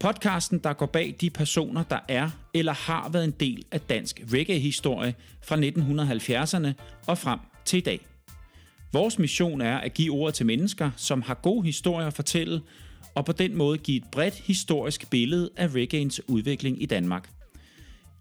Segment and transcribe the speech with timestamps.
[0.00, 4.20] Podcasten, der går bag de personer, der er eller har været en del af dansk
[4.32, 6.72] reggae-historie fra 1970'erne
[7.06, 8.06] og frem til i dag.
[8.92, 12.60] Vores mission er at give ord til mennesker, som har gode historier at fortælle,
[13.14, 17.30] og på den måde give et bredt historisk billede af reggaeens udvikling i Danmark.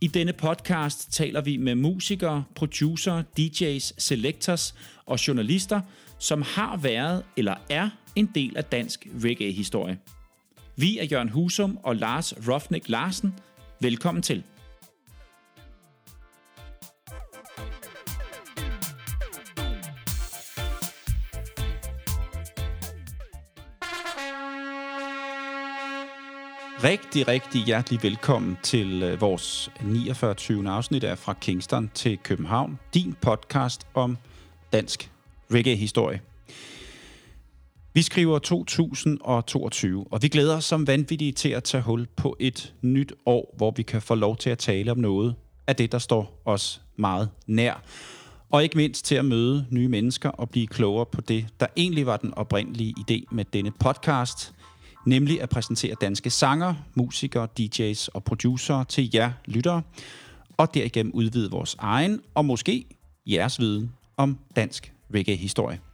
[0.02, 5.82] I denne podcast taler vi med musikere, producer, DJ's, selectors og journalister,
[6.20, 9.98] som har været eller er en del af dansk reggae-historie.
[10.80, 13.34] Vi er Jørgen Husum og Lars Rofnik Larsen.
[13.81, 14.43] Velkommen til.
[26.84, 30.35] Rigtig, rigtig hjertelig velkommen til øh, vores 49.
[30.70, 32.80] afsnit af Fra Kingston til København.
[32.93, 34.18] Din podcast om
[34.74, 35.12] dansk
[35.52, 36.21] reggae-historie.
[37.98, 42.73] Vi skriver 2022, og vi glæder os som vanvittige til at tage hul på et
[42.81, 45.35] nyt år, hvor vi kan få lov til at tale om noget
[45.67, 47.84] af det, der står os meget nær.
[48.49, 52.05] Og ikke mindst til at møde nye mennesker og blive klogere på det, der egentlig
[52.05, 54.53] var den oprindelige idé med denne podcast,
[55.05, 59.81] nemlig at præsentere danske sanger, musikere, DJ's og producer til jer lyttere,
[60.57, 62.85] og derigennem udvide vores egen og måske
[63.27, 65.87] jeres viden om dansk reggae-historie.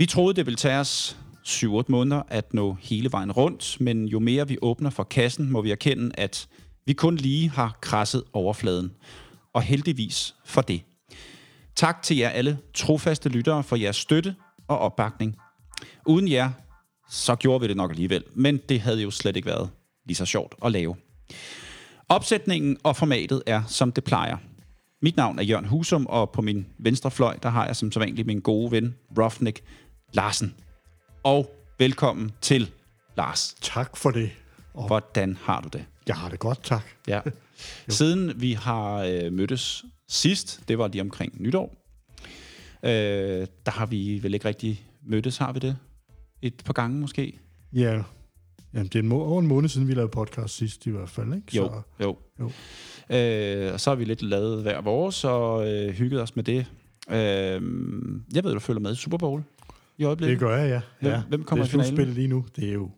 [0.00, 4.18] Vi troede, det ville tage os 7-8 måneder at nå hele vejen rundt, men jo
[4.18, 6.48] mere vi åbner for kassen, må vi erkende, at
[6.86, 8.92] vi kun lige har krasset overfladen.
[9.54, 10.82] Og heldigvis for det.
[11.76, 14.34] Tak til jer alle trofaste lyttere for jeres støtte
[14.68, 15.36] og opbakning.
[16.06, 16.50] Uden jer,
[17.10, 19.70] så gjorde vi det nok alligevel, men det havde jo slet ikke været
[20.06, 20.96] lige så sjovt at lave.
[22.08, 24.36] Opsætningen og formatet er, som det plejer.
[25.02, 28.26] Mit navn er Jørgen Husum, og på min venstre fløj, der har jeg som sædvanligt
[28.26, 29.62] min gode ven, Roughneck
[30.12, 30.54] Larsen.
[31.22, 32.70] Og velkommen til,
[33.16, 33.54] Lars.
[33.60, 34.30] Tak for det.
[34.74, 35.84] Og Hvordan har du det?
[36.06, 36.82] Jeg har det godt, tak.
[37.08, 37.20] Ja.
[37.88, 41.74] Siden vi har øh, mødtes sidst, det var lige omkring nytår,
[42.82, 42.90] øh,
[43.66, 45.76] der har vi vel ikke rigtig mødtes, har vi det?
[46.42, 47.38] Et par gange måske?
[47.72, 48.02] Ja,
[48.74, 51.08] Jamen, det er en må- over en måned siden, vi lavede podcast sidst i hvert
[51.10, 51.56] fald, ikke?
[51.56, 52.16] Jo, Så, jo.
[52.40, 52.50] jo.
[53.16, 56.66] Øh, og så har vi lidt lavet hver vores og øh, hygget os med det.
[57.10, 57.16] Øh,
[58.34, 59.42] jeg ved, du følger med i Super Bowl
[60.00, 60.40] i øjeblikket.
[60.40, 60.80] Det gør jeg, ja.
[61.00, 61.22] Hvem- ja.
[61.28, 62.14] hvem kommer det i finalen?
[62.14, 62.44] lige nu.
[62.56, 62.90] Det er jo...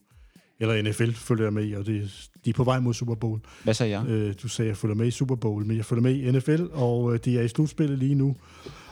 [0.61, 3.41] Eller NFL følger jeg med i, og det, de er på vej mod Super Bowl.
[3.65, 4.09] Hvad sagde jeg?
[4.09, 6.31] Øh, du sagde, at jeg følger med i Super Bowl, men jeg følger med i
[6.31, 8.37] NFL, og øh, de er i slutspillet lige nu,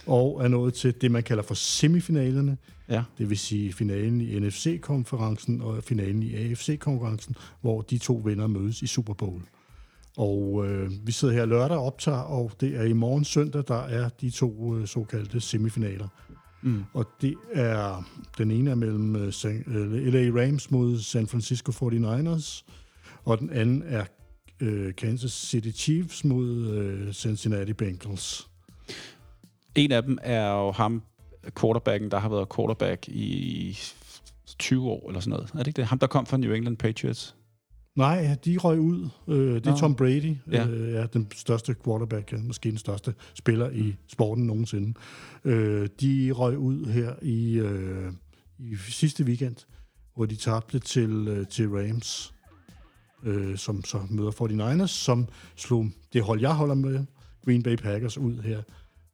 [0.06, 2.56] og er nået til det, man kalder for semifinalerne.
[2.88, 3.02] Ja.
[3.18, 8.82] Det vil sige finalen i NFC-konferencen og finalen i AFC-konkurrencen, hvor de to vinder mødes
[8.82, 9.40] i Super Bowl.
[10.16, 13.82] Og øh, vi sidder her lørdag og optager, og det er i morgen søndag, der
[13.82, 16.08] er de to øh, såkaldte semifinaler.
[16.62, 16.84] Mm.
[16.92, 19.32] Og det er, den ene er mellem øh,
[19.66, 22.64] øh, LA Rams mod San Francisco 49ers,
[23.24, 24.04] og den anden er
[24.60, 28.48] øh, Kansas City Chiefs mod Cincinnati Bengals.
[29.74, 31.02] En af dem er jo ham,
[31.60, 33.78] quarterbacken, der har været quarterback i
[34.58, 35.50] 20 år eller sådan noget.
[35.54, 35.86] Er det ikke det?
[35.86, 37.36] Ham, der kom fra New England Patriots.
[38.00, 39.08] Nej, de røg ud.
[39.28, 39.76] Øh, det er Nå.
[39.76, 40.62] Tom Brady, Ja.
[40.62, 40.66] ja.
[40.68, 44.94] øh, er den største quarterback, måske den største spiller i sporten nogensinde.
[45.44, 48.12] Øh, de røg ud her i, øh,
[48.58, 49.56] i sidste weekend,
[50.14, 52.34] hvor de tabte til, øh, til Rams,
[53.24, 57.04] øh, som så møder 49ers, som slog det hold, jeg holder med,
[57.44, 58.62] Green Bay Packers, ud her,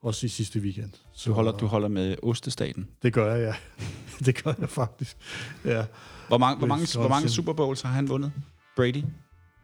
[0.02, 0.90] også i sidste weekend.
[1.12, 2.86] Så Du holder, du holder med Ostestaten.
[3.02, 3.84] Det gør jeg, ja.
[4.26, 5.16] det gør jeg faktisk.
[5.64, 5.84] Ja.
[6.28, 8.32] Hvor mange, hvor mange, hvor mange Super Bowls har han vundet?
[8.76, 9.02] Brady?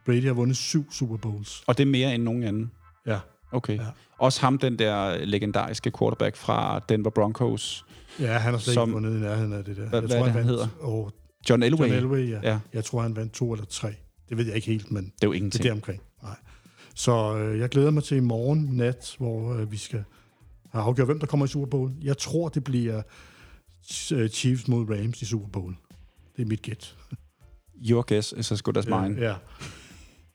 [0.06, 1.62] Brady har vundet syv Super Bowls.
[1.66, 2.70] Og det er mere end nogen anden?
[3.06, 3.18] Ja.
[3.52, 3.76] Okay.
[3.78, 3.86] Ja.
[4.18, 7.84] Også ham, den der legendariske quarterback fra Denver Broncos.
[8.20, 9.88] Ja, han har slet Som- ikke vundet i nærheden af det der.
[9.88, 10.68] Hvad- hvad er det, han hedder?
[10.80, 11.12] Og
[11.50, 11.86] John Elway.
[11.86, 12.40] John Elway, ja.
[12.42, 12.58] Ja.
[12.72, 13.94] Jeg tror, han vandt to eller tre.
[14.28, 15.64] Det ved jeg ikke helt, men Det er jo det ingenting.
[15.64, 16.02] er der omkring.
[16.22, 16.36] Nej.
[16.94, 20.04] Så øh, jeg glæder mig til i morgen nat, hvor øh, vi skal
[20.72, 21.90] have afgjort, hvem der kommer i Super Bowl.
[22.02, 23.02] Jeg tror, det bliver
[24.12, 25.74] øh, Chiefs mod Rams i Super Bowl.
[26.36, 26.96] Det er mit gæt.
[27.90, 29.16] Your guess is as good as mine.
[29.20, 29.34] Ja.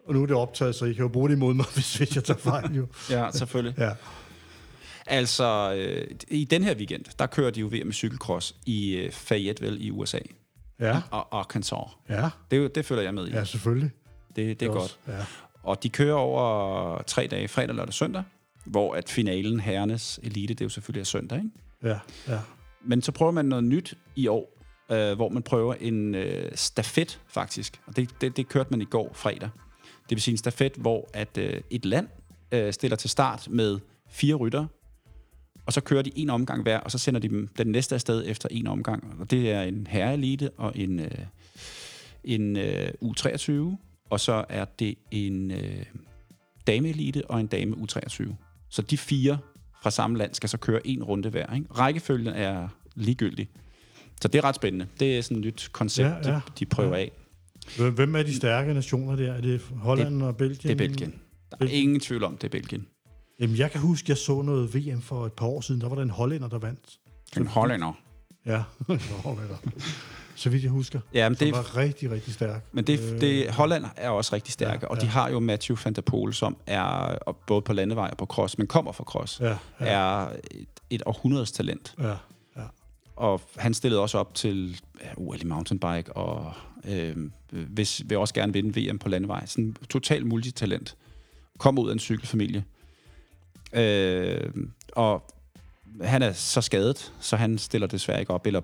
[0.07, 2.24] Og nu er det optaget, så I kan jo bruge det imod mig, hvis, jeg
[2.24, 2.75] tager fejl.
[2.75, 2.88] Jo.
[3.10, 3.80] Ja, selvfølgelig.
[3.80, 3.92] Ja.
[5.07, 9.80] Altså, øh, i den her weekend, der kører de jo VM cykelcross i øh, Fayetteville
[9.80, 10.19] i USA.
[10.80, 11.01] Ja.
[11.12, 11.78] og Arkansas.
[12.10, 13.31] Ja, Det, det følger jeg med i.
[13.31, 13.92] ja selvfølgelig.
[14.36, 15.00] Det, det er godt.
[15.07, 15.25] Ja.
[15.63, 18.24] Og de kører over tre dage, fredag, lørdag og søndag,
[18.66, 21.50] hvor at finalen, herrenes elite, det er jo selvfølgelig er søndag, ikke?
[21.83, 22.00] Ja,
[22.33, 22.40] ja.
[22.81, 24.56] Men så prøver man noget nyt i år,
[24.92, 27.81] øh, hvor man prøver en øh, stafet, faktisk.
[27.88, 29.50] Og det, det, det kørte man i går fredag.
[29.84, 32.07] Det vil sige en stafet, hvor at øh, et land
[32.51, 33.80] øh, stiller til start med
[34.10, 34.66] fire rytter,
[35.66, 38.24] og så kører de en omgang hver, og så sender de dem den næste afsted
[38.28, 39.16] efter en omgang.
[39.19, 41.12] Og det er en herreelite og en, øh,
[42.24, 43.51] en øh, U23,
[44.10, 45.86] og så er det en øh,
[46.68, 48.33] dameelite og en dame U23.
[48.69, 49.38] Så de fire
[49.81, 51.54] fra samme land skal så køre en runde hver.
[51.54, 51.68] Ikke?
[51.72, 53.50] Rækkefølgen er ligegyldig.
[54.22, 54.88] Så det er ret spændende.
[55.00, 56.36] Det er sådan et nyt koncept, Ja, ja.
[56.36, 57.02] De, de prøver Ja.
[57.02, 57.12] af.
[57.92, 59.34] Hvem- er de stærke nationer der?
[59.34, 60.62] Er det Holland og Belgien?
[60.64, 61.12] Det er Belgien.
[61.12, 61.18] Der
[61.52, 61.81] er Belgien.
[61.84, 62.88] ingen tvivl om, det er Belgien.
[63.40, 65.81] Jamen, jeg kan huske, jeg så noget VM for et par år siden.
[65.81, 66.80] Der var der en hollænder, der vandt.
[67.38, 67.94] En hollænder.
[68.46, 69.56] Ja, en hollænder.
[70.36, 71.00] Så vidt jeg husker.
[71.14, 72.66] Ja, men Det det, var rigtig, rigtig stærk.
[72.72, 75.12] men det, det, Holland er også rigtig stærke, Ja, og de ja.
[75.12, 77.18] har jo Matthew van der Poel, som er
[77.48, 81.04] både på landevej og på cross, men kommer fra cross, Ja, ja, er et, et
[81.06, 81.94] århundredes talent.
[82.00, 82.14] ja.
[83.18, 86.54] Og han stillede også op til ja, OL i mountainbike, og
[86.88, 87.16] øh,
[87.52, 89.46] hvis, vil også gerne vinde VM på landevej.
[89.46, 90.96] Sådan en total multitalent.
[91.58, 92.64] Kom ud af en cykelfamilie.
[93.74, 94.52] Øh,
[94.92, 95.24] og
[96.02, 98.62] han er så skadet, så han stiller desværre ikke op, eller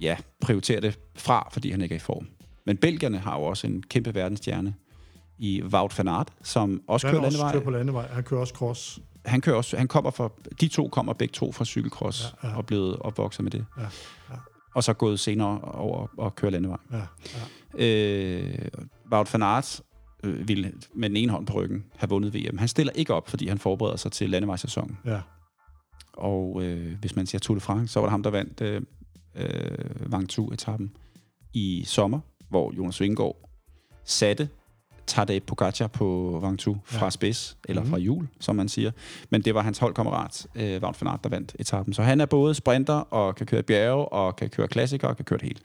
[0.00, 2.28] ja, prioriterer det fra, fordi han ikke er i form.
[2.64, 4.74] Men belgierne har jo også en kæmpe verdensstjerne
[5.38, 7.52] i Wout van Aert, som også Han kører også landevej.
[7.52, 8.06] kører på landevej.
[8.06, 8.98] Han kører også cross.
[9.24, 10.28] Han kører også, han kommer fra,
[10.60, 13.66] de to kommer begge to fra cykelcross, Ja, ja, og blevet opvokset med det.
[13.78, 13.82] Ja,
[14.30, 14.36] ja.
[14.74, 16.78] Og så gået senere over og køre landevej.
[16.92, 17.02] Ja,
[17.78, 17.86] ja.
[17.86, 18.68] Øh,
[19.12, 19.80] Wout van Aert
[20.24, 22.58] øh, ville med den ene hånd på ryggen have vundet VM.
[22.58, 24.98] Han stiller ikke op, fordi han forbereder sig til landevejssæsonen.
[25.04, 25.20] ja.
[26.12, 28.82] Og øh, hvis man siger Tour de France, så var det ham, der vandt øh,
[29.34, 30.96] øh, Ventoux-etappen
[31.54, 33.48] i sommer, hvor Jonas Vingegaard
[34.04, 34.48] satte
[35.12, 37.04] Tadej Pogacar på Ventoux fra Ja.
[37.04, 37.10] ja.
[37.10, 37.90] spids, eller Mhm.
[37.90, 38.90] fra hjul, som man siger.
[39.30, 41.94] Men det var hans holdkammerat, øh, Wout van Aert, der vandt etappen.
[41.94, 45.24] Så han er både sprinter og kan køre bjerge, og kan køre klassikere og kan
[45.24, 45.60] køre det hele.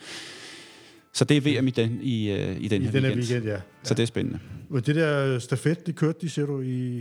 [1.14, 3.22] Så det er VM i den, i, øh, i den I her den weekend.
[3.22, 3.58] weekend, ja.
[3.84, 4.40] Så det er spændende.
[4.70, 6.98] Men det der stafet, det kørte de, ser du, i...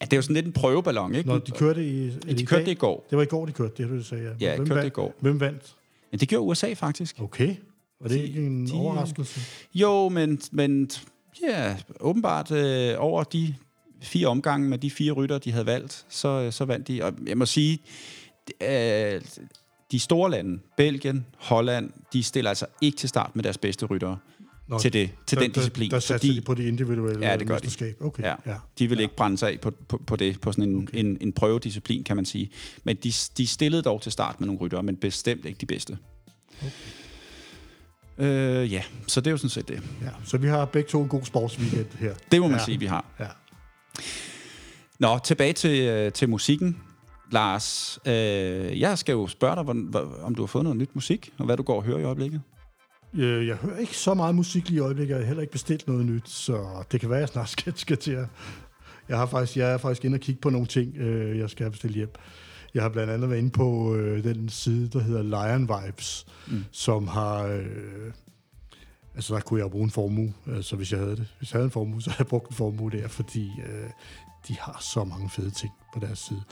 [0.00, 1.28] Ja, det er jo sådan lidt en prøveballon, ikke?
[1.28, 2.06] Når de kørte i...
[2.08, 2.66] er de i kørte dag?
[2.66, 3.06] det i går.
[3.10, 4.36] Det var i går, de kørte det, du sagde.
[4.40, 4.92] Ja, Hvem kørte det i vandt?
[4.94, 5.14] går.
[5.20, 5.74] Hvem vandt?
[6.10, 7.20] Men det gjorde USA faktisk.
[7.22, 7.54] Okay.
[8.00, 9.40] Var det De- ikke en de- overraskelse?
[9.74, 10.90] Jo, men, men
[11.42, 13.54] ja, åbenbart øh, over de
[14.02, 17.02] fire omgange med de fire rytter, de havde valgt, så, så vandt de.
[17.04, 17.78] Og jeg må sige,
[18.62, 19.20] øh,
[19.92, 24.18] de store lande, Belgien, Holland, de stiller altså ikke til start med deres bedste ryttere
[24.68, 25.90] Nå, til, det, til der, den disciplin.
[25.90, 27.94] Der, der satser fordi de på det individuelle Ja, det gør de.
[28.00, 28.34] Okay, Ja.
[28.46, 28.54] ja.
[28.78, 29.02] de vil Ja.
[29.02, 30.98] ikke brænde sig af på, på, på det, på sådan en, okay.
[30.98, 32.50] en, en prøvedisciplin, kan man sige.
[32.84, 35.98] Men de, de stillede dog til start med nogle ryttere, men bestemt ikke de bedste.
[36.58, 36.70] Okay.
[38.18, 39.82] Øh, ja, så det er jo sådan set det.
[40.02, 40.08] ja.
[40.24, 42.14] Så vi har begge to en god sportsweekend her.
[42.32, 42.64] Det må man Ja.
[42.64, 43.04] sige, vi har.
[43.20, 43.26] Ja.
[44.98, 46.76] Nå, tilbage til, øh, til musikken.
[47.32, 49.64] Lars, øh, jeg skal jo spørge dig,
[50.22, 52.40] om du har fået noget nyt musik, og hvad du går og hører i øjeblikket.
[53.14, 55.14] Øh, Jeg hører ikke så meget musik lige i øjeblikket.
[55.14, 57.72] Jeg har heller ikke bestilt noget nyt, så det kan være, at jeg snart skal,
[57.76, 58.26] skal til at...
[59.08, 61.64] Jeg, har faktisk, jeg er faktisk inde og kigge på nogle ting, øh, jeg skal
[61.64, 62.10] have bestilt hjem.
[62.74, 66.64] Jeg har blandt andet været inde på øh, den side, der hedder Lion Vibes, mm.
[66.70, 67.42] Som har...
[67.42, 68.12] Øh,
[69.14, 71.26] altså, der kunne jeg bruge en formue, altså hvis jeg havde det.
[71.38, 73.90] Hvis jeg havde en formue, så havde jeg brugt en formue der, fordi øh,
[74.48, 76.42] de har så mange fede ting på deres side.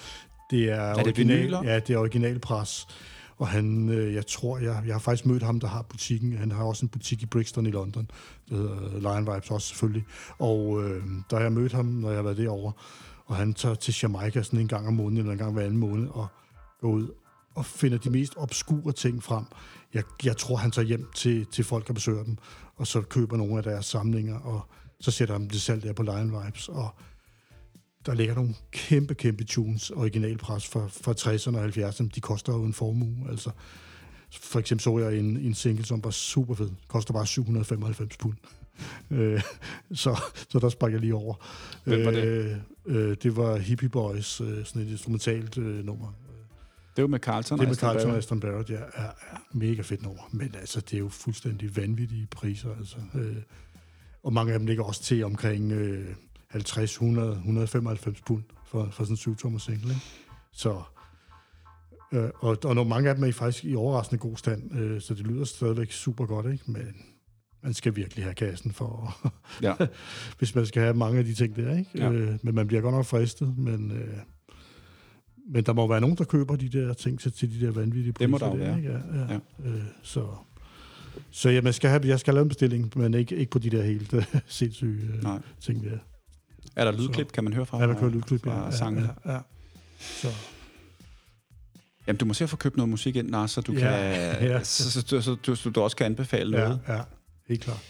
[0.50, 1.62] Det er, det original, vinyler?
[1.64, 2.86] Ja, det er originalpres.
[3.38, 6.32] Og han, øh, jeg tror, jeg, jeg har faktisk mødt ham, der har butikken.
[6.32, 8.10] Han har også en butik i Brixton i London,
[8.48, 10.04] der hedder Lion Vibes også selvfølgelig.
[10.38, 12.72] Og øh, der har jeg mødt ham, når jeg har været derovre.
[13.26, 15.78] Og han tager til Jamaica sådan en gang om måneden, eller en gang hver anden
[15.78, 16.26] måned, og
[16.80, 17.10] går ud
[17.54, 19.44] og finder de mest obskure ting frem.
[19.94, 22.36] Jeg, jeg tror, han tager hjem til, til folk der besøger dem,
[22.76, 24.60] og så køber nogle af deres samlinger, og
[25.00, 26.88] så sætter han det salg der på Lion Vibes, og
[28.06, 32.08] der ligger nogle kæmpe, kæmpe tunes, originalpres fra, fra 60'erne og 70'erne.
[32.14, 33.50] De koster jo en formue, altså.
[34.30, 36.70] For eksempel så jeg en, en single, som var super fed.
[36.88, 38.34] Koster bare 795 pund.
[39.10, 39.42] Øh,
[39.92, 41.34] så, så der sprang jeg lige over.
[41.84, 42.24] Hvem var det?
[42.24, 42.56] Øh,
[42.86, 46.12] øh, det var Hippie Boys, øh, sådan et instrumentalt øh, nummer.
[46.96, 47.58] Det jo med Carlton.
[47.58, 48.16] Det er med Carlton og.
[48.16, 48.76] Aston Barrett, ja.
[48.94, 50.22] Er, er mega fedt nummer.
[50.32, 52.96] Men altså, det er jo fuldstændig vanvittige priser, altså.
[53.14, 53.36] Øh,
[54.22, 56.14] og mange af dem ligger også til omkring øh,
[56.48, 60.06] 50, 100, 195 pund for, for sådan en 7 single, ikke?
[60.52, 60.82] Så,
[62.12, 65.14] øh, og, og når mange af dem er faktisk i overraskende god stand, øh, så
[65.14, 66.64] det lyder stadigvæk super godt, ikke?
[66.66, 66.94] Men
[67.66, 69.16] man skal virkelig have kassen for,
[69.62, 69.74] Ja.
[70.38, 71.90] hvis man skal have mange af de ting der, ikke?
[71.94, 72.10] Ja.
[72.10, 73.90] Øh, men man bliver godt nok fristet, men...
[73.92, 74.08] Øh,
[75.48, 78.12] men der må være nogen, der køber de der ting til, til de der vanvittige
[78.12, 78.24] priser.
[78.26, 78.76] Det må der der, være.
[78.78, 78.90] Ikke?
[78.92, 79.32] Ja, ja.
[79.64, 79.68] Ja.
[79.70, 80.26] Øh, så,
[81.30, 83.70] Så ja, man skal have, jeg skal lave en bestilling, men ikke, ikke på de
[83.70, 85.38] der helt uh, sindssyge uh, Nej.
[85.60, 85.98] ting der.
[86.76, 87.80] Er der lydklip, kan man høre fra?
[87.80, 88.44] Ja, man kører lydklip.
[88.44, 89.10] fra Ja, sangene?
[89.26, 89.38] ja, ja.
[89.98, 90.28] Så,
[92.06, 94.48] Jamen, du må se at få købt noget musik ind, Lars, så du, Ja, kan,
[94.50, 94.62] ja.
[94.64, 96.80] Så, så, så, så, du, så du også kan anbefale ja, noget.
[96.88, 97.00] ja,
[97.48, 97.84] helt klart.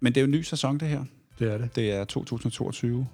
[0.00, 1.04] Men det er jo en ny sæson, det her.
[1.38, 1.76] Det er det.
[1.76, 3.06] Det er 2022.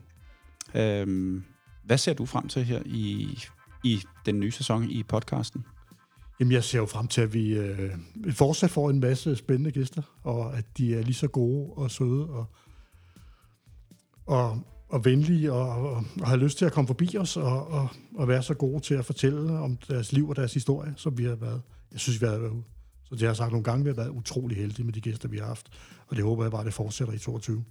[0.75, 1.45] Øhm,
[1.85, 3.38] hvad ser du frem til her i,
[3.85, 5.64] i den nye sæson i podcasten?
[6.40, 7.90] Jamen, jeg ser jo frem til, at vi øh,
[8.31, 12.28] fortsat får en masse spændende gæster, og at de er lige så gode og søde
[12.28, 12.47] og,
[14.26, 17.88] og, og venlige og, og, og har lyst til at komme forbi os og, og,
[18.14, 21.25] og være så gode til at fortælle om deres liv og deres historie, som vi
[21.25, 21.62] har været.
[21.92, 22.64] Jeg synes, vi har været
[23.12, 25.28] så det har jeg sagt nogle gange, vi har været utrolig heldige med de gæster,
[25.28, 25.69] vi har haft.
[26.07, 27.64] Og det håber jeg bare, det fortsætter i 22.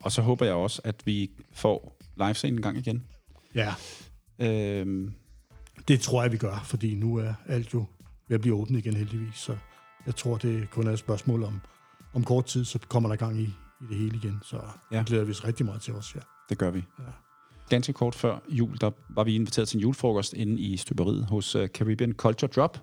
[0.00, 3.04] Og så håber jeg også, at vi får livescenen en gang igen.
[3.54, 3.74] Ja,
[4.38, 5.12] Øhm,
[5.88, 7.84] det tror jeg, vi gør, fordi nu er alt jo
[8.28, 9.34] ved at blive åbent igen heldigvis.
[9.34, 9.56] Så
[10.06, 11.60] jeg tror, det kun er et spørgsmål om,
[12.14, 13.44] om kort tid, så kommer der gang i,
[13.80, 14.40] i det hele igen.
[14.44, 14.60] Så
[14.92, 14.98] ja.
[14.98, 16.20] Det glæder vi os rigtig meget til os, ja.
[16.48, 16.84] det gør vi.
[16.98, 17.04] Ja.
[17.68, 21.56] Ganske kort før jul, der var vi inviteret til en julefrokost inde i støberiet hos
[21.56, 22.78] uh, Caribbean Culture Drop.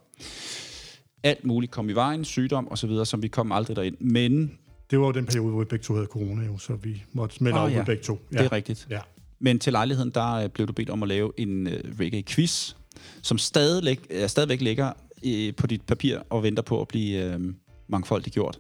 [1.24, 3.98] Alt muligt kom i vejen, sygdom og så videre, som vi kom aldrig derind.
[4.00, 4.58] Men
[4.92, 7.44] Det var jo den periode, hvor vi begge to havde corona, jo, så vi måtte
[7.44, 7.77] melde Åh, oh, ja.
[7.77, 7.84] ja.
[7.84, 8.20] begge to.
[8.34, 8.38] ja.
[8.38, 8.88] det er rigtigt.
[8.89, 9.00] Ja.
[9.39, 12.75] Men til lejligheden, der øh, blev du bedt om at lave en uh, reggae-quiz,
[13.22, 14.92] som stadig, uh, stadigvæk ligger
[15.25, 17.42] uh, på dit papir og venter på at blive uh,
[17.88, 18.60] mangfoldigt gjort.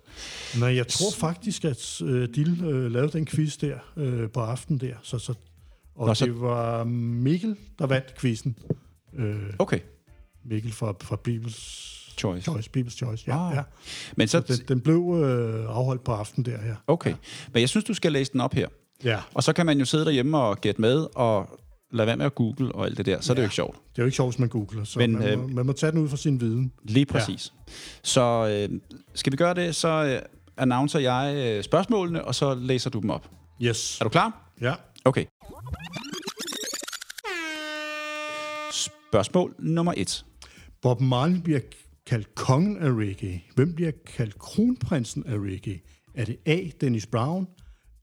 [0.59, 4.77] Nej, jeg tror faktisk, at øh, Dil øh, lavede den quiz der øh, på aften
[4.77, 4.93] der.
[5.03, 5.33] Så, så,
[5.95, 8.55] og Nå, så- det var Mikkel, der vandt quizzen.
[9.15, 9.79] Øh, Okay,
[10.45, 12.43] Mikkel fra, fra Bibels choice.
[12.45, 13.47] Choice, Bibels Choice, ja.
[13.49, 13.55] Ah.
[13.55, 13.61] ja.
[14.17, 16.75] Men så, Den, den blev øh, afholdt på aften der, ja.
[16.87, 17.13] okay.
[17.53, 18.67] Men jeg synes, du skal læse den op her.
[19.03, 21.59] Ja, Og så kan man jo sidde derhjemme og gætte med, og
[21.91, 23.21] lade være med at google og alt det der.
[23.21, 23.45] Så er det jo Ja.
[23.45, 23.75] ikke sjovt.
[23.75, 25.73] det er jo ikke sjovt, hvis man googler, så Men, man, øh, må, man må
[25.73, 26.71] tage den ud fra sin viden.
[26.83, 27.53] Lige præcis.
[27.67, 27.73] Ja.
[28.03, 28.79] Så øh,
[29.13, 30.21] skal vi gøre det, så øh,
[30.57, 33.29] announcer jeg øh, spørgsmålene, og så læser du dem op.
[33.61, 33.99] Yes.
[34.01, 34.51] Er du klar?
[34.61, 34.73] Ja.
[35.05, 35.25] Okay.
[38.71, 40.25] Spørgsmål nummer et.
[40.81, 41.59] Bob Marley bliver
[42.05, 43.43] kaldt kongen af reggae.
[43.55, 45.79] Hvem bliver kaldt kronprinsen af reggae?
[46.13, 46.69] Er det A.
[46.81, 47.47] Dennis Brown,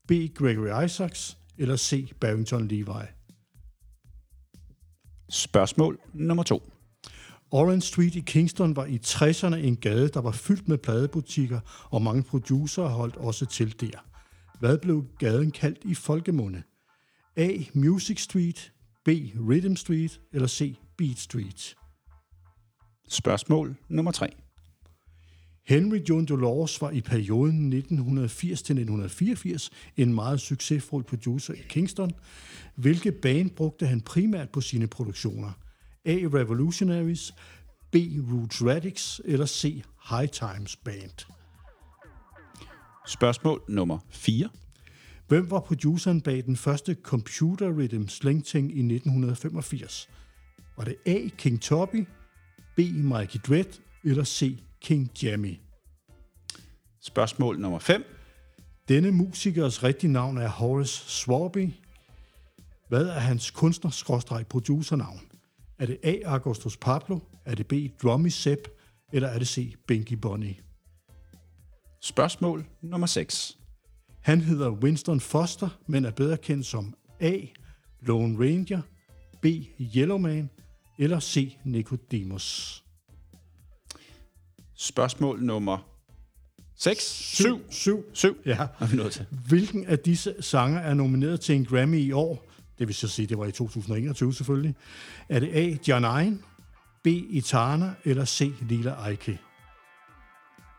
[0.09, 0.13] B.
[0.35, 2.13] Gregory Isaacs eller C.
[2.21, 3.07] Barrington Levi?
[5.31, 6.73] Spørgsmål nummer to.
[7.51, 12.03] Orange Street i Kingston var i 60'erne en gade, der var fyldt med pladebutikker, og
[12.03, 14.07] mange producer holdt også til der.
[14.61, 16.63] Hvad blev gaden kaldt i folkemunde?
[17.37, 17.51] A.
[17.75, 18.73] Music Street,
[19.05, 19.09] B.
[19.49, 20.77] Rhythm Street eller C.
[20.97, 21.77] Beat Street?
[23.11, 24.29] Spørgsmål nummer tre.
[25.67, 32.13] Henry John Dolores var i perioden 1980-1984 en meget succesfuld producer i Kingston.
[32.75, 35.53] Hvilke band brugte han primært på sine produktioner?
[36.05, 36.11] A.
[36.35, 37.33] Revolutionaries,
[37.93, 37.97] B.
[38.33, 39.83] Roots Radix eller C.
[40.11, 41.27] High Times Band?
[43.07, 44.49] Spørgsmål nummer 4.
[45.29, 50.09] Hvem var produceren bag den første computer rhythm slingting i 1985?
[50.77, 51.29] Var det A.
[51.39, 52.07] King Tubby,
[52.77, 52.81] B.
[52.95, 54.63] Mikey Dread eller C.
[54.81, 55.59] King Jammy?
[57.01, 58.05] Spørgsmål nummer 5.
[58.89, 61.69] Denne musikers rigtige navn er Horace Swarby.
[62.89, 65.21] Hvad er hans kunstner-producernavn?
[65.79, 66.15] Er det A.
[66.25, 67.19] Augustus Pablo?
[67.45, 67.73] Er det B.
[68.03, 68.69] Drummy Sepp?
[69.13, 69.75] Eller er det C.
[69.87, 70.57] Binky Bonnie?
[72.03, 73.59] Spørgsmål nummer 6.
[74.21, 77.37] Han hedder Winston Foster, men er bedre kendt som A.
[78.01, 78.81] Lone Ranger,
[79.43, 79.47] B.
[79.97, 80.51] Yellowman
[81.01, 81.57] eller C.
[81.65, 82.85] Nicodemus.
[84.75, 85.79] Spørgsmål nummer
[86.77, 87.03] 6.
[87.03, 87.61] 7.
[87.71, 88.05] 7.
[88.15, 88.37] 7.
[88.47, 88.59] Ja.
[88.81, 89.27] Er vi nået til.
[89.49, 92.51] Hvilken af disse sanger er nomineret til en Grammy i år?
[92.79, 94.75] Det vil så sige, det var i 2021 selvfølgelig.
[95.29, 96.21] Er det A.
[96.21, 96.43] Ein,
[97.05, 97.07] B.
[97.07, 98.53] Itana eller C.
[98.61, 99.39] Lila Eike?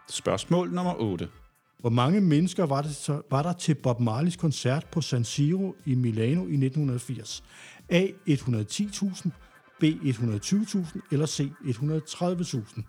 [0.10, 1.28] Spørgsmål nummer 8.
[1.80, 5.96] Hvor mange mennesker var, det var der til Bob Marleys koncert på San Siro i
[5.96, 7.44] Milano i 1980?
[7.90, 8.08] A.
[8.28, 9.30] 110.000,
[9.82, 9.84] B.
[9.84, 11.52] 120.000 eller C.
[11.62, 12.82] 130.000?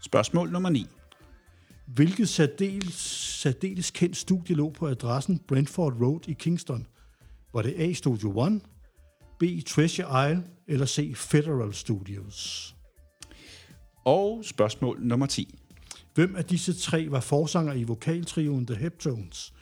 [0.00, 0.86] Spørgsmål nummer 9.
[1.86, 2.94] Hvilket særdeles,
[3.42, 6.86] særdeles kendt studie lå på adressen Brentford Road i Kingston?
[7.54, 7.92] Var det A.
[7.92, 8.62] Studio 1,
[9.38, 9.44] B.
[9.66, 11.12] Treasure Isle eller C.
[11.16, 12.74] Federal Studios?
[14.04, 15.58] Og spørgsmål nummer 10.
[16.14, 19.54] Hvem af disse tre var forsanger i vokaltrioen The Heptones?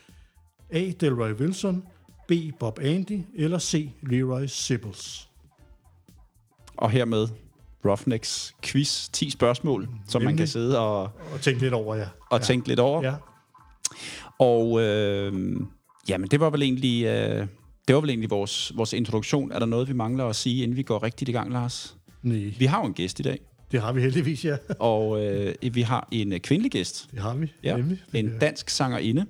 [0.71, 0.93] A.
[1.01, 1.85] Delroy Wilson,
[2.29, 2.33] B.
[2.59, 3.91] Bob Andy eller C.
[4.03, 5.30] Leroy Sibbles?
[6.81, 7.29] Og hermed
[7.85, 9.09] Roughnecks quiz.
[9.09, 10.39] 10 spørgsmål, som man Nemlig.
[10.39, 12.07] kan sidde og, Og tænk lidt over, ja.
[12.31, 12.45] og ja.
[12.45, 13.03] tænke lidt over.
[13.05, 13.15] Ja.
[14.39, 15.57] Og øh,
[16.09, 17.47] jamen, det var vel egentlig, øh,
[17.89, 19.53] det var vel egentlig vores, vores introduktion.
[19.53, 21.97] Er der noget, vi mangler at sige, inden vi går rigtigt i gang, Lars?
[22.23, 22.55] Nej.
[22.59, 23.39] Vi har jo en gæst i dag.
[23.73, 24.57] Det har vi heldigvis, ja.
[24.79, 27.09] Og øh, vi har en øh, kvindelig gæst.
[27.11, 28.03] Det har vi, Ja, nemlig.
[28.15, 29.27] En dansk sangerinde.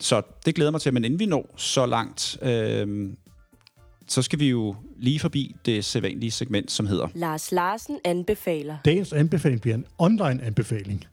[0.00, 3.08] Så det glæder mig til, men inden vi når så langt, øh,
[4.08, 8.76] så skal vi jo lige forbi det sædvanlige segment, som hedder Lars Larsen anbefaler.
[8.84, 11.04] Dagens anbefaling bliver en online anbefaling.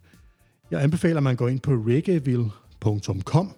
[0.71, 3.51] Jeg anbefaler, at man går ind på reggaeville.com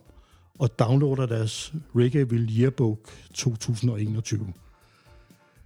[0.59, 2.99] og downloader deres Reggaeville Yearbook
[3.33, 4.53] 2021.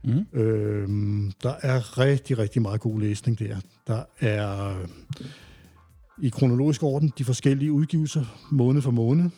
[0.03, 0.25] Mhm.
[0.33, 3.57] Øhm, der er rigtig, rigtig meget god læsning der.
[3.87, 4.75] Der er
[6.21, 9.29] i kronologisk orden de forskellige udgivelser måned for måned,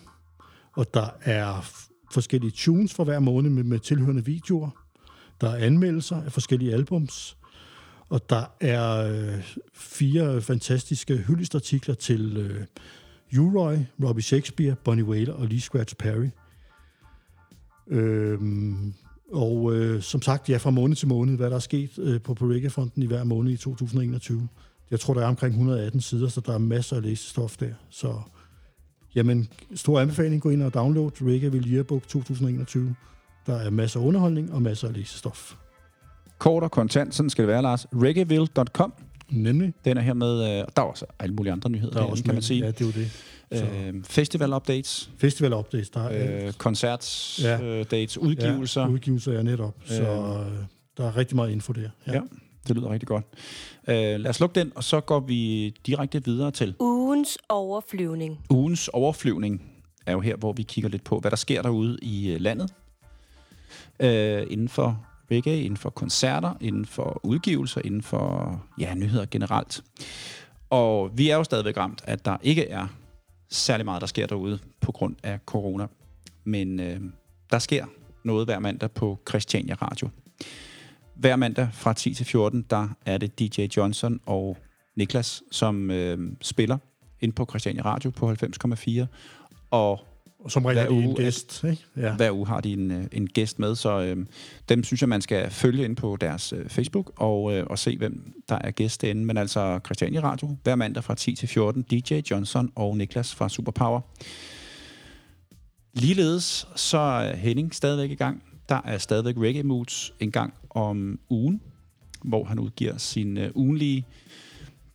[0.75, 1.69] og der er
[2.13, 4.82] forskellige tunes for hver måned med, med tilhørende videoer.
[5.43, 7.37] Der er anmeldelser af forskellige albums,
[8.09, 12.65] og der er øh, fire fantastiske hyldestartikler til øh,
[13.39, 16.29] U-Roy, Robbie Shakespeare, Bonnie Wailer og Lee Scratch Perry.
[17.87, 18.93] Øhm,
[19.31, 22.33] og øh, som sagt, ja, fra måned til måned, hvad der er sket øh, på,
[22.33, 24.47] på Reggae-fonden i hver måned i 2021.
[24.91, 27.73] Jeg tror, der er omkring 118 sider, så der er masser af læsestof der.
[27.89, 28.21] Så
[29.15, 32.95] jamen, stor anbefaling, gå ind og download Reggae Yearbook 2021.
[33.47, 35.53] Der er masser af underholdning og masser af læsestof.
[36.37, 37.85] kort og kontant, sådan skal det være, Lars.
[37.93, 38.93] Reggaeville.com,
[39.29, 39.73] Nemlig.
[39.85, 42.23] den er her med, øh, der er også alle mulige andre nyheder, Der er også
[42.23, 42.59] kan man sige.
[42.65, 43.11] Ja, det er jo det.
[43.51, 43.65] Så.
[43.65, 47.61] Øh, festival updates, Festival updates, der er øh, koncerts, Ja.
[47.61, 48.81] øh, dates, udgivelser.
[48.81, 49.75] Ja, udgivelser er netop.
[49.85, 50.51] Så øh,
[50.97, 51.89] der er rigtig meget info der.
[52.07, 52.21] Ja.
[52.67, 53.25] Det lyder rigtig godt.
[53.87, 58.39] Øh, lad os lukke den, og så går vi direkte videre til Ugens overflyvning.
[58.49, 59.61] ugens overflyvning.
[60.05, 62.73] Er jo her, hvor vi kigger lidt på, hvad der sker derude i øh, landet.
[64.03, 69.83] Øh, inden for reggae, inden for koncerter, inden for udgivelser, inden for ja, nyheder generelt.
[70.69, 72.87] Og vi er jo stadigvæk ramt, at der ikke er
[73.49, 75.87] særlig meget, der sker derude på grund af corona.
[76.43, 76.99] Men øh,
[77.51, 77.85] der sker
[78.23, 80.09] noget hver mandag på Christiania Radio.
[81.15, 84.57] Hver mandag fra 10 til 14, der er det DJ Johnson og
[84.97, 86.77] Niklas, som øh, spiller
[87.21, 89.05] ind på Christiania Radio på 90,4.
[89.71, 89.99] Og
[90.43, 91.63] og som regel Hver er en uge er- gæst.
[91.63, 91.83] Ikke?
[91.97, 92.15] Ja.
[92.15, 94.25] hver uge har de en, øh, en gæst med, så øh,
[94.69, 97.97] dem synes jeg, man skal følge ind på deres øh, Facebook og, øh, og se,
[97.97, 99.25] hvem der er gæst derinde.
[99.25, 103.49] Men altså Christiania Radio, hver mandag fra 10 til 14, DJ Johnson og Niklas fra
[103.49, 104.01] Superpower.
[105.93, 108.43] Ligeledes så er Henning stadigvæk i gang.
[108.69, 111.61] Der er stadigvæk Reggae Moods en gang om ugen,
[112.23, 114.05] hvor han udgiver sin øh, ugenlige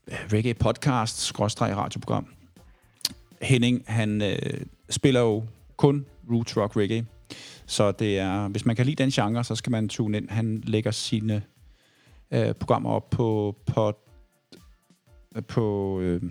[0.09, 2.27] øh, reggae podcast, skråstreg radioprogram.
[3.43, 4.39] Henning, han øh,
[4.91, 5.45] spiller jo
[5.77, 7.07] kun roots rock reggae.
[7.67, 10.29] Så det er, hvis man kan lide den genre, så skal man tune ind.
[10.29, 11.43] Han lægger sine
[12.31, 13.93] øh, programmer op på, på,
[15.49, 16.23] på øh,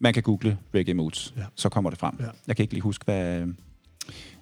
[0.00, 1.40] man kan google Reggae Moods, Ja.
[1.40, 1.46] ja.
[1.54, 2.16] så kommer det frem.
[2.20, 2.26] Ja.
[2.46, 3.46] Jeg kan ikke lige huske, hvad,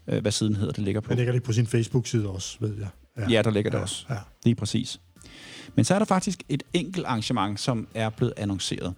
[0.06, 1.08] øh, hvad siden hedder, det ligger på.
[1.08, 3.30] Han lægger det på sin Facebook-side også, ved jeg.
[3.30, 4.06] Ja, der ligger det ja, også.
[4.10, 4.16] Ja.
[4.44, 5.00] Lige præcis.
[5.74, 8.94] Men så er der faktisk et enkelt arrangement, som er blevet annonceret.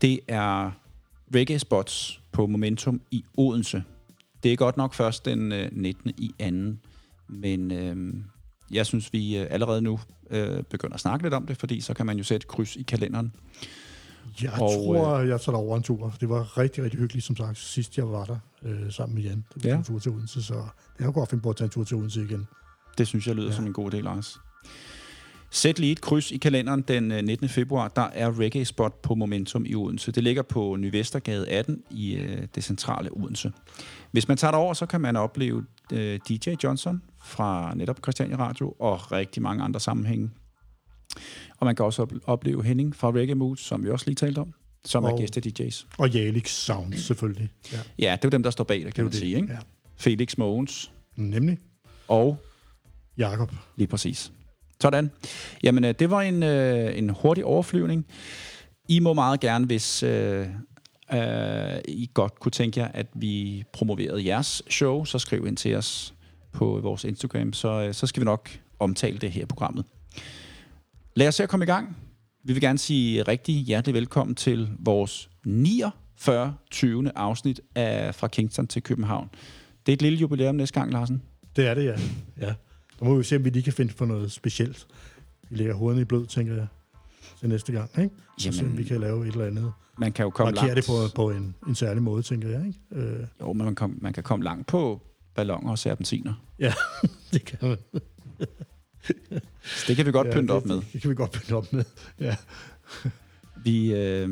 [0.00, 0.70] Det er
[1.34, 3.82] Reggae Spots på Momentum i Odense.
[4.42, 6.10] Det er godt nok først den øh, 19.
[6.18, 6.80] i anden,
[7.28, 8.14] men øh,
[8.70, 11.94] jeg synes, vi øh, allerede nu øh, begynder at snakke lidt om det, fordi så
[11.94, 13.32] kan man jo sætte kryds i kalenderen.
[14.42, 16.14] Jeg Og, og, tror, jeg tager over en tur.
[16.20, 19.44] Det var rigtig, rigtig hyggeligt, som sagt, sidst jeg var der øh, sammen med Jan.
[19.54, 19.76] Det var Ja.
[19.76, 21.96] en tur til Odense, så jeg kan godt finde på at tage en tur til
[21.96, 22.46] Odense igen.
[22.98, 23.48] Det synes jeg lyder.
[23.48, 23.54] Ja.
[23.54, 24.38] som en god idé, Lars.
[25.50, 27.48] Sæt lige et kryds i kalenderen den øh, 19.
[27.48, 27.88] februar.
[27.88, 30.12] Der er Reggae Spot på Momentum i Odense.
[30.12, 33.52] Det ligger på Nyvestergade 18 i øh, det centrale Odense.
[34.10, 38.36] Hvis man tager det over, så kan man opleve øh, DJ Johnson fra netop Christiania
[38.36, 40.30] Radio og rigtig mange andre sammenhænge.
[41.58, 44.38] Og man kan også op- opleve Henning fra Reggae Moods, som vi også lige talte
[44.38, 44.52] om,
[44.84, 45.10] som og.
[45.10, 45.86] er Og- gæste-DJ's.
[45.98, 47.48] Og Jalix Sound, selvfølgelig.
[47.72, 49.36] Ja, Ja, det er jo dem, der står bag det, det kan er man sige.
[49.36, 49.52] Ikke?
[49.52, 49.58] Ja.
[49.96, 51.58] Felix Mogens Nemlig
[52.08, 52.38] og
[53.18, 53.52] Jakob.
[53.76, 54.32] Lige præcis.
[54.80, 55.10] Sådan.
[55.62, 58.06] Jamen, øh, det var en, øh, en hurtig overflyvning.
[58.88, 60.46] I må meget gerne, hvis øh,
[61.12, 65.74] øh, I godt kunne tænke jer, at vi promoverede jeres show, så skriv ind til
[65.74, 66.14] os
[66.52, 69.84] på vores Instagram, så, øh, så skal vi nok omtale det her i programmet.
[71.16, 71.96] Lad os se at komme i gang.
[72.44, 76.54] Vi vil gerne sige rigtig hjertelig velkommen til vores 49.
[76.70, 77.18] 20.
[77.18, 79.30] afsnit af Fra Kingston til København.
[79.86, 81.22] Det er et lille jubilæum næste gang, Larsen.
[81.56, 81.94] Det er det, ja.
[82.46, 82.54] ja.
[82.98, 84.86] Så må vi se, om vi lige kan finde på noget specielt.
[85.50, 86.66] Vi lægger hovederne i blød, tænker jeg,
[87.40, 87.90] til næste gang.
[87.98, 88.10] Ikke?
[88.38, 89.72] Så se, om Jamen, vi kan lave et eller andet.
[89.98, 90.76] Man kan jo komme Markere langt.
[90.76, 92.66] det på, på en, en særlig måde, tænker jeg.
[92.66, 93.06] Ikke?
[93.06, 95.02] Øh, Jo, men man, kom, man kan komme langt på
[95.34, 96.34] ballonger og serpentiner.
[96.58, 96.72] ja,
[97.32, 97.78] det kan man.
[99.62, 100.80] Så det kan vi godt ja, pynte det, op med.
[100.92, 101.84] Det kan vi godt pynte op med.
[102.20, 102.36] Ja.
[103.64, 104.28] Vi øh,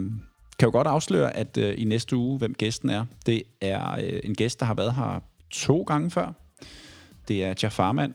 [0.59, 4.21] kan jo godt afsløre, at øh, i næste uge, hvem gæsten er, det er øh,
[4.25, 6.33] en gæst, der har været her to gange før.
[7.29, 8.15] Det er Jafarman,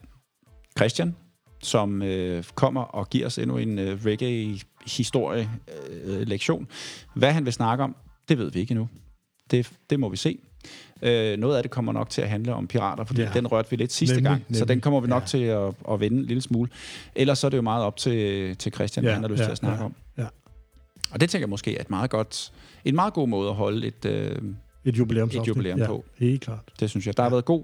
[0.78, 1.16] Christian,
[1.64, 6.68] som øh, kommer og giver os endnu en øh, reggae-historie-lektion.
[7.14, 7.96] Hvad han vil snakke om,
[8.30, 8.90] det ved vi ikke endnu.
[9.52, 10.40] Det, det må vi se.
[11.02, 13.30] Øh, noget af det kommer nok til at handle om pirater, for Ja.
[13.34, 14.68] den rørte vi lidt sidste Nemlig, gang, så nemlig.
[14.68, 15.28] den kommer vi nok Ja.
[15.28, 16.70] til at, at vende en lille smule.
[17.16, 19.52] Ellers så er det jo meget op til, til Christian, hvad han har lyst til
[19.52, 19.96] at snakke ja, om.
[20.18, 20.26] Ja.
[21.12, 22.52] Og det tænker jeg måske er et meget godt,
[22.86, 24.36] en meget god måde at holde et, øh,
[24.86, 25.30] Et jubilæum.
[25.30, 26.06] Et jubilæum ja, på.
[26.18, 26.60] Helt klart.
[26.80, 27.18] det synes jeg.
[27.18, 27.64] Der har været god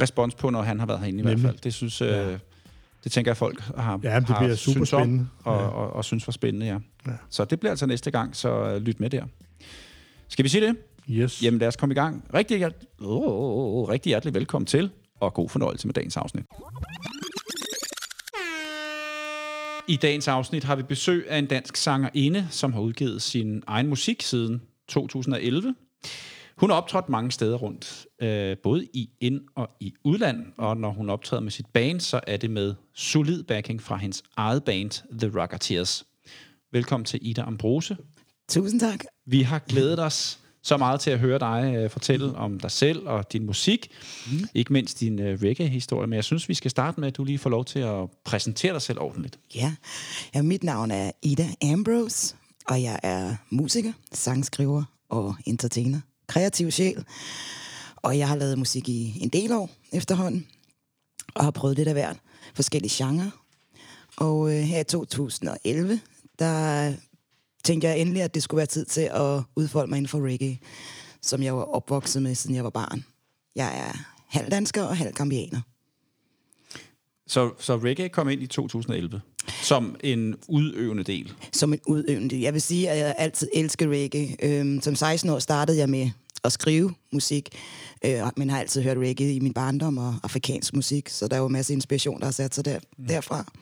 [0.00, 1.50] respons på, når han har været herinde i hvert Nemlig.
[1.50, 1.58] fald.
[1.60, 2.38] Det synes, øh, Ja.
[3.04, 5.28] det tænker jeg, folk har, Ja, det har bliver super synes om spændende.
[5.44, 5.66] og, Ja.
[5.66, 6.78] og, og, og synes var spændende, ja.
[7.06, 7.12] Ja.
[7.30, 9.24] Så det bliver altså næste gang, så øh, lyt med der.
[10.28, 10.76] Skal vi sige det?
[11.10, 11.42] Yes.
[11.42, 12.24] Jamen lad os komme i gang.
[12.34, 12.74] Rigtig, hjert...
[13.00, 16.44] oh, rigtig hjertelig velkommen til, og god fornøjelse med dagens afsnit.
[19.88, 23.86] I dagens afsnit har vi besøg af en dansk sangerinde, som har udgivet sin egen
[23.86, 25.74] musik siden 2011.
[26.58, 30.90] Hun har optrådt mange steder rundt, øh, både i ind- og i udland, og når
[30.90, 35.18] hun optræder med sit band, så er det med solid backing fra hendes eget band,
[35.18, 36.04] The Rocketeers.
[36.72, 37.96] Velkommen til Ida Ambrose.
[38.48, 39.04] Tusind tak.
[39.26, 43.08] Vi har glædet os så meget til at høre dig øh, fortælle om dig selv
[43.08, 43.90] og din musik.
[44.32, 44.48] Mm.
[44.54, 46.06] Ikke mindst din øh, reggae-historie.
[46.06, 48.72] Men jeg synes, vi skal starte med, at du lige får lov til at præsentere
[48.72, 49.38] dig selv ordentligt.
[49.54, 49.74] Ja.
[50.34, 52.36] ja, mit navn er Ida Ambrose,
[52.68, 56.00] og jeg er musiker, sangskriver og entertainer.
[56.28, 57.04] Kreativ sjæl.
[57.96, 60.46] Og jeg har lavet musik i en del år efterhånden,
[61.34, 62.16] og har prøvet lidt af hvert
[62.54, 63.30] forskellige genrer.
[64.16, 66.00] Og øh, her i 2011,
[66.38, 66.94] der
[67.64, 70.58] tænkte jeg endelig, at det skulle være tid til at udfolde mig inden for reggae,
[71.22, 73.04] som jeg var opvokset med, siden jeg var barn.
[73.54, 75.60] Jeg er halv dansker og halv gambianer.
[77.26, 79.20] Så, så reggae kom ind i 2011
[79.62, 81.32] som en udøvende del.
[81.52, 82.42] som en udøvende.
[82.42, 84.36] Jeg vil sige, at jeg altid elsker reggae.
[84.42, 86.10] Øhm, som 16 år startede jeg med
[86.44, 87.48] at skrive musik,
[88.04, 91.40] øh, men har altid hørt reggae i min barndom og afrikansk musik, så der er
[91.40, 93.06] jo masser af inspiration, der har sat sig der, mm.
[93.06, 93.52] derfra.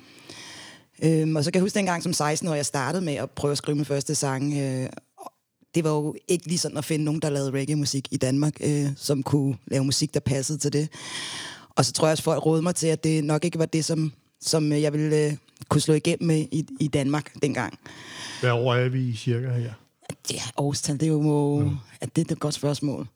[1.02, 3.52] Øhm, og så kan jeg huske dengang som 16 år, jeg startede med at prøve
[3.52, 4.54] at skrive min første sang.
[4.58, 4.88] Øh,
[5.74, 8.86] det var jo ikke lige sådan at finde nogen, der lavede reggae-musik i Danmark, øh,
[8.96, 10.88] som kunne lave musik, der passede til det.
[11.76, 13.84] Og så tror jeg også, folk rådede mig til, at det nok ikke var det,
[13.84, 15.36] som, som jeg ville øh,
[15.68, 17.78] kunne slå igennem med i, i Danmark dengang.
[18.40, 19.72] Hvad år er vi i cirka her?
[20.32, 21.76] Ja, årstal, det er jo må, mm.
[22.00, 23.06] at det er et godt spørgsmål.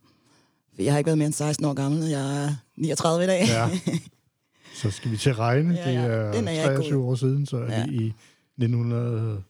[0.75, 3.27] For jeg har ikke været mere end 16 år gammel, og jeg er 39 i
[3.27, 3.45] dag.
[3.49, 3.69] Ja.
[4.83, 5.75] Så skal vi til regne.
[5.75, 6.01] Ja, Det ja.
[6.01, 7.87] er, Den er jeg ikke god 23 år siden, så er Ja.
[7.87, 8.13] vi i
[8.59, 9.43] 1900...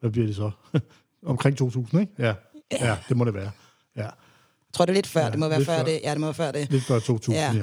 [0.00, 0.50] Hvad bliver det så?
[1.26, 2.12] Omkring 2000, ikke?
[2.18, 2.34] Ja.
[2.72, 3.50] ja, det må det være.
[3.96, 4.12] Ja, Jeg
[4.72, 5.20] tror, det er lidt før.
[5.20, 5.84] Ja, Ja, det må være før, før.
[5.84, 6.00] det.
[6.04, 6.70] Ja, det må være før det.
[6.70, 7.52] lidt før 2000, ja.
[7.52, 7.62] Ja.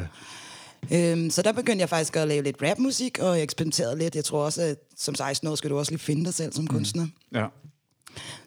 [0.91, 4.15] Øhm, så der begyndte jeg faktisk at lave lidt rapmusik, og jeg eksperimenterede lidt.
[4.15, 6.67] Jeg tror også, at som 16 år skal du også lige finde dig selv som
[6.67, 7.08] kunstner.
[7.34, 7.46] Ja.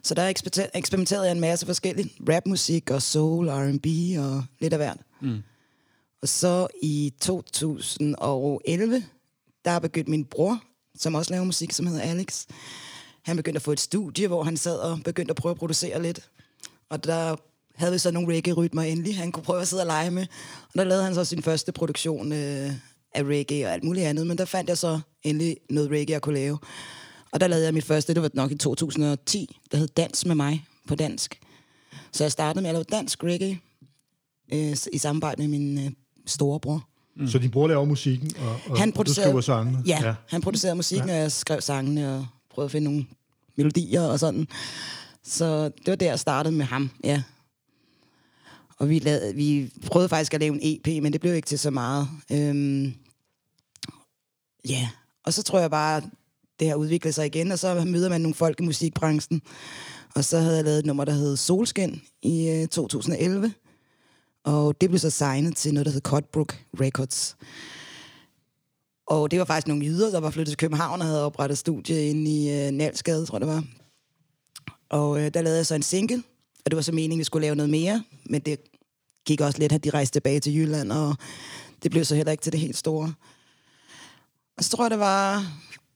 [0.03, 2.13] Så der eksper- eksperimenterede jeg en masse forskelligt.
[2.29, 3.85] Rapmusik og soul, R&B
[4.19, 4.97] og lidt af hvert.
[5.21, 5.43] Mm.
[6.21, 9.03] Og så i 2011,
[9.65, 10.61] der begyndte min bror,
[10.99, 12.45] som også laver musik, som hedder Alex.
[13.23, 16.01] Han begyndte at få et studie, hvor han sad og begyndte at prøve at producere
[16.01, 16.29] lidt.
[16.89, 17.35] Og der
[17.77, 20.25] havde vi så nogle reggae-rytmer endelig, han kunne prøve at sidde og lege med.
[20.63, 22.71] Og der lavede han så sin første produktion øh,
[23.15, 24.27] af reggae og alt muligt andet.
[24.27, 26.57] Men der fandt jeg så endelig noget reggae, jeg kunne lave.
[27.31, 30.35] Og der lavede jeg mit første, det var nok i 2010, der hed Dans med
[30.35, 31.39] mig på dansk.
[32.11, 33.59] Så jeg startede med at lave dansk reggae
[34.53, 35.91] øh, i samarbejde med min øh,
[36.25, 36.87] storebror.
[37.15, 37.27] Mm.
[37.27, 39.83] Så din bror laver musikken, og, og, Han og du skriver sangene?
[39.85, 41.15] Ja, ja, han producerede musikken, ja.
[41.15, 43.05] og jeg skrev sangene og prøvede at finde nogle
[43.57, 44.47] melodier og sådan.
[45.23, 47.23] Så det var der, jeg startede med ham, ja.
[48.79, 51.59] Og vi, lavede, vi prøvede faktisk at lave en EP, men det blev ikke til
[51.59, 52.07] så meget.
[52.31, 52.93] Øhm,
[54.69, 54.89] ja,
[55.23, 56.01] og så tror jeg bare,
[56.59, 59.41] det har udviklet sig igen, og så møder man nogle folk i musikbranchen.
[60.15, 63.53] Og så havde jeg lavet et nummer, der hed Solskin i øh, 2011.
[64.43, 67.37] Og det blev så signet til noget, der hed Cutbrook Records.
[69.07, 72.09] Og det var faktisk nogle jyder, der var flyttet til København og havde oprettet studie
[72.09, 73.63] inde i øh, Nalsgade, tror jeg det var.
[74.89, 76.23] Og øh, der lavede jeg så en single,
[76.67, 78.59] og det var så meningen, at vi skulle lave noget mere, men det
[79.25, 81.15] gik også lidt, at de rejste tilbage til Jylland, og
[81.83, 83.13] det blev så heller ikke til det helt store.
[84.57, 85.45] Og så tror jeg, det var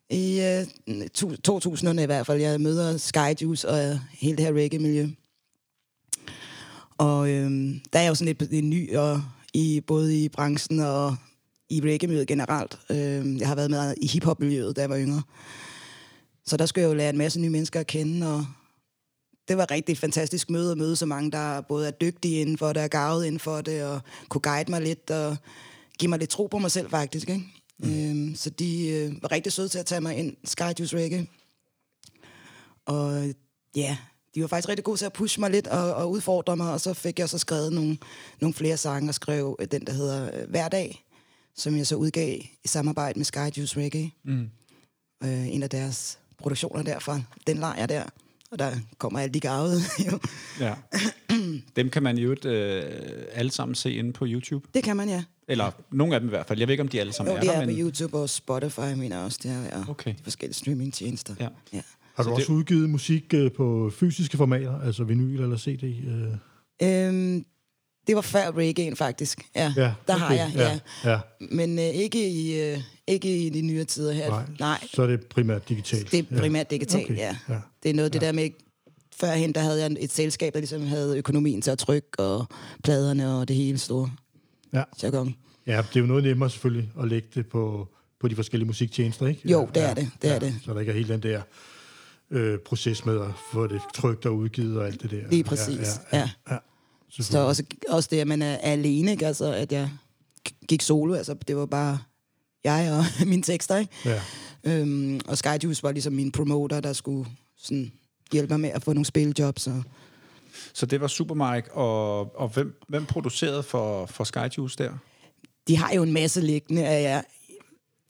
[0.09, 4.53] i øh, to- 2000'erne i hvert fald, jeg møder Skyjuice og øh, hele det her
[4.53, 5.07] reggae-miljø.
[6.97, 7.51] Og øh,
[7.93, 11.15] der er jeg jo sådan lidt lidt ny, og i, både i branchen og
[11.69, 12.79] i reggae-miljøet generelt.
[12.89, 15.21] Øh, jeg har været med i hiphop-miljøet, da jeg var yngre.
[16.45, 18.45] Så der skulle jeg jo lære en masse nye mennesker at kende, og
[19.47, 22.73] det var rigtig fantastisk møde at møde så mange, der både er dygtige inden for
[22.73, 25.37] det, og gavet inden for det, og kunne guide mig lidt, og
[25.99, 27.29] give mig lidt tro på mig selv faktisk.
[27.29, 27.43] Ikke?
[27.77, 28.09] Mm.
[28.09, 31.27] Øhm, så de øh, var rigtig søde til at tage mig ind, Skyjuice Reggae.
[32.85, 33.33] Og
[33.75, 33.97] ja,
[34.35, 36.81] de var faktisk rigtig gode til at pushe mig lidt og, og udfordre mig, og
[36.81, 37.97] så fik jeg så skrevet nogle,
[38.41, 41.05] nogle flere sange og skrev øh, den, der hedder øh, Hverdag,
[41.55, 44.11] som jeg så udgav i samarbejde med Sky Juice Reggae.
[44.23, 44.49] Mm.
[45.23, 47.21] Øh, en af deres produktioner derfra.
[47.47, 48.03] Den leger der.
[48.51, 49.79] Og der kommer alle de gavede
[50.11, 50.19] jo.
[50.59, 50.73] Ja.
[51.75, 52.83] Dem kan man jo øh,
[53.33, 54.67] alle sammen se inde på YouTube.
[54.73, 55.23] Det kan man, ja.
[55.47, 56.59] Eller nogle af dem i hvert fald.
[56.59, 57.79] Jeg ved ikke, om de alle sammen Jo, er det der, er på men...
[57.79, 59.39] YouTube og Spotify, mener jeg også.
[59.43, 60.11] Det er ja, Okay.
[60.11, 61.35] de forskellige streamingtjenester.
[61.39, 61.47] Ja.
[61.73, 61.81] ja.
[62.15, 65.83] Har du Så også det- udgivet musik øh, på fysiske formater, altså vinyl eller CD?
[65.83, 67.07] Øh?
[67.07, 67.45] Øhm,
[68.11, 69.39] det var før reggae'en, faktisk.
[69.55, 70.79] Ja, Ja, der har jeg, ja.
[71.11, 71.19] ja.
[71.51, 74.29] Men øh, ikke, i, øh, ikke i de nyere tider her.
[74.29, 76.11] Nej, Nej så er det primært digitalt.
[76.11, 77.35] det er primært digitalt, Okay, ja.
[77.49, 77.57] ja.
[77.83, 78.49] Det er noget, det der med...
[79.15, 82.45] Førhen, der havde jeg et selskab, der ligesom havde økonomien til at trykke, og
[82.83, 84.11] pladerne og det hele store
[84.73, 84.83] Ja.
[85.03, 85.35] jargon.
[85.67, 87.87] Ja, det er jo noget nemmere selvfølgelig at lægge det på,
[88.19, 89.41] på de forskellige musiktjenester, ikke?
[89.51, 90.55] Jo, det er det, det er det.
[90.65, 91.41] Så der ikke er helt den der
[92.31, 95.29] øh, proces med at få det trygt og udgivet og alt det der.
[95.29, 96.17] Lige præcis, ja.
[96.17, 96.57] ja, ja.
[97.19, 99.27] Så også, også det, at man er alene, ikke?
[99.27, 99.89] Altså, at jeg
[100.67, 101.99] gik solo, altså, det var bare
[102.63, 103.93] jeg og mine tekster, ikke?
[104.05, 104.21] Ja.
[104.63, 107.91] Øhm, og Skyjuice var ligesom min promoter, der skulle sådan
[108.31, 109.67] hjælpe mig med at få nogle spiljobs.
[109.67, 109.83] Og
[110.73, 114.91] Så det var Supermike, og, og hvem, hvem producerede for, for Skyjuice der?
[115.67, 117.21] de har jo en masse liggende af jer.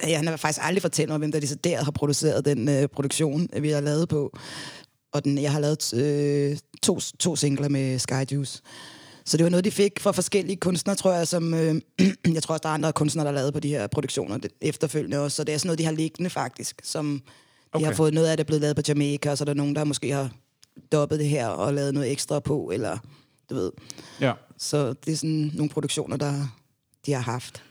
[0.09, 3.69] Jeg har faktisk aldrig fortalt mig, hvem der decideret har produceret den øh, produktion, vi
[3.69, 4.37] har lavet på.
[5.11, 8.61] Og den, jeg har lavet øh, to, to singler med Skyjuice.
[9.25, 11.53] Så det var noget, de fik fra forskellige kunstnere, tror jeg, som...
[11.53, 11.75] Øh,
[12.33, 14.51] jeg tror også, der er andre kunstnere, der har lavet på de her produktioner det,
[14.61, 15.35] efterfølgende også.
[15.35, 17.85] Så det er sådan noget, de har liggende faktisk, som de Okay.
[17.85, 19.83] har fået noget af det blevet lavet på Jamaica, og så er der nogen, der
[19.83, 20.29] måske har
[20.91, 22.97] dobbet det her og lavet noget ekstra på, eller
[23.49, 23.71] du ved.
[24.21, 24.33] Ja.
[24.57, 26.55] Så det er sådan nogle produktioner, der
[27.05, 27.63] de har haft.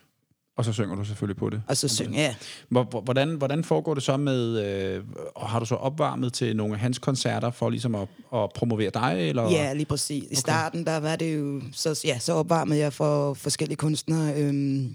[0.60, 1.62] Og så synger du selvfølgelig på det.
[1.68, 2.36] Og så synger jeg.
[2.68, 4.64] Hvor- Hvordan, hvordan foregår det så med...
[4.66, 8.50] Øh, og har du så opvarmet til nogle af hans koncerter for ligesom at, at
[8.54, 9.16] promovere dig?
[9.18, 9.50] Eller?
[9.50, 10.24] Ja, lige præcis.
[10.30, 11.62] I starten, der var det jo...
[11.72, 14.34] Så, ja, så opvarmede jeg for forskellige kunstnere.
[14.42, 14.94] Øhm,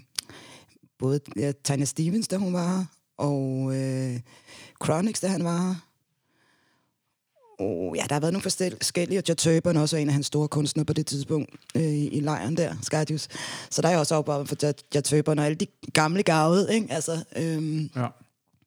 [0.98, 2.84] både ja, Tanya Stevens, da hun var her,
[3.18, 4.20] og øh,
[4.84, 5.74] Chronix, da han var her.
[7.58, 10.48] Og ja, der har været nogle forskellige, og Turban også er en af hans store
[10.48, 13.28] kunstnere på det tidspunkt øh, i, lejren der, Skydius.
[13.70, 14.56] Så der er jeg også opvarmet for
[14.94, 16.86] Jet Turban og alle de gamle gavede, ikke?
[16.90, 18.06] Altså, øhm, Ja.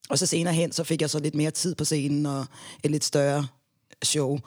[0.09, 2.45] og så senere hen, så fik jeg så lidt mere tid på scenen og
[2.83, 3.47] et lidt større
[4.03, 4.39] show.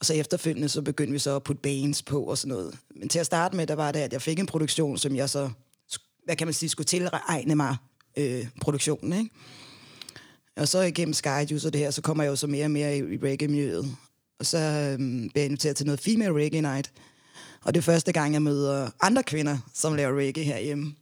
[0.00, 2.74] Og så efterfølgende, så begyndte vi så at putte bands på og sådan noget.
[2.96, 5.30] Men til at starte med, der var det, at jeg fik en produktion, som jeg
[5.30, 5.50] så,
[6.24, 7.76] hvad kan man sige, skulle tilregne mig
[8.16, 9.30] øh, produktionen, ikke?
[10.56, 12.98] Og så igennem Skyjuice og det her, så kommer jeg jo så mere og mere
[12.98, 13.96] i, reggae-miljøet.
[14.38, 16.92] Og så øhm, bliver jeg inviteret til noget female reggae night.
[17.64, 20.94] Og det er første gang, jeg møder andre kvinder, som laver reggae herhjemme.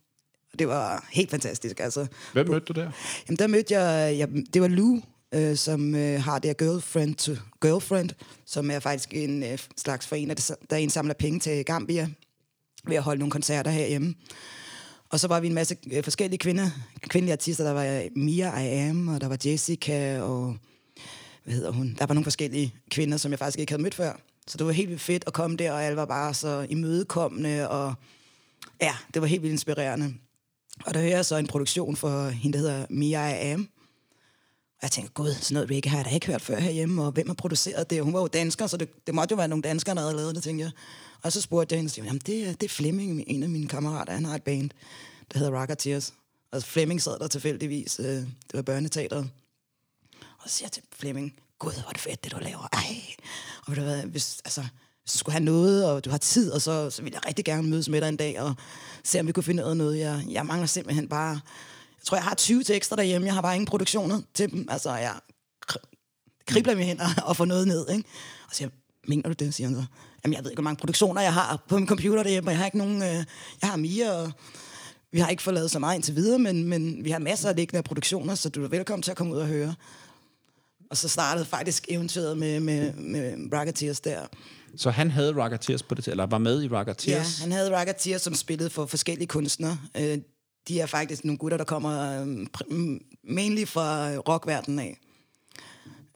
[0.53, 2.07] Og det var helt fantastisk, altså.
[2.33, 2.91] Hvem mødte du der?
[3.29, 5.01] Jamen, der mødte jeg, jeg det var Lou,
[5.35, 8.11] øh, som øh, har det her Girlfriend to Girlfriend,
[8.47, 12.09] som er faktisk en øh, slags forening, der, der indsamler penge til Gambia
[12.85, 14.15] ved at holde nogle koncerter herhjemme.
[15.11, 16.71] Og så var vi en masse øh, forskellige kvinder,
[17.03, 17.65] kvindelige artister.
[17.65, 20.57] Der var Mia I Am, og der var Jessica, og
[21.45, 21.97] hvad hedder hun?
[21.99, 24.21] Der var nogle forskellige kvinder, som jeg faktisk ikke havde mødt før.
[24.47, 27.69] Så det var helt vildt fedt at komme der, og alle var bare så imødekommende,
[27.69, 27.95] og
[28.81, 30.15] ja, det var helt vildt inspirerende.
[30.85, 33.69] Og der hører jeg så en produktion for hende, der hedder Mia I Am.
[34.81, 37.13] Og jeg tænkte, gud, sådan noget reggae har jeg da ikke hørt før herhjemme, og
[37.13, 38.03] hvem har produceret det?
[38.03, 40.35] Hun var jo dansker, så det, det måtte jo være nogle danskere, der havde lavet
[40.35, 40.73] det, tænkte jeg.
[41.23, 43.69] Og så spurgte jeg hende, siger, jamen det, er- det er Flemming, en af mine
[43.69, 44.71] kammerater, han har et band,
[45.33, 46.15] der hedder Rocketeers.
[46.53, 49.31] Og Flemming sad der tilfældigvis, øh, det var børneteateret.
[50.39, 52.69] Og så siger jeg til Flemming, gud, hvor er det fedt, det du laver.
[52.73, 52.97] Ej.
[53.67, 54.61] Og ved du hvad, hvis, altså,
[55.03, 57.45] hvis du skulle have noget, og du har tid, og så, så vil jeg rigtig
[57.45, 58.55] gerne mødes med dig en dag, og
[59.05, 59.99] se, om vi kunne finde ud af noget.
[59.99, 61.31] Jeg, jeg mangler simpelthen bare...
[61.99, 64.67] Jeg tror, jeg har 20 tekster derhjemme, jeg har bare ingen produktioner til dem.
[64.71, 65.15] Altså, jeg
[66.47, 68.05] kribler mine hænder og får noget ned, ikke?
[68.47, 69.85] Og så siger jeg, mener du det, siger han så.
[70.25, 72.59] Jamen, jeg ved ikke, hvor mange produktioner jeg har på min computer derhjemme, og jeg
[72.59, 73.03] har ikke nogen...
[73.03, 73.25] Øh,
[73.63, 74.33] jeg har Mia, og
[75.13, 77.57] vi har ikke fået lavet så meget indtil videre, men, men vi har masser af
[77.57, 79.75] liggende af produktioner, så du er velkommen til at komme ud og høre.
[80.91, 84.21] Og så startede faktisk eventyret med, med, med Rocketeers der.
[84.77, 87.39] Så han havde Rocketeers på det, eller var med i Ja, Rocketeers?
[87.39, 89.79] han havde Rocketeers, som spillede for forskellige kunstnere.
[89.97, 90.19] Øh,
[90.69, 92.47] de er faktisk nogle gutter, der kommer øh,
[93.25, 94.99] mainly fra rockverdenen af.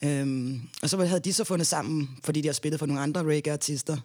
[0.04, 3.22] Øhm, og så havde de så fundet sammen, fordi de har spillet for nogle andre
[3.22, 3.96] reggae-artister.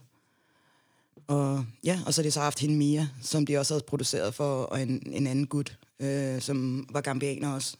[1.28, 4.36] Og ja, og så har de så haft hende Mia, som de også havde produceret
[4.36, 7.78] for, og en, en anden gut, øh, som var gambianer også.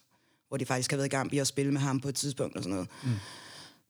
[0.48, 2.64] Hvor de faktisk har været i Gambia og spille med ham på et tidspunkt og
[2.64, 2.90] sådan noget.
[3.04, 3.10] Mm.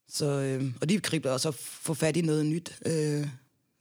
[0.09, 2.79] Så, øh, og de kriblede også at få fat i noget nyt.
[2.85, 3.27] Øh,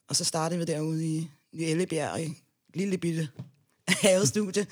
[0.09, 2.35] og så startede vi derude i, i Ellebjerg, i et
[2.75, 3.29] lille bitte
[4.03, 4.67] havestudie.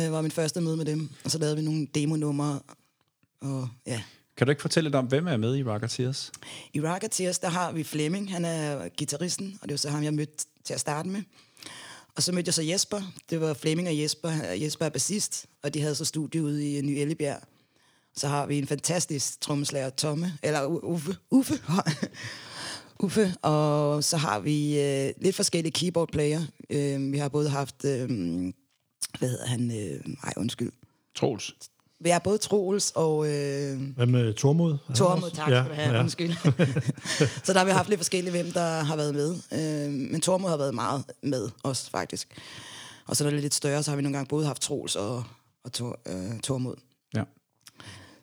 [0.00, 1.10] Øh, var min første møde med dem.
[1.24, 2.60] Og så lavede vi nogle demonumre.
[3.40, 4.02] Og ja,
[4.36, 6.32] Kan du ikke fortælle lidt om, hvem er med i Rocketeers?
[6.72, 10.14] i Rocketeers, der har vi Flemming, han er gitarristen, og det var så ham, jeg
[10.14, 11.22] mødte til at starte med.
[12.16, 13.02] Og så mødte jeg så Jesper.
[13.30, 14.30] Det var Flemming og Jesper.
[14.60, 17.40] Jesper er bassist, og de havde så studie ude i Ny Ellebjerg.
[18.16, 21.16] Så har vi en fantastisk trommeslager, Tomme, eller Uffe.
[21.30, 21.54] Uffe.
[23.04, 26.42] Uffe, og så har vi øh, lidt forskellige keyboard player.
[26.70, 28.08] Øh, vi har både haft, øh,
[29.18, 30.72] hvad hedder han, øh, nej undskyld.
[31.14, 31.54] Troels.
[32.00, 34.78] Vi har både Troels og øh, Hvad med Tormod?
[34.88, 36.00] Er Tormod, tak skal du have, ja.
[36.00, 36.32] undskyld.
[37.44, 39.34] så der har vi haft lidt forskellige, hvem der har været med.
[39.52, 42.28] Øh, men Tormod har været meget med os, faktisk.
[43.06, 44.96] Og så når det er lidt større, så har vi nogle gange både haft Troels
[44.96, 45.24] og,
[45.64, 46.74] og Tor, øh, Tormod.
[47.14, 47.22] Ja.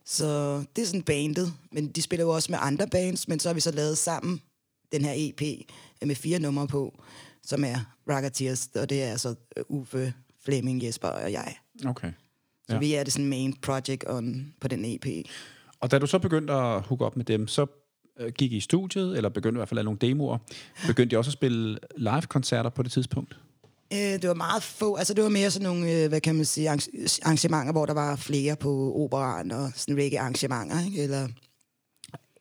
[0.06, 3.50] Så det er sådan bandet, men de spiller jo også med andre bands, men så
[3.50, 4.42] har vi så lavet sammen
[4.92, 5.42] den her EP
[6.02, 7.00] med fire numre på,
[7.44, 10.14] som er Rocketeers, og det er altså øh, Uffe,
[10.46, 11.56] Flemming, Jesper og jeg.
[11.86, 12.12] Okay.
[12.68, 12.80] Så Ja.
[12.80, 15.06] vi er det sådan main project on, på den EP.
[15.80, 17.66] Og da du så begyndte at hooke op med dem, så
[18.20, 20.38] øh, gik I i studiet, eller begyndte i hvert fald at lave nogle demoer.
[20.88, 23.38] Begyndte I også at spille live-koncerter på det tidspunkt?
[23.94, 26.46] Øh, det var meget få, altså det var mere sådan nogle, øh, hvad kan man
[26.46, 31.04] sige, arrange- arrangementer, hvor der var flere på operan og sådan reggae-arrangementer, ikke?
[31.04, 31.28] Eller,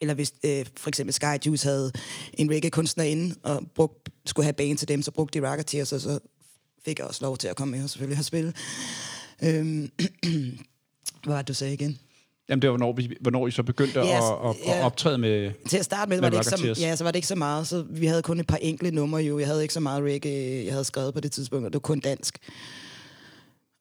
[0.00, 1.92] eller hvis øh, for eksempel Sky Juice havde
[2.34, 6.00] en reggae-kunstner inde og brugt, skulle have band til dem, så brugte de Rocketeers, og
[6.00, 6.18] så
[6.84, 8.56] fik jeg også lov til at komme med og selvfølgelig have spillet.
[9.44, 9.90] Øhm,
[11.24, 11.98] hvad var det, du sagde igen?
[12.48, 14.84] Jamen, det var, hvornår, vi, hvornår I så begyndte Yes, at, at, at ja.
[14.86, 15.52] optræde med...
[15.68, 17.34] Til at starte med, Med var det, ikke så, ja, så var det ikke så
[17.34, 17.66] meget.
[17.66, 19.38] Så vi havde kun et par enkelte numre jo.
[19.38, 21.80] Jeg havde ikke så meget reggae, jeg havde skrevet på det tidspunkt, og det var
[21.80, 22.38] kun dansk.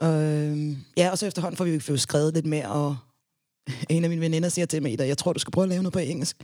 [0.04, 2.98] Øhm, ja, og så efterhånden får vi jo skrevet lidt mere, og
[3.90, 5.84] en af mine veninder siger til mig, at jeg tror, du skal prøve at lave
[5.84, 6.38] noget på engelsk.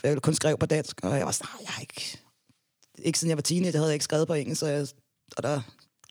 [0.00, 2.18] For jeg kun skrev på dansk, og jeg var sådan, "Nej, jeg har ikke...
[2.98, 4.86] Ikke siden jeg var teenager, havde jeg ikke skrevet på engelsk, så jeg,
[5.36, 5.60] og der er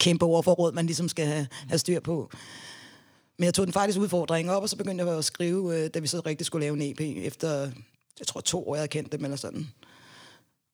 [0.04, 2.30] kæmpe ordforråd, man ligesom skal have, have styr på.
[3.38, 6.00] Men jeg tog den faktisk udfordring op, og så begyndte jeg at skrive, øh, da
[6.00, 7.72] vi så rigtig skulle lave en EP, efter,
[8.20, 9.68] jeg tror, to år, jeg havde kendt dem, eller sådan.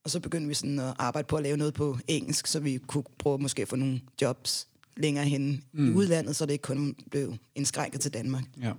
[0.04, 2.78] Og så begyndte vi sådan at arbejde på at lave noget på engelsk, så vi
[2.88, 5.92] kunne prøve måske at få nogle jobs længere hen mm.
[5.92, 8.44] i udlandet, så det ikke kun blev indskrænket til Danmark.
[8.62, 8.72] Ja.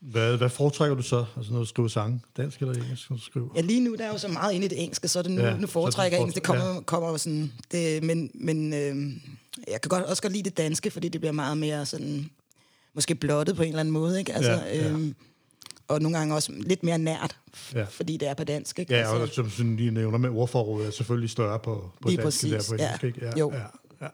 [0.00, 1.24] Hvad, hvad foretrækker du så?
[1.36, 2.20] Altså når du skriver sange?
[2.36, 3.48] Dansk eller engelsk, når du skriver?
[3.56, 5.42] Ja, lige nu der er jo så meget inde i det engelske, så det nu,
[5.42, 6.34] Ja, nu foretrækker jeg det engelsk.
[6.34, 6.80] Det kommer, ja.
[6.80, 7.52] kommer sådan...
[7.72, 9.16] Det, men men øh,
[9.68, 12.30] jeg kan godt, også godt lide det danske, fordi det bliver meget mere sådan...
[12.94, 14.34] Måske blottet på en eller anden måde, ikke?
[14.34, 14.88] Altså, Ja, ja.
[14.88, 15.14] Øhm,
[15.88, 17.36] og nogle gange også lidt mere nært,
[17.74, 17.84] Ja.
[17.84, 18.94] fordi det er på dansk, ikke?
[18.94, 22.10] Ja, og altså, som du sådan lige nævner med ordforrådet, er selvfølgelig større på, på
[22.10, 23.06] dansk end der præcis, på ja.
[23.06, 23.20] ikke?
[23.26, 23.52] Ja, Jo.
[23.52, 23.58] Ja,
[24.02, 24.08] ja.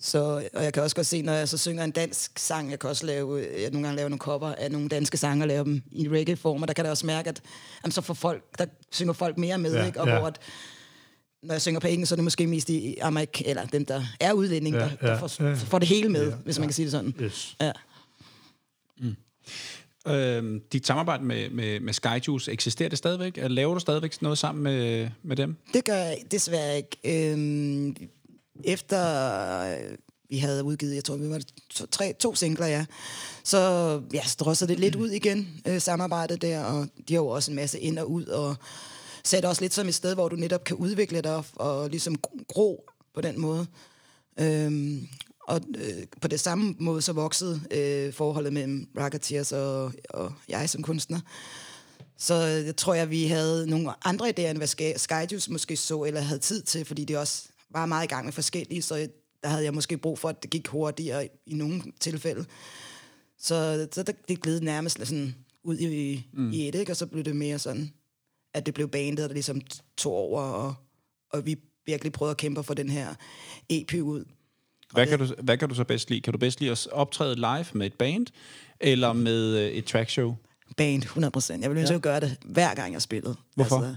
[0.00, 2.78] så, og jeg kan også godt se, når jeg så synger en dansk sang, jeg
[2.78, 5.64] kan også lave, jeg nogle gange lave nogle cover af nogle danske sange og lave
[5.64, 7.42] dem i reggae-form, og der kan jeg også mærke, at
[7.84, 10.00] jamen, så får folk, der synger folk mere med, Ja, ikke?
[10.00, 10.18] Og ja.
[10.18, 10.38] hvor at,
[11.46, 14.02] når jeg synger på engelsk, så er det måske mest i Amerik, eller dem, der
[14.20, 15.54] er udlændinge, Ja, der, der ja, får, ja.
[15.54, 16.68] får det hele med, Ja, hvis man ja.
[16.68, 17.14] kan sige det sådan.
[17.20, 17.56] Yes.
[17.60, 17.72] Ja.
[20.08, 23.36] Øhm, dit samarbejde med, med, med Skyjuice, eksisterer det stadigvæk?
[23.36, 25.56] Laver du stadigvæk noget sammen med, med dem?
[25.74, 27.32] Det gør jeg desværre ikke.
[27.32, 27.96] Øhm,
[28.64, 29.00] efter
[29.60, 29.96] øh,
[30.30, 32.86] vi havde udgivet, jeg tror, vi var to, tre, to singler, ja,
[33.44, 33.58] så
[34.12, 37.50] ja, så drossede det lidt ud igen, øh, samarbejdet der, og de har jo også
[37.50, 38.56] en masse ind og ud, og
[39.26, 42.16] sat også lidt som et sted, hvor du netop kan udvikle dig og, og ligesom
[42.48, 43.66] gro på den måde.
[44.40, 45.08] Øhm,
[45.48, 50.70] og øh, på det samme måde så voksede øh, forholdet mellem Rocketeers og, og jeg
[50.70, 51.20] som kunstner.
[52.18, 56.02] Så jeg tror jeg, vi havde nogle andre idéer, end hvad Sky- Skyjuice måske så,
[56.02, 59.08] eller havde tid til, fordi de også var meget i gang med forskellige, så
[59.42, 62.44] der havde jeg måske brug for, at det gik hurtigere i, nogle tilfælde.
[63.38, 65.34] Så, så der, det gled nærmest sådan
[65.64, 66.52] ud i, mm.
[66.52, 66.92] i et, ikke?
[66.92, 67.92] og så blev det mere sådan,
[68.56, 69.60] at det blev bandet, der ligesom
[69.96, 70.74] tog over, og,
[71.32, 73.14] og vi virkelig prøvede at kæmpe for den her
[73.68, 74.24] EP ud.
[74.92, 76.20] Hvad kan, du, hvad kan du så bedst lide?
[76.20, 78.26] Kan du bedst lide at optræde live med et band,
[78.80, 80.34] eller med øh, et trackshow?
[80.76, 81.60] Band, 100%.
[81.60, 81.96] Jeg ville ønske ja.
[81.96, 83.36] at gøre det hver gang jeg spillede.
[83.54, 83.76] Hvorfor?
[83.76, 83.96] Altså,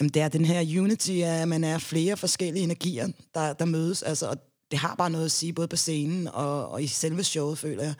[0.00, 4.02] jamen, det er den her unity at man er flere forskellige energier, der, der mødes.
[4.02, 4.36] Altså, og
[4.70, 7.82] det har bare noget at sige, både på scenen og, og i selve showet, føler
[7.82, 7.94] jeg.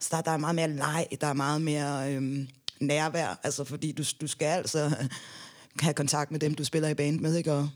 [0.00, 2.48] Så der, der er meget mere leg, der er meget mere øhm,
[2.80, 4.90] nærvær, altså fordi du, du skal altså
[5.80, 7.52] have kontakt med dem, du spiller i band med, ikke?
[7.52, 7.68] Og,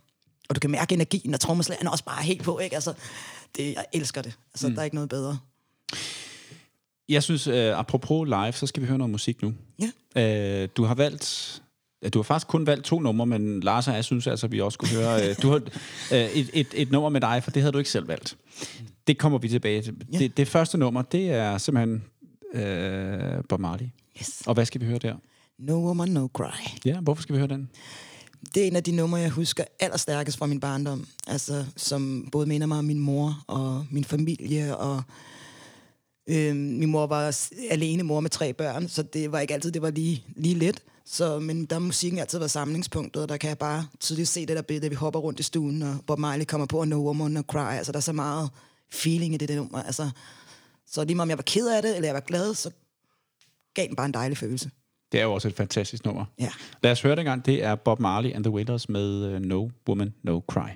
[0.49, 2.75] og du kan mærke energien, og trommeslageren er også bare helt på, ikke?
[2.75, 2.95] Altså,
[3.57, 4.38] det, jeg elsker det.
[4.55, 4.75] Altså, mm.
[4.75, 5.38] der er ikke noget bedre.
[7.09, 9.55] Jeg synes, øh, apropos live, så skal vi høre noget musik nu.
[10.14, 10.62] Ja.
[10.62, 11.59] Øh, du har valgt...
[12.14, 14.61] Du har faktisk kun valgt to numre, men Lars og jeg synes altså, at vi
[14.61, 15.29] også skulle høre...
[15.29, 15.57] Øh, du har
[16.12, 18.37] øh, et, et, et nummer med dig, for det havde du ikke selv valgt.
[19.07, 19.97] Det kommer vi tilbage til.
[20.12, 20.18] Ja.
[20.18, 22.05] Det, det første nummer, det er simpelthen
[22.55, 23.87] øh, Bob Marley.
[24.21, 24.43] Yes.
[24.47, 25.15] Og hvad skal vi høre der?
[25.59, 26.79] No woman, no cry.
[26.85, 27.71] Ja, hvorfor skal vi høre den?
[28.55, 31.07] Det er en af de numre, jeg husker allerstærkest fra min barndom.
[31.27, 34.77] Altså, som både minder mig om min mor og min familie.
[34.77, 35.03] Og,
[36.27, 37.39] øh, min mor var
[37.71, 40.83] alene mor med tre børn, så det var ikke altid, det var lige, lige let.
[41.05, 44.47] Så, men der har musikken altid været samlingspunktet, og der kan jeg bare tydeligt se
[44.47, 46.97] det der billede, vi hopper rundt i stuen, og Bob Marley kommer på, og No
[46.97, 47.73] Woman, No Cry.
[47.77, 48.51] Altså, der er så meget
[48.93, 49.83] feeling i det, det nummer.
[49.83, 50.11] Altså,
[50.87, 52.71] så lige meget om jeg var ked af det, eller jeg var glad, så
[53.75, 54.70] gav den bare en dejlig følelse.
[55.12, 56.25] Det er jo også et fantastisk nummer.
[56.41, 56.49] Ja.
[56.83, 57.47] Lad os høre det en gang.
[57.47, 60.68] Det er Bob Marley and the Wailers med uh, No Woman, No Cry.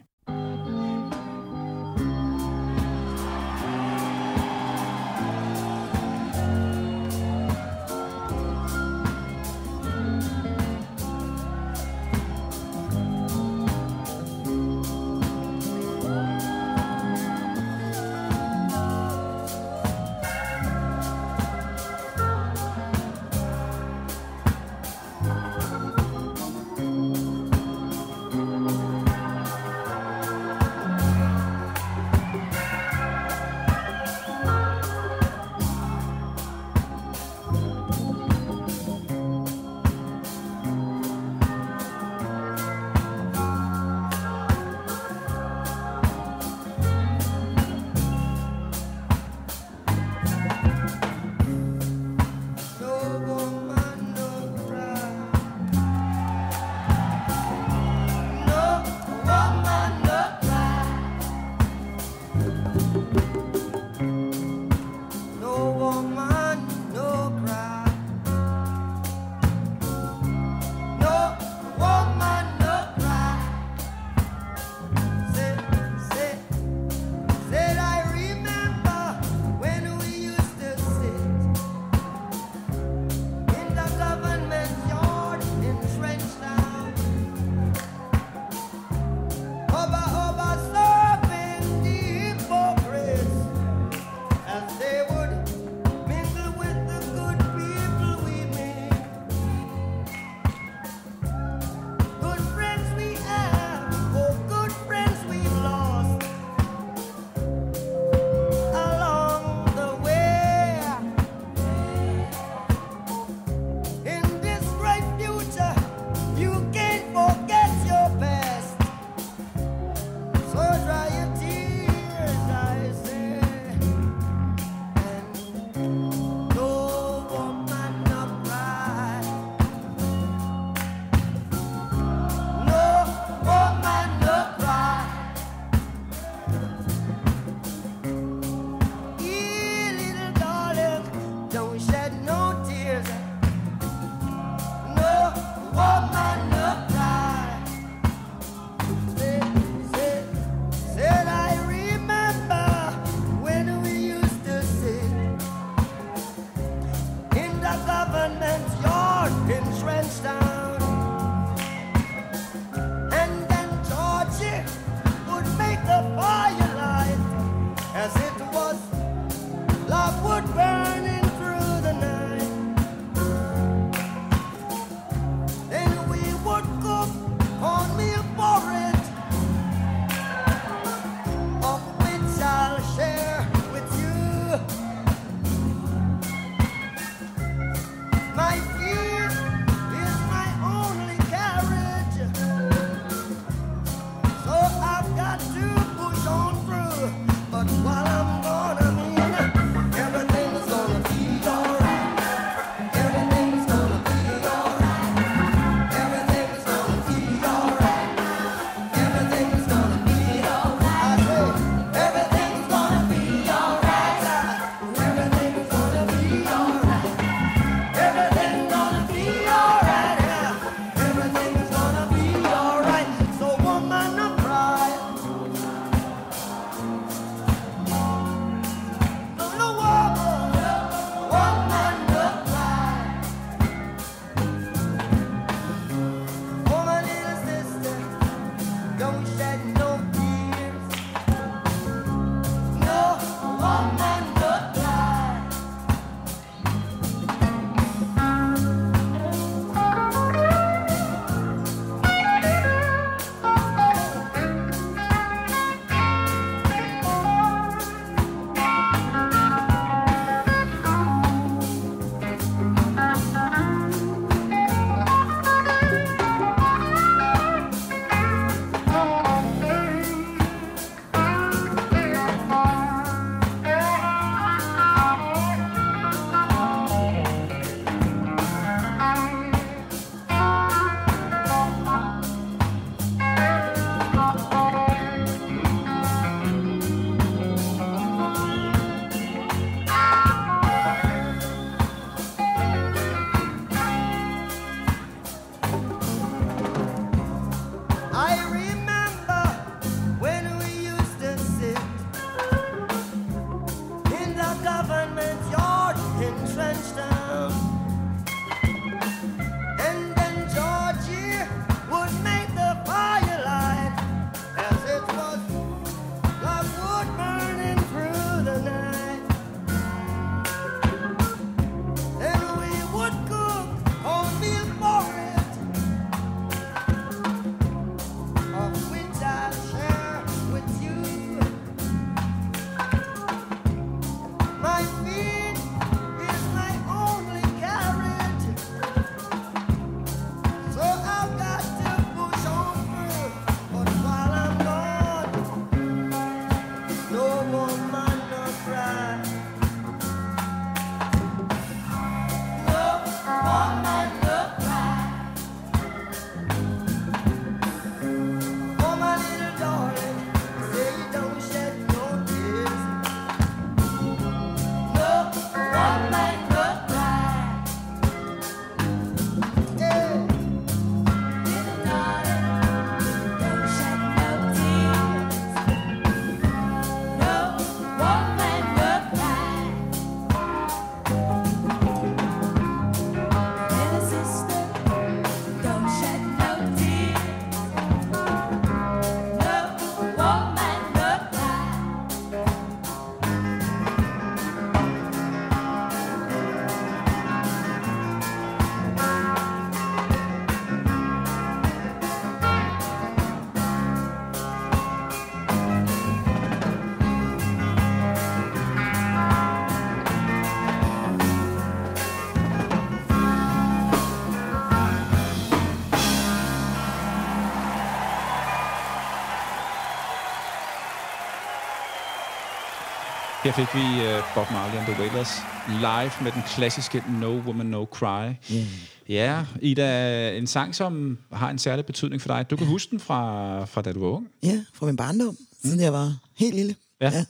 [423.47, 425.31] Her fik vi uh, Bob Marley and the Wailers
[425.69, 428.35] live med den klassiske No Woman No Cry.
[428.53, 428.67] Yeah.
[429.09, 432.51] Ja, Ida, en sang, som har en særlig betydning for dig.
[432.51, 434.29] Du kan huske den fra, fra da du var ung.
[434.43, 436.75] Ja, fra min barndom, siden jeg var helt lille.
[437.01, 437.11] Ja.
[437.11, 437.25] ja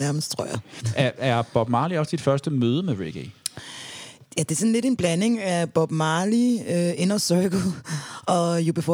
[0.00, 0.58] nærmest, tror jeg.
[0.96, 3.30] Er, er Bob Marley også dit første møde med reggae?
[4.38, 7.62] Ja, det er sådan lidt en blanding af Bob Marley, uh, Inner Circle
[8.26, 8.90] og UB40.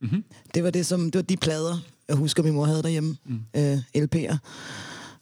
[0.00, 0.24] Mm-hmm.
[0.54, 3.16] Det var det som det var de plader, jeg husker, min mor havde derhjemme.
[3.24, 3.40] Mm.
[3.58, 4.36] Uh, LP'er.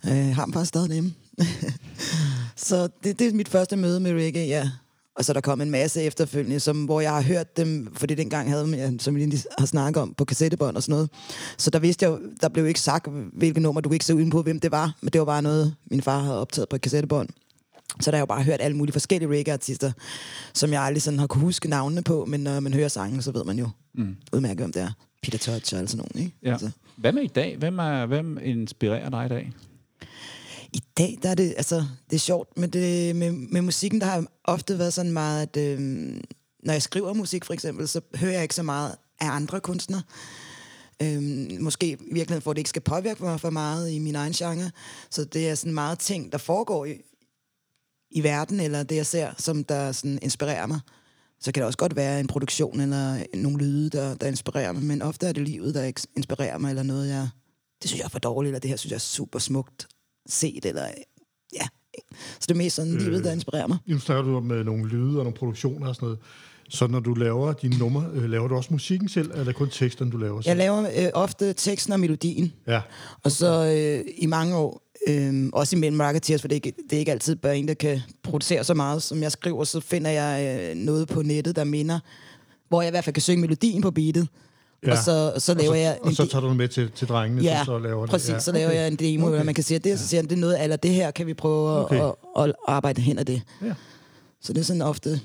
[0.05, 1.15] Har dem faktisk stadig derhjemme.
[2.57, 4.71] så det, det er mit første møde med reggae, ja.
[5.17, 8.15] Og så er der kommet en masse efterfølgende, som, hvor jeg har hørt dem, fordi
[8.15, 11.11] dengang havde man, som vi lige har snakket om, på kassettebånd og sådan noget.
[11.59, 14.31] Så der vidste jeg der blev ikke sagt, hvilke nummer, du kunne ikke se uden
[14.31, 14.97] på, hvem det var.
[15.01, 17.29] Men det var bare noget, min far havde optaget på kassettebånd.
[18.01, 19.93] Så der har jeg jo bare hørt alle mulige forskellige reggae-artister,
[20.55, 23.33] som jeg aldrig sådan har kunne huske navnene på, men når man hører sangen, så
[23.33, 24.17] ved man jo mm.
[24.33, 24.91] udmærket, hvem det er.
[25.23, 26.37] Peter Touch og alt sådan nogen, ikke?
[26.43, 26.53] Ja.
[26.53, 26.71] Altså.
[26.97, 27.57] Hvad med i dag?
[27.59, 29.53] Hvem, er, hvem inspirerer dig i dag?
[30.73, 34.07] I dag, der er det, altså, det er sjovt, men det, med, med musikken, der
[34.07, 35.81] har ofte været sådan meget, at øh,
[36.63, 40.03] når jeg skriver musik for eksempel, så hører jeg ikke så meget af andre kunstnere.
[41.03, 41.23] Øh,
[41.61, 44.33] måske i virkeligheden, for at det ikke skal påvirke mig for meget i min egen
[44.33, 44.71] genre.
[45.11, 47.01] Så det er sådan meget ting, der foregår i,
[48.11, 50.81] i verden, eller det, jeg ser, som der sådan inspirerer mig.
[51.41, 54.83] Så kan det også godt være en produktion, eller nogle lyde, der, der inspirerer mig,
[54.83, 57.29] men ofte er det livet, der inspirerer mig, eller noget, jeg...
[57.83, 59.89] Det synes jeg er for dårligt, eller det her synes jeg er super smukt
[60.29, 60.87] set, eller
[61.55, 61.67] ja.
[62.15, 63.79] Så det er mest sådan øh, livet, der inspirerer mig.
[63.87, 66.19] Nu snakker du om med nogle lyde og nogle produktioner og sådan noget.
[66.69, 69.55] Så når du laver dine numre, øh, laver du også musikken selv, eller er det
[69.55, 70.49] kun teksten, du laver selv?
[70.49, 72.53] Jeg laver øh, ofte teksten og melodien.
[72.67, 72.81] Ja.
[73.25, 76.93] Og så øh, i mange år, øh, også imellem marketeers, for det er, ikke, det
[76.93, 80.11] er ikke altid bare en, der kan producere så meget, som jeg skriver, så finder
[80.11, 81.99] jeg øh, noget på nettet, der minder,
[82.69, 84.29] hvor jeg i hvert fald kan synge melodien på beatet.
[84.87, 84.93] Ja.
[84.93, 85.99] Og så, så laver og så, jeg...
[86.03, 88.35] Og så tager du med til, til drengene, ja, som så laver præcis, det.
[88.35, 89.45] Ja, så laver jeg en demo, okay.
[89.45, 91.27] man kan sige, at det, så siger jeg, det er noget, eller det her kan
[91.27, 92.01] vi prøve okay.
[92.01, 93.43] at, at, at, arbejde hen ad det.
[93.63, 93.75] Ja.
[94.41, 95.21] Så det er sådan ofte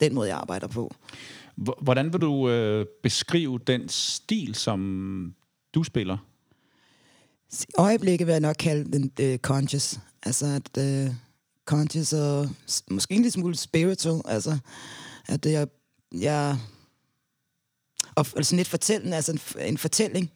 [0.00, 0.94] den måde, jeg arbejder på.
[1.80, 5.34] Hvordan vil du øh, beskrive den stil, som
[5.74, 6.16] du spiller?
[7.52, 10.00] I øjeblikket vil jeg nok kalde den uh, conscious.
[10.22, 11.14] Altså at uh,
[11.64, 12.48] conscious og
[12.90, 14.20] måske en lille smule spiritual.
[14.24, 14.58] Altså
[15.26, 15.68] at jeg,
[16.12, 16.58] jeg
[18.16, 20.30] og sådan lidt fortællende, altså en, en fortælling.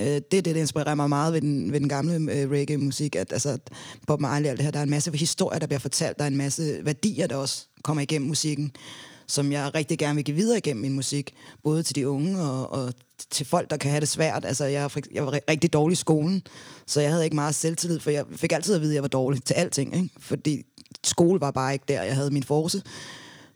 [0.00, 3.16] Øh, det er det, der inspirerer mig meget ved den, ved den gamle øh, reggae-musik.
[3.16, 3.58] At, altså,
[4.06, 6.18] Bob Marley og alt det her, der er en masse historier, der bliver fortalt.
[6.18, 8.72] Der er en masse værdier, der også kommer igennem musikken
[9.28, 12.72] som jeg rigtig gerne vil give videre igennem min musik, både til de unge og,
[12.72, 12.94] og
[13.30, 14.44] til folk, der kan have det svært.
[14.44, 16.42] Altså, jeg, jeg var rigtig dårlig i skolen,
[16.86, 19.08] så jeg havde ikke meget selvtillid, for jeg fik altid at vide, at jeg var
[19.08, 20.10] dårlig til alting, ikke?
[20.18, 20.62] fordi
[21.04, 22.82] skole var bare ikke der, jeg havde min force.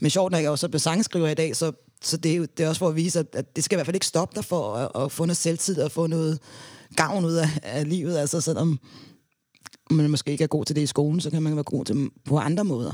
[0.01, 1.73] Men sjovt, når jeg også blev sangskriver i dag, så,
[2.03, 3.79] så det, er jo, det er også for at vise, at, at det skal i
[3.79, 6.39] hvert fald ikke stoppe dig for at, at få noget selvtid og få noget
[6.97, 8.17] gavn ud af, af livet.
[8.17, 8.79] Altså, selvom
[9.91, 12.11] man måske ikke er god til det i skolen, så kan man være god til
[12.25, 12.93] på andre måder.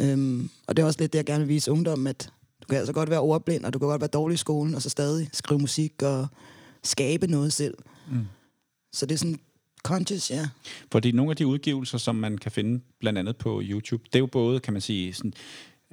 [0.00, 2.78] Øhm, og det er også lidt det, jeg gerne vil vise ungdommen, at du kan
[2.78, 5.28] altså godt være ordblind, og du kan godt være dårlig i skolen, og så stadig
[5.32, 6.26] skrive musik og
[6.84, 7.74] skabe noget selv.
[8.10, 8.26] Mm.
[8.92, 9.40] Så det er sådan
[9.84, 10.48] conscious, ja.
[10.92, 14.18] Fordi nogle af de udgivelser, som man kan finde blandt andet på YouTube, det er
[14.18, 15.32] jo både, kan man sige, sådan,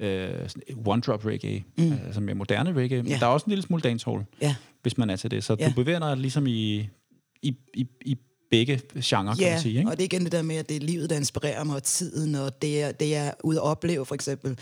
[0.00, 0.48] øh,
[0.88, 1.92] one-drop reggae, mm.
[2.06, 3.02] altså mere moderne reggae, ja.
[3.02, 4.54] men der er også en lille smule dancehall, ja.
[4.82, 5.44] hvis man er til det.
[5.44, 5.68] Så Ja.
[5.68, 6.88] du bevæger dig ligesom i,
[7.42, 8.16] i, i, i
[8.50, 9.78] begge genrer, kan Ja, man sige.
[9.78, 9.90] Ikke?
[9.90, 11.82] og det er igen det der med, at det er livet, der inspirerer mig, og
[11.82, 14.58] tiden, og det er, det er ude at opleve, for eksempel.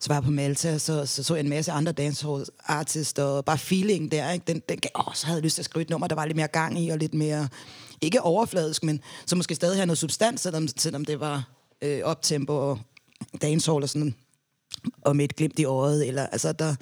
[0.00, 3.44] Så var jeg på Malta, så, så så jeg en masse andre dancehall artists, og
[3.44, 4.44] bare feeling der, ikke?
[4.46, 6.36] Den, den, åh, så havde jeg lyst til at skrive et nummer, der var lidt
[6.36, 7.48] mere gang i, og lidt mere,
[8.00, 11.48] ikke overfladisk, men så måske stadig have noget substans, selvom, selvom det var
[11.82, 12.78] øh, optempo og
[13.42, 14.14] dancehall og sådan,
[15.02, 16.74] og med et glimt i øjet, eller, altså, der,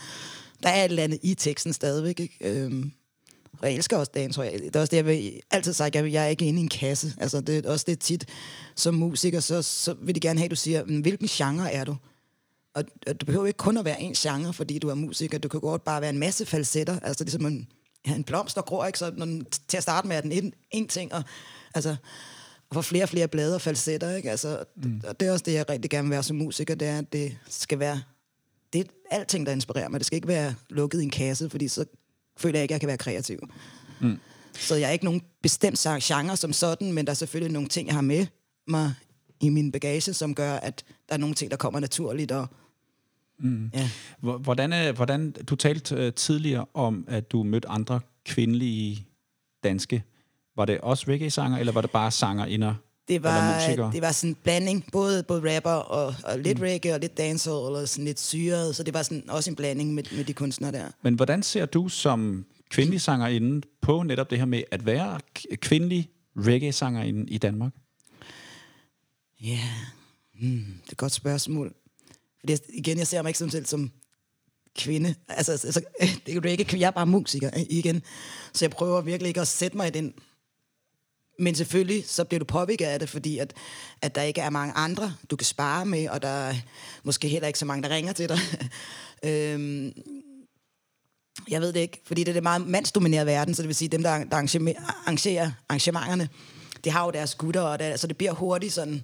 [0.63, 2.37] der er et eller andet i teksten stadigvæk, ikke?
[2.41, 2.93] Øhm,
[3.63, 4.63] og jeg elsker også dancehall.
[4.63, 6.69] Det er også det, jeg vil altid sagt, jeg, jeg er ikke inde i en
[6.69, 7.15] kasse.
[7.19, 8.27] Altså, det er også det tit,
[8.75, 11.97] som musiker, så, så vil de gerne have, at du siger, hvilken genre er du?
[12.75, 15.39] Og, og du behøver ikke kun at være en genre, fordi du er musiker.
[15.39, 17.01] Du kan godt bare være en masse falsetter.
[17.01, 17.69] Altså, det er som en,
[18.07, 18.99] ja, en blomst, der gror, ikke?
[18.99, 21.23] Så når den, til at starte med er den en, en ting, og
[21.75, 21.97] altså,
[22.71, 24.31] og få flere og flere blade og falsetter, ikke?
[24.31, 25.01] Altså, mm.
[25.09, 27.13] og det er også det, jeg rigtig gerne vil være som musiker, det er, at
[27.13, 28.01] det skal være
[28.73, 28.85] det er
[29.17, 30.01] alting, der inspirerer mig.
[30.01, 31.85] Det skal ikke være lukket i en kasse, fordi så
[32.37, 33.39] føler jeg ikke, at jeg kan være kreativ.
[34.01, 34.19] Mm.
[34.55, 37.87] Så jeg er ikke nogen bestemt genre som sådan, men der er selvfølgelig nogle ting,
[37.87, 38.27] jeg har med
[38.67, 38.95] mig
[39.41, 42.33] i min bagage, som gør, at der er nogle ting, der kommer naturligt.
[42.33, 42.47] Og,
[43.39, 43.71] mm.
[43.75, 43.91] ja.
[44.21, 49.07] Hvor- Hvordan, er, hvordan, du talte øh, tidligere om, at du mødte andre kvindelige
[49.65, 50.03] danske.
[50.57, 52.75] Var det også reggae-sanger, eller var det bare sanger inder?
[53.09, 56.63] Det var, det var sådan en blanding, både, både rapper og, og lidt mm.
[56.63, 59.95] reggae og lidt dancehall, og sådan lidt syret, så det var sådan også en blanding
[59.95, 60.85] med, med de kunstnere der.
[61.03, 65.21] Men hvordan ser du som kvindelig sangerinde på netop det her med at være
[65.57, 67.73] kvindelig reggae-sangerinde i Danmark?
[69.43, 69.69] Ja,
[70.41, 71.75] hmm, det er et godt spørgsmål.
[72.41, 73.91] Fordi jeg, igen, jeg ser mig ikke som selv som
[74.79, 75.15] kvinde.
[75.29, 75.81] Altså, altså
[76.27, 78.03] det er jo ikke, jeg er bare musiker igen.
[78.53, 80.15] Så jeg prøver virkelig ikke at sætte mig i den.
[81.41, 83.55] Men selvfølgelig, så bliver du påvirket af det, fordi at,
[84.03, 86.55] at der ikke er mange andre, du kan spare med, og der er
[87.03, 88.39] måske heller ikke så mange, der ringer til dig.
[89.29, 89.93] øhm,
[91.49, 93.89] jeg ved det ikke, fordi det er det meget mandsdominerede verden, så det vil sige,
[93.89, 96.29] dem, der der arrangerer, arrangementerne,
[96.85, 99.03] de har jo deres gutter, og der, så det bliver hurtigt sådan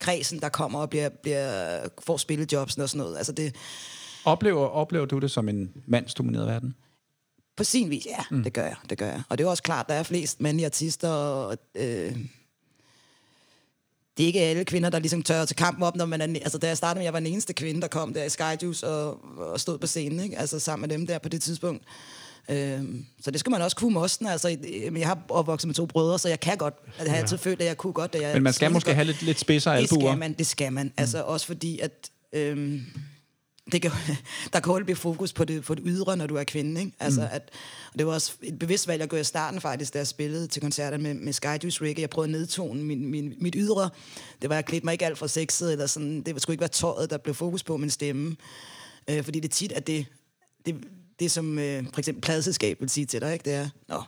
[0.00, 3.16] kredsen, der kommer og bliver, bliver, får spillejobs og sådan noget.
[3.16, 3.54] Altså det,
[4.24, 6.74] Oplever, oplever du det som en mandsdomineret verden?
[7.56, 8.44] På sin vis, ja, mm.
[8.44, 9.22] det gør jeg, det gør jeg.
[9.28, 12.16] Og det er jo også klart, der er flest mandlige artister, og øh,
[14.16, 16.40] det er ikke alle kvinder, der ligesom tør til kampen op, når man er...
[16.42, 18.88] Altså, da jeg startede med, jeg var den eneste kvinde, der kom der i Skyjuice
[18.88, 20.38] og, og stod på scenen, ikke?
[20.38, 21.84] Altså, sammen med dem der på det tidspunkt.
[22.48, 24.26] Øhm, så det skal man også kunne mosten.
[24.26, 24.56] Altså,
[24.96, 26.74] jeg har opvokset med to brødre, så jeg kan godt.
[26.98, 28.14] Jeg har altid følt, at jeg kunne godt.
[28.14, 28.94] At jeg Men man skal måske godt.
[28.96, 30.10] have lidt, lidt spidsere Det albuer.
[30.10, 30.92] skal man, det skal man.
[30.96, 32.82] Altså også fordi, at øhm,
[33.72, 33.90] det kan,
[34.52, 36.80] der kan hurtigt blive fokus på det, på det ydre, når du er kvinde.
[36.80, 36.92] Ikke?
[37.00, 37.26] Altså, mm.
[37.30, 37.50] at,
[37.92, 40.46] og det var også et bevidst valg, jeg gjorde i starten faktisk, da jeg spillede
[40.46, 42.00] til koncerter med, med Skyjuice Reggae.
[42.00, 43.90] Jeg prøvede at nedtone min, min, mit ydre.
[44.42, 46.22] Det var, jeg klædte mig ikke alt for sexet, eller sådan.
[46.22, 48.36] Det skulle ikke være tøjet, der blev fokus på min stemme.
[49.10, 50.06] Øh, fordi det er tit, at det,
[50.66, 50.76] det,
[51.20, 53.44] det som øh, for eksempel pladeselskab vil sige til dig, ikke?
[53.44, 54.02] det er, Nå,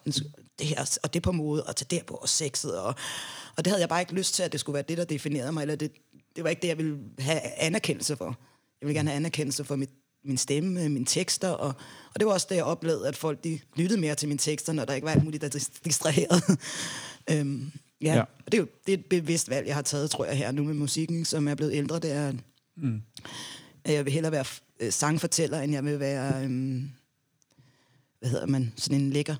[0.58, 2.94] det her, og det på mode, og til der på, og sexet, og,
[3.56, 5.52] og det havde jeg bare ikke lyst til, at det skulle være det, der definerede
[5.52, 5.92] mig, eller det,
[6.36, 8.38] det var ikke det, jeg ville have anerkendelse for.
[8.84, 9.90] Jeg ville gerne have anerkendelse for mit,
[10.24, 11.68] min stemme, mine tekster, og,
[12.14, 14.72] og det var også det, jeg oplevede, at folk de lyttede mere til mine tekster,
[14.72, 16.40] når der ikke var alt muligt, der dis- distraherede.
[17.30, 18.20] øhm, ja, Ja.
[18.20, 20.50] Og det er jo det er et bevidst valg, jeg har taget, tror jeg, her
[20.52, 21.98] nu med musikken, som er blevet ældre.
[21.98, 22.32] Det er,
[22.76, 23.02] mm.
[23.84, 24.44] at jeg vil hellere være
[24.80, 26.90] øh, sangfortæller, end jeg vil være, øhm,
[28.20, 29.36] hvad hedder man, sådan en lækker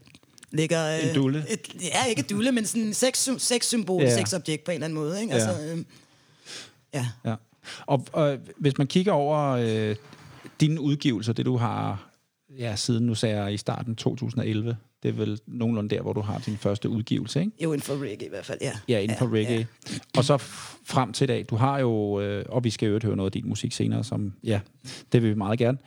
[0.50, 0.84] lækker...
[0.86, 1.44] øh, En dulle?
[1.50, 4.08] Et, ja, ikke dulle, men sådan en sex, sexsymbol, Ja.
[4.08, 4.16] ja.
[4.16, 5.20] sexobjekt på en eller anden måde.
[5.22, 5.34] Ikke?
[5.34, 5.40] Ja.
[5.46, 5.86] Altså, øhm,
[6.94, 7.08] ja.
[7.24, 7.34] Ja.
[7.86, 9.96] Og, og hvis man kigger over øh,
[10.60, 12.10] dine udgivelser, det du har
[12.58, 16.20] ja, siden, nu sagde jeg i starten 2011, det er vel nogenlunde der, hvor du
[16.20, 17.52] har din første udgivelse, ikke?
[17.62, 18.72] Jo, inden for reggae i hvert fald, ja.
[18.88, 19.58] Ja, inden for reggae.
[19.58, 19.94] Ja.
[20.16, 20.36] Og så
[20.84, 23.32] frem til i dag, du har jo, øh, og vi skal jo høre noget af
[23.32, 24.60] din musik senere, som, ja,
[25.12, 25.78] det vil vi meget gerne.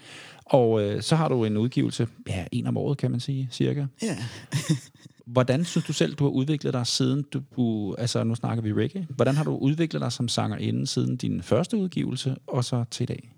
[0.45, 3.85] Og øh, så har du en udgivelse, ja, en om året, kan man sige, cirka.
[4.01, 4.17] Ja.
[5.27, 8.73] Hvordan synes du selv, du har udviklet dig siden du, du altså nu snakker vi
[8.73, 13.03] reggae, hvordan har du udviklet dig som sangerinde siden din første udgivelse, og så til
[13.03, 13.31] i dag?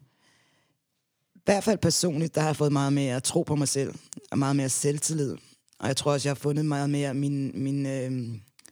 [1.36, 3.94] I hvert fald personligt, der har jeg fået meget mere at tro på mig selv,
[4.32, 5.36] og meget mere selvtillid.
[5.80, 8.12] Og jeg tror også, jeg har fundet meget mere min, min, øh,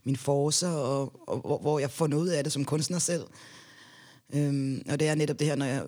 [0.04, 3.24] min forser, og, og hvor, hvor jeg får noget af det som kunstner selv.
[4.34, 5.84] Øhm, og det er netop det her, når jeg,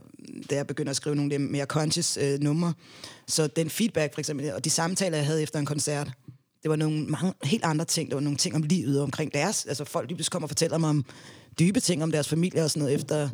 [0.50, 2.74] da jeg begynder at skrive nogle mere conscious øh, numre.
[3.28, 6.12] Så den feedback, for eksempel, og de samtaler, jeg havde efter en koncert,
[6.64, 8.10] det var nogle mange, helt andre ting.
[8.10, 9.66] Det var nogle ting om livet, omkring deres...
[9.66, 11.06] Altså folk lige kommer og fortæller mig om
[11.60, 13.30] dybe ting om deres familie og sådan noget, efter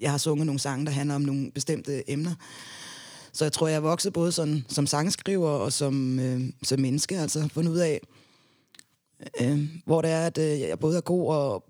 [0.00, 2.34] jeg har sunget nogle sange, der handler om nogle bestemte emner.
[3.32, 7.18] Så jeg tror, jeg er vokset både sådan, som sangskriver og som, øh, som menneske,
[7.18, 8.00] altså fundet ud af,
[9.40, 11.64] øh, hvor det er, at øh, jeg både er god og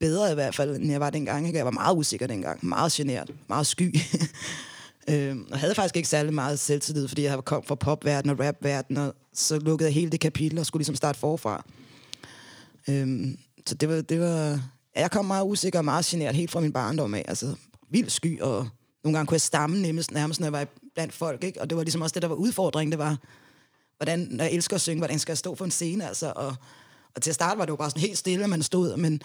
[0.00, 1.46] bedre i hvert fald, end jeg var dengang.
[1.46, 1.56] Ikke?
[1.56, 3.96] Jeg var meget usikker dengang, meget genert, meget sky.
[5.08, 9.02] øh, og havde faktisk ikke særlig meget selvtillid, fordi jeg kom fra popverdenen og rapverdenen,
[9.02, 11.64] og så lukkede jeg hele det kapitel og skulle ligesom starte forfra.
[12.88, 13.28] Øh,
[13.66, 14.60] så det var, det var...
[14.96, 17.24] Jeg kom meget usikker og meget generet helt fra min barndom af.
[17.28, 17.54] Altså,
[17.90, 18.68] vild sky, og
[19.04, 21.44] nogle gange kunne jeg stamme nærmest, nærmest når jeg var blandt folk.
[21.44, 21.60] Ikke?
[21.60, 22.92] Og det var ligesom også det, der var udfordringen.
[22.92, 23.16] Det var,
[23.96, 26.08] hvordan, når jeg elsker at synge, hvordan skal jeg stå for en scene?
[26.08, 26.54] Altså, og,
[27.14, 29.22] og til at starte var det jo bare sådan helt stille, man stod, men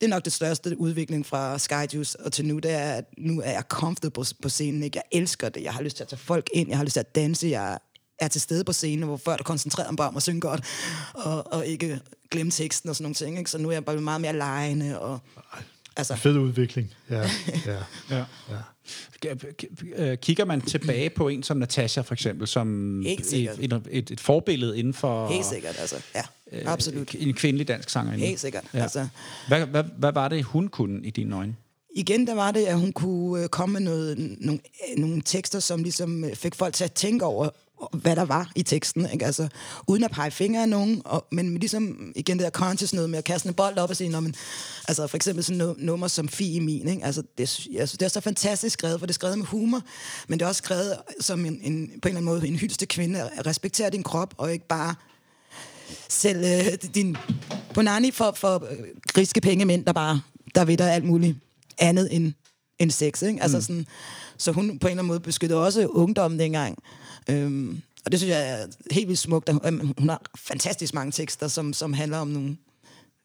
[0.00, 3.40] det er nok det største udvikling fra Skyjuice og til nu, det er, at nu
[3.40, 4.82] er jeg comfortable på, scenen.
[4.82, 4.96] Ikke?
[4.96, 5.62] Jeg elsker det.
[5.62, 6.68] Jeg har lyst til at tage folk ind.
[6.68, 7.46] Jeg har lyst til at danse.
[7.46, 7.78] Jeg
[8.18, 10.64] er til stede på scenen, hvor før der koncentrerede mig bare om at synge godt,
[11.14, 13.38] og, og ikke glemme teksten og sådan nogle ting.
[13.38, 13.50] Ikke?
[13.50, 15.00] Så nu er jeg bare meget mere lejende.
[15.00, 15.18] Og,
[15.96, 16.94] altså, Fed udvikling.
[17.10, 17.30] Ja,
[17.66, 17.78] ja.
[18.16, 18.24] Ja.
[18.50, 20.16] ja.
[20.16, 23.32] Kigger man tilbage på en som Natasha for eksempel, som et,
[23.90, 25.96] et, et forbillede inden for helt sikkert, altså.
[26.14, 26.22] Ja,
[26.66, 27.14] absolut.
[27.18, 28.26] en kvindelig dansk sangerinde?
[28.26, 28.64] Helt sikkert.
[28.74, 28.82] Ja.
[28.82, 29.08] Altså,
[29.48, 31.56] Hvad, hvad, hvad var det, hun kunne i dine øjne?
[31.96, 35.60] igen, der var det, at hun kunne øh, komme med noget, nogle, øh, nogle tekster,
[35.60, 37.48] som ligesom øh, fik folk til at tænke over,
[37.92, 39.26] hvad der var i teksten, ikke?
[39.26, 39.48] Altså,
[39.86, 43.18] uden at pege fingre af nogen, og, men ligesom, igen det der conscious noget med
[43.18, 44.34] at kaste en bold op og sige, man,
[44.88, 47.04] altså for eksempel sådan noget nummer som Fi i min, ikke?
[47.04, 49.80] Altså, det, synes, det er så fantastisk skrevet, for det er skrevet med humor,
[50.28, 52.86] men det er også skrevet som en, en, på en eller anden måde en hyldeste
[52.86, 54.94] kvinde, at respektere din krop, og ikke bare
[56.08, 57.16] selv øh, din
[57.74, 58.78] bonani for, for øh,
[59.08, 60.20] griske pengemænd, der bare,
[60.54, 61.36] der ved der alt muligt
[61.78, 62.32] andet end,
[62.78, 63.42] end sex, ikke?
[63.42, 63.86] Altså sådan,
[64.38, 66.78] så hun på en eller anden måde beskyttede også ungdommen dengang.
[67.28, 69.48] Øhm, og det synes jeg er helt vildt smukt.
[69.48, 72.56] Hun, hun har fantastisk mange tekster, som, som handler om nogle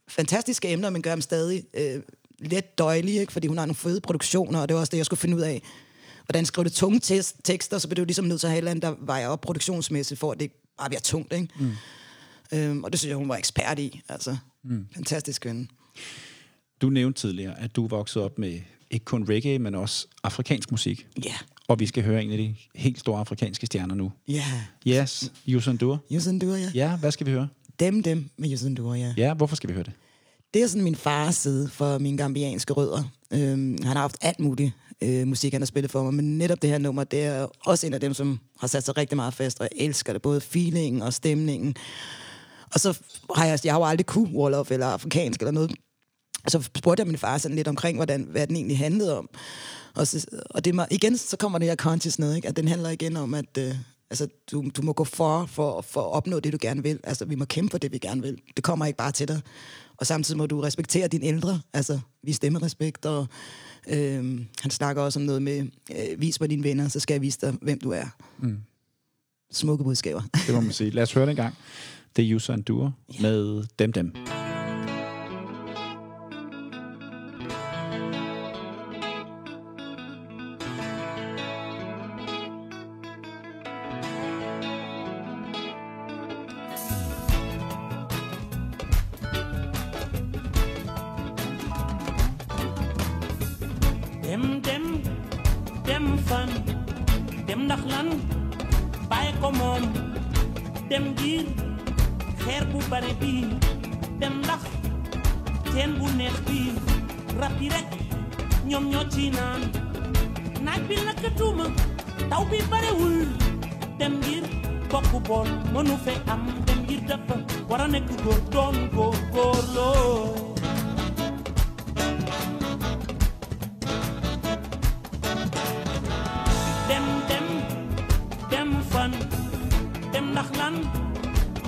[0.08, 2.02] fantastiske emner, men gør dem stadig øh,
[2.40, 3.34] let døjelig, ikke?
[3.34, 5.42] fordi hun har nogle fede produktioner, og det var også det, jeg skulle finde ud
[5.42, 5.62] af.
[6.26, 7.00] Hvordan skrive det tunge
[7.44, 9.28] tekster, så blev det jo ligesom nødt til at have et eller andet, der vejer
[9.28, 11.34] op produktionsmæssigt, for at det ikke bare bliver tungt.
[11.34, 11.48] Ikke?
[11.60, 11.72] Mm.
[12.54, 14.02] Øhm, og det synes jeg, hun var ekspert i.
[14.10, 14.88] Altså, mm.
[14.96, 15.68] fantastisk kvinde.
[16.82, 18.60] Du nævnte tidligere, at du voksede op med
[18.92, 21.08] ikke kun reggae, men også afrikansk musik.
[21.26, 21.34] Ja.
[21.68, 24.12] Og vi skal høre en af de helt store afrikanske stjerner nu.
[24.28, 24.44] Ja.
[24.88, 26.04] Yes, Yusan Dur.
[26.12, 26.72] Yusen Dur, ja.
[26.74, 27.48] Ja, hvad skal vi høre?
[27.80, 29.14] Dem, dem med Yusen Dur, ja.
[29.18, 29.94] Ja, hvorfor skal vi høre det?
[30.54, 33.04] Det er sådan min fars side for mine gambianske rødder.
[33.32, 34.72] Øhm, han har haft alt muligt
[35.02, 37.88] øh, musik, han har spillet for mig, men netop det her nummer, det er også
[37.88, 40.42] en af dem, som har sat sig rigtig meget fast, og jeg elsker det, både
[40.42, 41.76] feelingen og stemningen.
[42.76, 43.00] Og så
[43.36, 45.72] har jeg, jeg har jo aldrig kunne Wolof eller afrikansk eller noget,
[46.46, 49.30] og så spurgte jeg min far sådan lidt omkring, hvordan, hvad den egentlig handlede om.
[49.96, 52.48] Og, så, og det, igen, så kommer det her consciousness, ikke?
[52.48, 53.76] at den handler igen om, at øh,
[54.10, 57.00] altså, du, du må gå for, for, for at opnå det, du gerne vil.
[57.04, 58.38] Altså, vi må kæmpe for det, vi gerne vil.
[58.56, 59.42] Det kommer ikke bare til dig.
[59.98, 61.62] Og samtidig må du respektere dine ældre.
[61.74, 63.28] Altså, vi stemmer respekt, og
[63.88, 67.22] øh, han snakker også om noget med, øh, vis mig dine venner, så skal jeg
[67.22, 68.06] vise dig, hvem du er.
[68.40, 68.58] Mm.
[69.52, 70.22] Smukke budskaber.
[70.48, 70.90] Det må man sige.
[70.90, 71.56] Lad os høre det en gang.
[72.16, 73.94] Det er Yusan Dur med Dem.
[73.94, 74.45] dem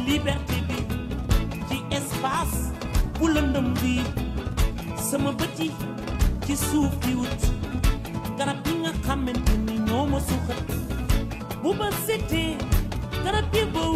[0.08, 0.78] liberté bi
[1.70, 2.60] ci espace
[3.20, 3.93] bu lëndëm bi
[5.10, 5.68] sama yi
[6.45, 7.41] ci suuf di wut
[8.38, 10.78] garab yi nga xamante ni ñoo ma suuxat.
[11.64, 12.55] Bu ba setee
[13.24, 13.93] garab yi bow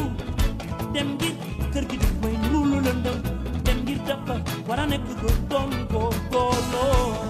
[0.94, 1.36] dem ngir
[1.74, 3.18] kër gi daf may nuru lu lëndëm
[3.66, 4.36] dem ngir dafa
[4.68, 7.21] war a nekk góor doon góor góorloo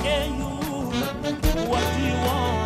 [0.05, 0.29] eh
[1.69, 2.64] what do you want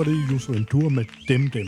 [0.00, 1.66] var det Jusso Endure med Dem Dem.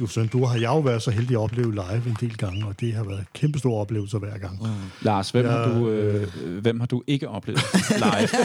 [0.00, 2.80] Jusso Endure har jeg jo været så heldig at opleve live en del gange, og
[2.80, 4.60] det har været kæmpe store oplevelser hver gang.
[4.60, 4.70] Wow.
[5.02, 6.28] Lars, hvem, Ja, har du, øh,
[6.60, 7.60] hvem har du ikke oplevet
[7.90, 8.28] live?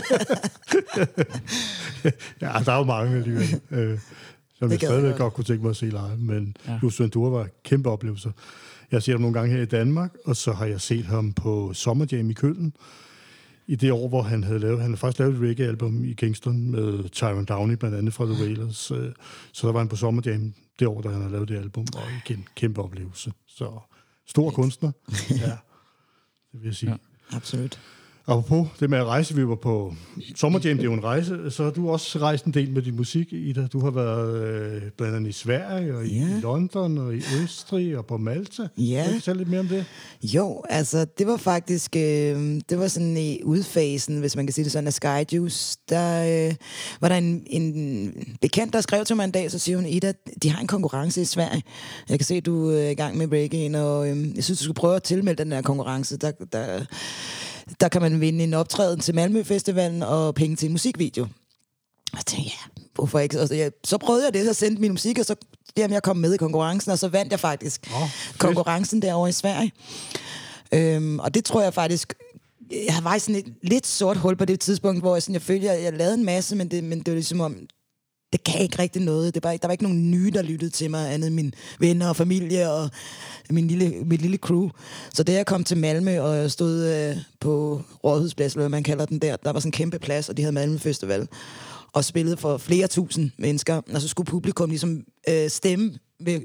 [2.41, 3.99] Ja, der er jo mange alligevel, øh,
[4.59, 5.17] som jeg jeg stadigvæk godt.
[5.19, 6.79] godt kunne tænke mig at se live, men Ja.
[6.83, 8.31] Jusso Endure var kæmpe oplevelser.
[8.91, 11.33] Jeg har set ham nogle gange her i Danmark, og så har jeg set ham
[11.33, 12.73] på Summer Jam i Køln,
[13.67, 16.71] i det år, hvor han havde lavet, han havde faktisk lavet et reggae-album i Kingston
[16.71, 18.91] med Tyron Downey, blandt andet fra The Wailers.
[18.91, 19.11] øh,
[19.51, 21.85] Så der var han på Summer Jam det år, da han havde lavet det album,
[21.95, 23.31] og igen, kæmpe oplevelse.
[23.47, 23.79] Så
[24.27, 24.91] stor kunstner,
[25.29, 25.35] ja,
[26.51, 26.89] det vil jeg sige.
[26.91, 26.97] Ja.
[27.37, 27.79] Absolut.
[28.27, 29.93] Apropos det med at rejse, vi var på
[30.35, 32.81] Summer Jam, det er jo en rejse, så har du også rejst en del med
[32.81, 33.67] din musik, Ida.
[33.67, 36.39] Du har været øh, blandt andet i Sverige, og i Ja.
[36.41, 38.67] London, og i Østrig, og på Malta.
[38.77, 39.01] Ja.
[39.03, 39.85] Kan du fortælle lidt mere om det?
[40.23, 44.63] Jo, altså, det var faktisk, øh, det var sådan i udfasen, hvis man kan sige
[44.63, 45.77] det sådan, af Sky Juice.
[45.89, 46.55] Der øh,
[47.01, 50.13] var der en, en bekendt, der skrev til mig en dag, så siger hun, Ida,
[50.43, 51.63] de har en konkurrence i Sverige.
[52.09, 54.63] Jeg kan se, at du er i gang med break og øh, jeg synes, du
[54.63, 56.17] skulle prøve at tilmelde den der konkurrence.
[56.17, 56.85] Der, der,
[57.81, 61.23] der kan man vinde en optræden til Malmø Festivalen og penge til en musikvideo.
[61.23, 63.41] Og jeg tænkte, ja, hvorfor ikke?
[63.41, 65.35] Og så, jeg, så prøvede jeg det, så sendte min musik, og så
[65.77, 69.31] jamen, jeg kom med i konkurrencen, og så vandt jeg faktisk Åh, konkurrencen derovre i
[69.31, 69.71] Sverige.
[70.71, 72.13] Øhm, og det tror jeg faktisk...
[72.71, 75.41] Jeg var i sådan et lidt sort hul på det tidspunkt, hvor jeg, sådan, jeg
[75.41, 77.57] følte, at jeg lavede en masse, men det, men det var ligesom om,
[78.35, 79.35] det kan ikke rigtig noget.
[79.35, 82.09] Det var, der var ikke nogen nye, der lyttede til mig, andet end mine venner
[82.09, 82.89] og familie og
[83.49, 84.69] min lille, mit lille crew.
[85.13, 88.83] Så da jeg kom til Malmø, og jeg stod øh, på Rådhusplads, eller hvad man
[88.83, 91.27] kalder den der, der var sådan en kæmpe plads, og de havde Malmø Festival,
[91.93, 96.41] og spillede for flere tusind mennesker, og så skulle publikum ligesom øh, stemme ved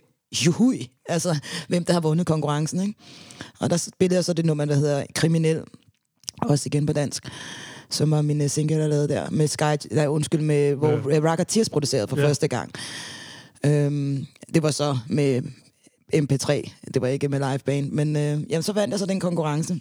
[0.47, 1.38] juhui, altså
[1.68, 2.80] hvem der har vundet konkurrencen.
[2.80, 2.95] Ikke?
[3.59, 5.62] Og der spillede jeg så det nummer, der hedder Kriminel,
[6.43, 7.28] også igen på dansk,
[7.91, 11.30] som var min single, jeg lavede der, med Sky, der, undskyld, med, hvor ja.
[11.30, 12.26] Rocketeers producerede for ja.
[12.26, 12.70] Første gang.
[13.66, 15.43] Øhm, det var så med
[16.14, 19.80] MP3, det var ikke med liveband, men øh, jamen, så vandt jeg så den konkurrence.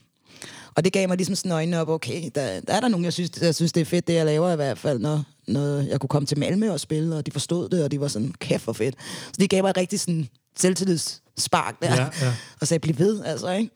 [0.76, 3.14] Og det gav mig ligesom sådan øjnene op, okay, der, der er der nogen, jeg
[3.14, 6.00] synes, jeg synes, det er fedt, det jeg laver i hvert fald, når, når jeg
[6.00, 8.64] kunne komme til Malmø og spille, og de forstod det, og de var sådan, kæft
[8.64, 8.96] for fedt.
[9.26, 12.34] Så det gav mig rigtig sådan selvtillidsspark der, Ja, ja.
[12.62, 13.72] og sagde, bliv ved, altså, ikke?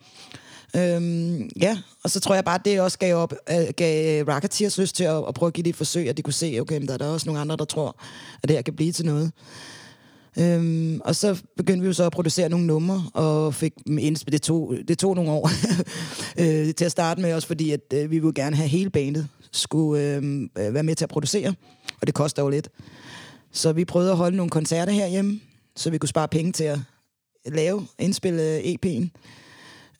[0.75, 4.35] Øhm, ja, og så tror jeg bare, at det også gav, op, øh, gav øh,
[4.35, 6.57] Rocketeers lyst til at, at prøve at give det et forsøg, at de kunne se,
[6.61, 7.95] okay, men der er der også nogle andre, der tror,
[8.43, 9.31] at det her kan blive til noget.
[10.39, 14.41] Øhm, og så begyndte vi jo så at producere nogle numre, og fik dem indspillet.
[14.41, 15.49] Det tog, det tog nogle år
[16.41, 19.27] øh, til at starte med, også fordi at, øh, vi ville gerne have hele bandet
[19.51, 21.53] skulle øhm, øh, være med til at producere,
[22.01, 22.69] og det koster jo lidt.
[23.51, 25.39] Så vi prøvede at holde nogle koncerter herhjemme,
[25.75, 26.79] så vi kunne spare penge til at
[27.45, 29.09] lave, indspille øh, EP'en.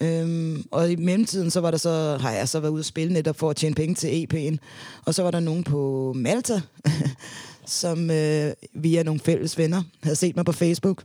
[0.03, 3.13] Øhm, og i mellemtiden, så var der så, har jeg så været ude at spille
[3.13, 4.57] netop for at tjene penge til EP'en.
[5.05, 6.61] Og så var der nogen på Malta,
[7.65, 11.03] som øh, via nogle fælles venner havde set mig på Facebook.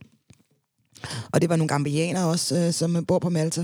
[1.33, 3.61] Og det var nogle gambianere også, øh, som bor på Malta.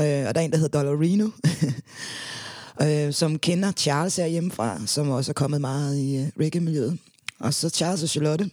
[0.00, 1.28] Øh, og der er en, der hedder Dollarino,
[2.82, 6.98] øh, som kender Charles her hjemmefra, som også er kommet meget i øh, reggae-miljøet.
[7.40, 8.50] Og så Charles og Charlotte.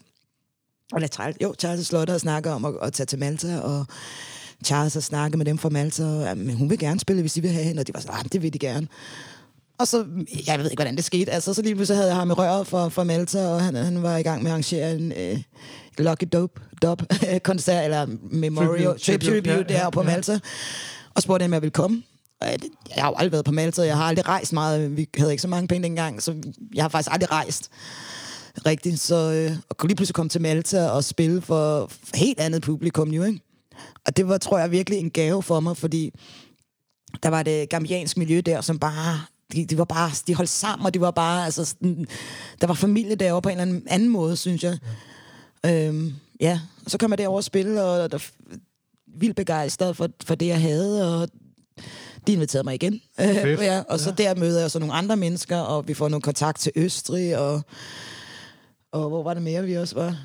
[0.95, 3.85] Eller Charles, jo, Charles og Charlotte har snakket om at, at tage til Malta, og
[4.65, 7.41] Charles har snakket med dem fra Malta, og jamen, hun vil gerne spille, hvis de
[7.41, 8.87] vil have hende, og de var sådan, ah, det vil de gerne.
[9.79, 10.05] Og så,
[10.47, 12.67] jeg ved ikke, hvordan det skete, altså, så lige pludselig havde jeg ham i røret
[12.67, 15.41] for, for Malta, og han, han var i gang med at arrangere en øh,
[15.97, 17.05] Lucky Dope, Dope
[17.43, 20.05] koncert, eller Memorial, Tribute, Tribute, ja, der ja, på ja.
[20.05, 20.39] Malta,
[21.15, 22.03] og spurgte, om jeg ville komme.
[22.41, 22.57] Og jeg,
[22.95, 25.41] jeg har jo aldrig været på Malta, jeg har aldrig rejst meget, vi havde ikke
[25.41, 26.35] så mange penge dengang, så
[26.73, 27.69] jeg har faktisk aldrig rejst
[28.65, 32.61] rigtigt, så øh, og kunne lige pludselig komme til Malta og spille for helt andet
[32.61, 33.39] publikum jo, ikke?
[34.05, 36.11] Og det var, tror jeg, virkelig en gave for mig, fordi
[37.23, 39.21] der var det gambiansk miljø der, som bare,
[39.53, 42.07] de, de var bare, de holdt sammen, og de var bare, altså, sådan,
[42.61, 44.77] der var familie derovre på en eller anden, anden måde, synes jeg.
[45.63, 45.87] Ja.
[45.87, 48.19] Øhm, ja, og så kom jeg derover og spille, og der
[49.07, 51.29] vildt begejstret for, for det, jeg havde, og
[52.27, 53.01] de inviterede mig igen.
[53.61, 56.59] Ja, og så der møder jeg så nogle andre mennesker, og vi får noget kontakt
[56.59, 57.61] til Østrig, og,
[58.91, 60.17] og hvor var det mere, vi også var?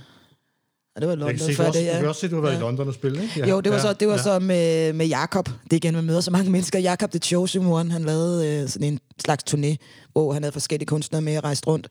[0.97, 1.99] Og det var Jeg London kan, se, før du også, det, du ja.
[2.01, 2.59] kan også se, du har været Ja.
[2.59, 3.41] i London og spille, ikke?
[3.41, 3.47] Ja.
[3.49, 3.83] Jo, det var, ja.
[3.83, 4.23] så, det var ja.
[4.23, 5.49] så med, med Jakob.
[5.65, 6.79] Det er igen, man møder så mange mennesker.
[6.79, 9.77] Jakob The Chosen han lavede øh, sådan en slags turné,
[10.13, 11.89] hvor han havde forskellige kunstnere med og rejst rundt.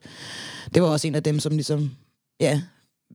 [0.74, 1.90] Det var også en af dem, som ligesom,
[2.40, 2.60] ja,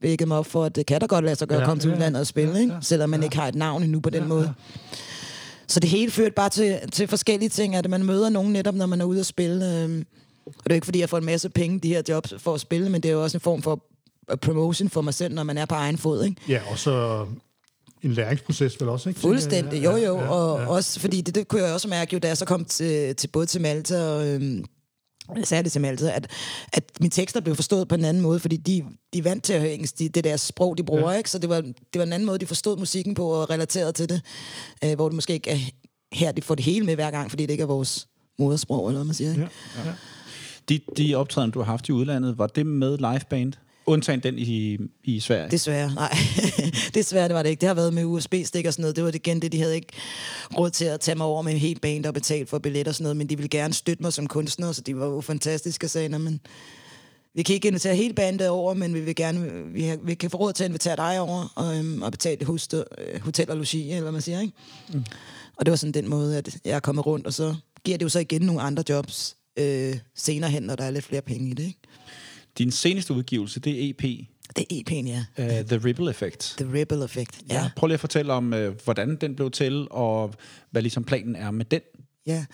[0.02, 1.82] vækkede mig op for, at det kan da godt lade sig gøre Ja, at komme
[1.82, 2.74] til ja, udlandet og spille, ja, ikke?
[2.74, 3.24] ja, selvom man ja.
[3.24, 4.44] ikke har et navn endnu på den Ja, måde.
[4.44, 4.96] ja.
[5.68, 8.86] Så det hele førte bare til, til forskellige ting, at man møder nogen netop, når
[8.86, 9.84] man er ude at spille.
[9.84, 10.06] øhm.
[10.46, 12.62] Og det er ikke, fordi jeg får en masse penge, de her jobs, for at
[12.62, 13.78] spille, men det er jo også en form for øh,
[14.36, 16.42] promotion for mig selv, når man er på egen fod, ikke?
[16.48, 17.26] Ja, og så
[18.04, 19.22] en læringsproces vel også, ikke?
[19.22, 20.68] Fuldstændig, jo Ja, jo, ja, og ja.
[20.68, 23.28] også fordi det, det kunne jeg også mærke jo, da jeg så kom til, til
[23.28, 24.66] både til Malta og, øhm,
[25.36, 26.28] jeg sagde det til mig altid, at,
[26.74, 29.54] at mine tekster blev forstået på en anden måde, fordi de, de er vant til
[29.54, 31.18] at høre engelsk, de, det der sprog, de bruger, ja.
[31.18, 31.30] ikke?
[31.30, 34.10] Så det var, det var en anden måde, de forstod musikken på og relaterede til
[34.10, 34.22] det,
[34.84, 35.58] øh, hvor det måske ikke er
[36.12, 38.08] her, de får det hele med hver gang, fordi det ikke er vores
[38.40, 39.32] modersprog, eller hvad man siger.
[39.32, 39.42] Ikke?
[39.42, 39.50] Ja,
[39.86, 39.94] ja.
[40.70, 43.54] De, de optræden, du har haft i udlandet, var det med liveband?
[43.86, 45.52] Undtagen den i, i Sverige?
[45.52, 46.18] Desværre, nej.
[46.94, 47.62] Desværre, det var det ikke.
[47.62, 48.96] Det har været med USB-stik og sådan noget.
[48.96, 49.88] Det var det igen det, de havde ikke
[50.58, 52.96] råd til at tage mig over med en helt band og betale for billetter og
[52.96, 55.86] sådan noget, men de ville gerne støtte mig som kunstner, så de var jo fantastiske
[55.86, 56.40] og sagde, "Nå, men
[57.36, 60.30] vi kan ikke invitere hele bandet over, men vi vil gerne, vi, har, vi kan
[60.30, 63.58] få råd til at invitere dig over og, øhm, og betale hus, øh, hotel og
[63.58, 64.54] logi, eller hvad man siger, ikke?
[64.94, 65.04] Mm.
[65.58, 67.56] Og det var sådan den måde, at jeg er kommet rundt, og så
[67.86, 71.06] giver det jo så igen nogle andre jobs øh, senere hen, når der er lidt
[71.06, 71.80] flere penge i det, ikke?
[72.58, 74.02] Din seneste udgivelse, det er EP,
[74.56, 75.26] Det er EP'en, ja.
[75.38, 76.56] uh, The Ripple Effect.
[76.58, 77.42] The Ripple Effect.
[77.50, 77.70] Ja.
[77.76, 80.34] Prøv lige at fortælle om, uh, hvordan den blev til, og
[80.72, 81.82] hvad ligesom planen er med den.
[82.26, 82.46] Ja,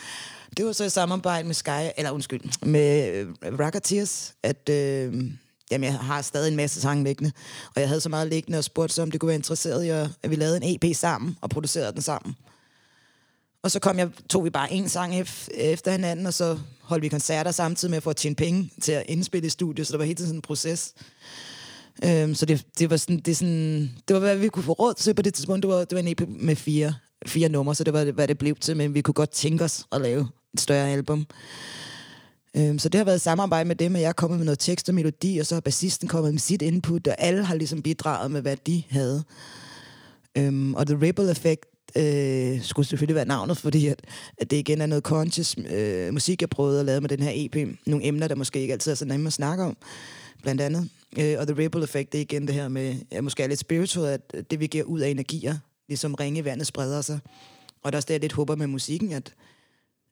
[0.57, 5.13] det var så i samarbejde med Sky, eller undskyld, med øh, Rocketeers, at øh,
[5.71, 7.31] jamen, jeg har stadig en masse sange liggende,
[7.75, 9.89] og jeg havde så meget liggende og spurgte så, om det kunne være interesseret i,
[9.89, 12.35] at vi lavede en EP sammen og producerede den sammen.
[13.63, 17.03] Og så kom jeg, tog vi bare en sang ef- efter hinanden, og så holdt
[17.03, 19.91] vi koncerter samtidig med at få at tjene penge til at indspille i studiet, så
[19.93, 20.93] det var hele tiden sådan en proces.
[22.05, 24.93] Øhm, så det, det, var sådan, det, sådan, det var, hvad vi kunne få råd
[24.93, 25.63] til på det tidspunkt.
[25.63, 26.93] Det var, det var en EP med fire,
[27.25, 29.85] fire numre, så det var, hvad det blev til, men vi kunne godt tænke os
[29.91, 31.25] at lave et større album.
[32.57, 34.59] Øhm, så det har været et samarbejde med dem, at jeg er kommet med noget
[34.59, 37.81] tekst og melodi, og så har bassisten kommet med sit input, og alle har ligesom
[37.81, 39.23] bidraget med, hvad de havde.
[40.37, 44.01] Øhm, og The Ripple Effect øh, skulle selvfølgelig være navnet, fordi at,
[44.37, 47.31] at det igen er noget conscious øh, musik, jeg prøvede at lave med den her
[47.35, 47.77] EP.
[47.85, 49.77] Nogle emner, der måske ikke altid er så nemme at snakke om,
[50.41, 50.89] blandt andet.
[51.19, 53.59] Øh, og The Ripple Effect, det er igen det her med, ja, måske er lidt
[53.59, 55.57] spiritual, at det vi giver ud af energier,
[55.87, 57.19] ligesom ringe i vandet spreder sig.
[57.83, 59.33] Og der er også det, jeg lidt håber med musikken, at,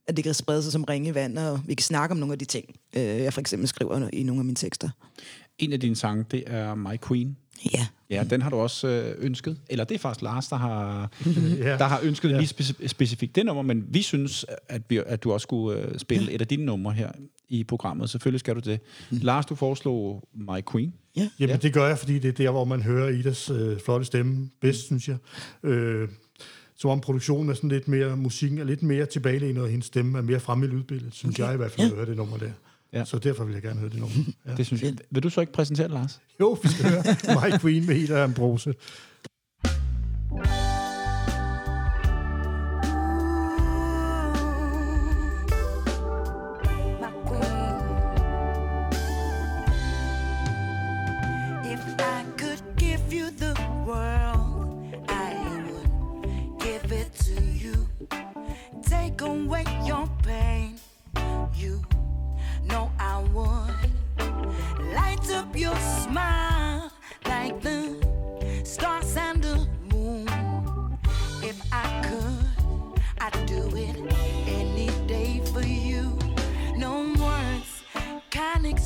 [0.07, 2.33] at det kan sprede sig som ringe i vandet, og vi kan snakke om nogle
[2.33, 2.65] af de ting,
[2.95, 4.89] øh, jeg for eksempel skriver i nogle af mine tekster.
[5.57, 7.37] En af dine sange, det er My Queen.
[7.73, 7.87] Ja.
[8.09, 9.57] Ja, den har du også øh, ønsket.
[9.69, 11.11] Eller det er faktisk Lars, der har,
[11.57, 11.77] Ja.
[11.77, 12.37] der har ønsket Ja.
[12.39, 15.99] lige speci- specifikt det nummer, men vi synes, at, vi, at du også skulle øh,
[15.99, 17.11] spille et af dine numre her
[17.49, 18.09] i programmet.
[18.09, 18.79] Selvfølgelig skal du det.
[19.11, 20.93] Lars, du foreslog My Queen.
[21.17, 21.29] Ja.
[21.39, 21.57] Jamen, Ja.
[21.57, 24.91] det gør jeg, fordi det er der, hvor man hører Idas øh, flotte stemme bedst,
[24.91, 24.99] mm.
[24.99, 25.07] synes
[25.63, 25.69] jeg.
[25.69, 26.09] Øh,
[26.77, 30.17] som om produktionen er sådan lidt mere, musikken er lidt mere tilbagelænet, og hendes stemme
[30.17, 31.43] er mere fremme i lydbilledet, synes okay.
[31.45, 31.91] jeg i hvert fald, Ja.
[31.91, 31.95] ja.
[31.95, 32.51] høre det nummer der.
[32.95, 33.05] Ja.
[33.05, 34.15] Så derfor vil jeg gerne høre det nummer.
[34.47, 34.55] Ja.
[34.57, 34.93] Det synes jeg.
[35.11, 36.21] Vil du så ikke præsentere det, Lars?
[36.39, 37.03] Jo, vi skal høre
[37.51, 38.69] My Queen med Ida Ambrose.
[38.69, 40.64] If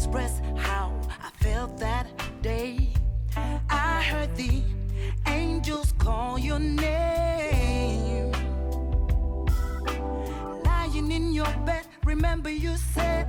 [0.10, 0.91] express how
[1.22, 2.07] I felt that
[2.41, 2.89] day.
[3.70, 4.64] I heard the
[5.28, 8.32] angels call your name.
[10.66, 13.28] Lying in your bed, remember you said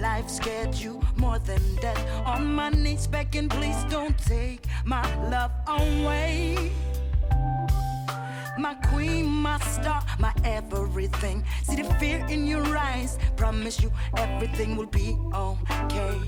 [0.00, 1.98] life scared you more than death.
[2.24, 6.70] On my knees, begging, please don't take my love away.
[8.58, 11.44] My queen, my star, my everything.
[11.62, 13.16] See the fear in your eyes.
[13.36, 16.18] Promise you everything will be okay.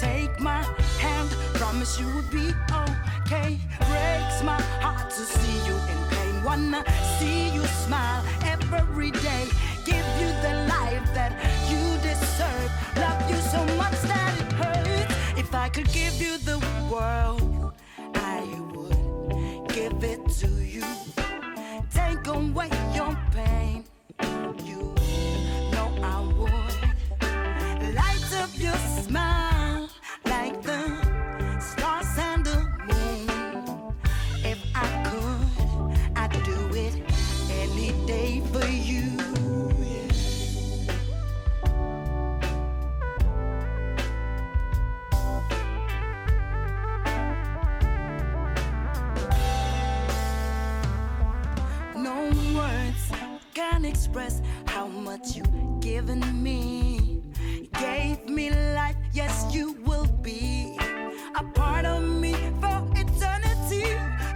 [0.00, 0.62] Take my
[0.98, 3.56] hand, promise you will be okay.
[3.86, 6.42] Breaks my heart to see you in pain.
[6.42, 6.82] Wanna
[7.20, 9.46] see you smile every day.
[9.84, 11.32] Give you the life that
[11.70, 12.70] you deserve.
[12.96, 15.14] Love you so much that it hurts.
[15.38, 16.58] If I could give you the
[16.90, 17.74] world,
[18.14, 18.42] I
[18.74, 20.84] would give it to you.
[22.08, 23.84] Take away your pain.
[54.08, 57.22] Express how much you've given me.
[57.78, 60.78] Gave me life, yes, you will be
[61.36, 63.84] a part of me for eternity.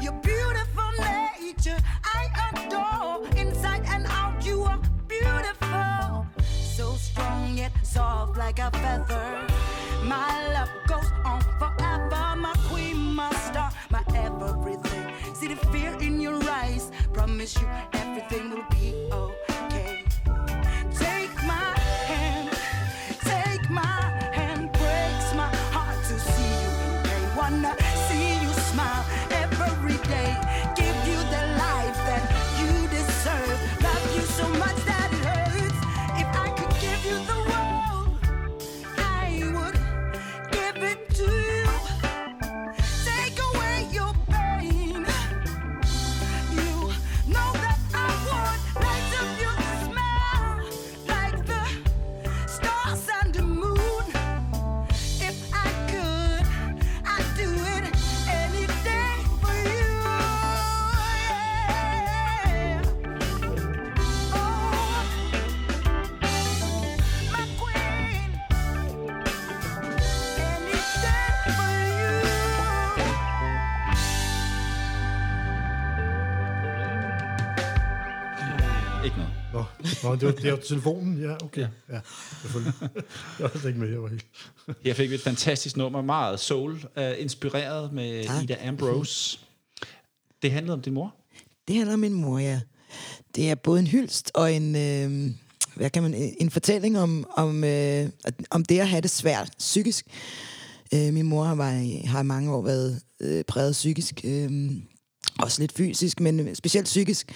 [0.02, 3.26] Your beautiful nature, I adore.
[3.36, 6.26] Inside and out, you are beautiful.
[6.76, 9.46] So strong yet soft like a feather.
[10.04, 15.12] My love goes on forever, my queen, my star, my everything.
[15.34, 17.66] See the fear in your eyes, promise you
[80.13, 81.18] Nå, det, var, det var telefonen.
[81.18, 81.67] Ja, okay.
[81.89, 82.01] Ja,
[82.43, 82.75] selvfølgelig.
[83.39, 84.26] Jeg var ikke med, jeg var helt...
[84.84, 88.43] Her fik vi et fantastisk nummer, meget soul, uh, inspireret med Tak.
[88.43, 89.39] Ida Ambrose.
[90.43, 91.14] Det handlede om din mor.
[91.68, 92.61] Det handler om min mor, ja.
[93.37, 95.30] Det er både en hyldst og en, øh,
[95.75, 98.09] hvad kan man, en fortælling om, om, øh,
[98.51, 100.07] om det at have det svært psykisk.
[100.95, 101.71] Øh, min mor har, var,
[102.09, 104.71] har i mange år været øh, præget psykisk, øh,
[105.39, 107.33] også lidt fysisk, men specielt psykisk.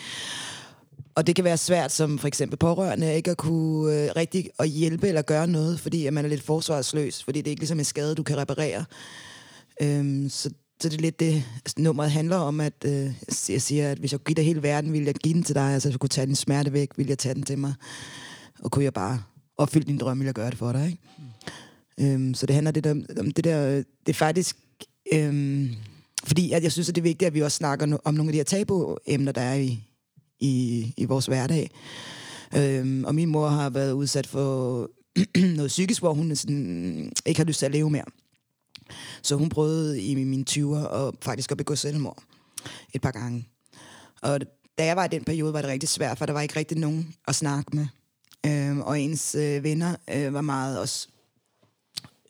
[1.16, 4.68] Og det kan være svært som for eksempel pårørende ikke at kunne øh, rigtig at
[4.68, 7.78] hjælpe eller gøre noget, fordi at man er lidt forsvarsløs, fordi det er ikke ligesom
[7.78, 8.84] en skade, du kan reparere.
[9.82, 11.44] Øhm, så, så det er lidt det,
[11.78, 13.10] nummeret handler om, at øh,
[13.48, 15.54] jeg siger, at hvis jeg kunne give dig hele verden, ville jeg give den til
[15.54, 15.72] dig.
[15.72, 17.74] Altså, hvis jeg kunne tage din smerte væk, ville jeg tage den til mig.
[18.62, 19.22] Og kunne jeg bare
[19.56, 20.86] opfylde din drøm, ville jeg gøre det for dig.
[20.86, 20.98] Ikke?
[21.98, 22.04] Mm.
[22.04, 24.56] Øhm, så det handler det om, om det der, det er faktisk...
[25.12, 25.70] Øhm,
[26.24, 28.28] fordi at jeg synes, at det er vigtigt, at vi også snakker no- om nogle
[28.28, 29.82] af de her tabuemner, der er i,
[30.40, 31.70] i, i vores hverdag.
[32.56, 34.90] Øhm, og min mor har været udsat for
[35.56, 38.04] noget psykisk, hvor hun sådan, ikke har lyst til at leve mere.
[39.22, 42.22] Så hun prøvede i mine 20'er at, faktisk at begå selvmord
[42.94, 43.48] et par gange.
[44.22, 44.40] Og
[44.78, 46.78] da jeg var i den periode, var det rigtig svært, for der var ikke rigtig
[46.78, 47.86] nogen at snakke med.
[48.46, 51.08] Øhm, og ens øh, venner øh, var meget også...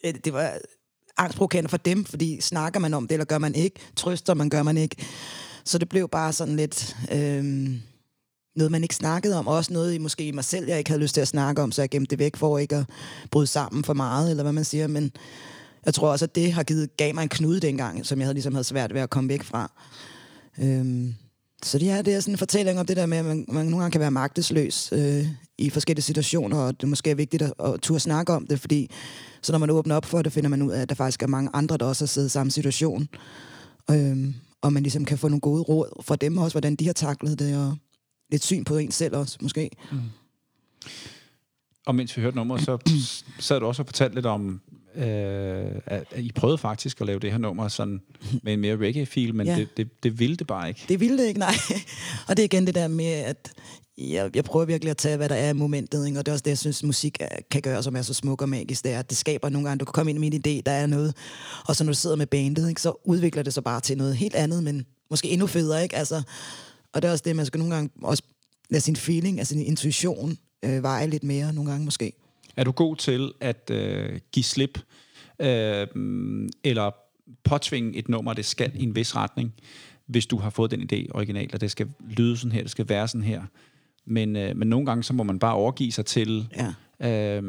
[0.04, 0.58] Øh, det var
[1.16, 3.80] angstprovokerende for dem, fordi snakker man om det, eller gør man ikke?
[3.96, 4.96] Trøster man, gør man ikke?
[5.64, 6.96] Så det blev bare sådan lidt...
[7.12, 7.74] Øh,
[8.56, 10.90] noget, man ikke snakkede om, og også noget i måske i mig selv, jeg ikke
[10.90, 12.84] havde lyst til at snakke om, så jeg gemte det væk for ikke at
[13.30, 15.12] bryde sammen for meget, eller hvad man siger, men
[15.86, 18.34] jeg tror også, at det har givet, gav mig en knude dengang, som jeg havde,
[18.34, 19.70] ligesom havde svært ved at komme væk fra.
[20.58, 21.14] Øhm,
[21.62, 23.66] så det er, det er sådan en fortælling om det der med, at man, man
[23.66, 25.26] nogle gange kan være magtesløs øh,
[25.58, 28.90] i forskellige situationer, og det måske er vigtigt at, at turde snakke om det, fordi
[29.42, 31.26] så når man åbner op for det, finder man ud af, at der faktisk er
[31.26, 33.08] mange andre, der også har siddet i samme situation.
[33.90, 36.92] Øhm, og man ligesom kan få nogle gode råd fra dem også, hvordan de har
[36.92, 37.76] taklet det, og
[38.30, 39.70] lidt syn på en selv også, måske.
[41.86, 42.78] Og mens vi hørte nummeret, så
[43.46, 44.60] sad du også og fortalte lidt om,
[44.96, 48.00] øh, at, at I prøvede faktisk at lave det her nummer sådan
[48.42, 49.56] med en mere reggae-feel, men Ja.
[49.56, 50.84] det, det, det ville det bare ikke.
[50.88, 51.54] Det ville det ikke, nej.
[52.28, 53.52] Og det er igen det der med, at
[53.98, 56.18] jeg, jeg prøver virkelig at tage, hvad der er i momentet, ikke?
[56.18, 58.42] og det er også det, jeg synes, musik er, kan gøre, som er så smuk
[58.42, 60.40] og magisk, det er, at det skaber nogle gange, du kan komme ind med en
[60.58, 61.16] idé, der er noget,
[61.66, 64.16] og så når du sidder med bandet, ikke, så udvikler det sig bare til noget
[64.16, 65.96] helt andet, men måske endnu federe, ikke?
[65.96, 66.22] Altså,
[66.96, 68.22] og det er også det, man skal nogle gange også
[68.70, 72.12] lade sin feeling, altså sin intuition, øh, veje lidt mere nogle gange måske.
[72.56, 74.78] Er du god til at øh, give slip,
[75.40, 75.86] øh,
[76.64, 76.90] eller
[77.44, 79.54] påtvinge et nummer, det skal i en vis retning,
[80.06, 82.88] hvis du har fået den idé originalt, at det skal lyde sådan her, det skal
[82.88, 83.42] være sådan her.
[84.06, 86.48] Men, øh, men nogle gange, så må man bare overgive sig til
[87.00, 87.38] Ja.
[87.38, 87.42] øh,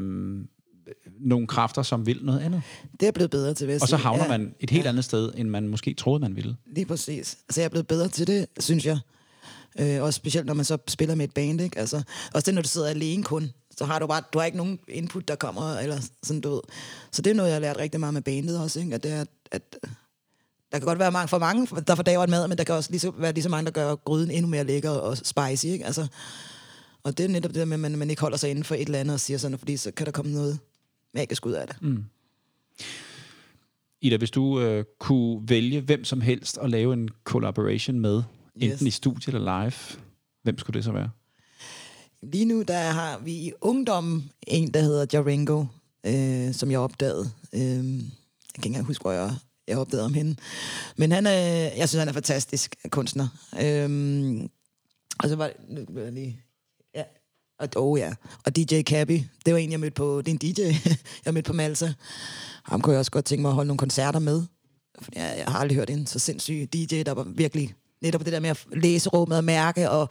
[1.19, 2.61] nogle kræfter, som vil noget andet.
[2.99, 4.29] Det er blevet bedre til, vil Og så havner ja.
[4.29, 6.55] man et helt andet sted, end man måske troede, man ville.
[6.75, 7.37] Lige præcis.
[7.47, 8.99] Altså, jeg er blevet bedre til det, synes jeg.
[9.79, 11.79] Øh, også specielt, når man så spiller med et band, ikke?
[11.79, 14.57] Altså, også det, når du sidder alene kun, så har du bare, du har ikke
[14.57, 16.61] nogen input, der kommer, eller sådan, du ved.
[17.11, 18.95] Så det er noget, jeg har lært rigtig meget med bandet også, ikke?
[18.95, 19.89] At det er, at øh,
[20.71, 22.91] der kan godt være mange, for mange, der får en mad, men der kan også
[22.91, 25.85] lige så, være lige så mange, der gør gryden endnu mere lækker og spicy, ikke?
[25.85, 26.07] Altså,
[27.03, 28.75] og det er netop det der med, at man, man ikke holder sig inden for
[28.75, 30.59] et eller andet og siger sådan, fordi så kan der komme noget
[31.13, 31.75] magisk ud af det.
[31.81, 32.03] Mm.
[34.01, 38.23] Ida, hvis du øh, kunne vælge hvem som helst at lave en collaboration med,
[38.63, 38.71] Yes.
[38.71, 40.01] enten i studiet eller live,
[40.43, 41.09] hvem skulle det så være?
[42.23, 45.65] Lige nu der har vi i ungdommen en, der hedder Jaringo,
[46.05, 47.29] øh, som jeg opdagede.
[47.53, 48.03] Øh, jeg kan
[48.57, 49.35] ikke engang huske, hvor jeg,
[49.67, 50.35] jeg opdagede om hende.
[50.95, 51.31] Men han er,
[51.77, 53.27] jeg synes, han er fantastisk kunstner.
[53.61, 54.41] Øh,
[55.19, 56.41] og så var nu vil jeg lige...
[56.95, 57.03] Ja,
[57.59, 58.13] Og, oh ja.
[58.45, 60.21] Og DJ Cabby, det var en, jeg mødte på...
[60.21, 60.61] Det er en DJ,
[61.25, 61.93] jeg mødte på Malta.
[62.63, 64.43] Ham kunne jeg også godt tænke mig at holde nogle koncerter med.
[65.01, 68.33] For jeg, jeg har aldrig hørt en så sindssyg DJ, der var virkelig netop det
[68.33, 70.09] der med at læse rummet og mærke, og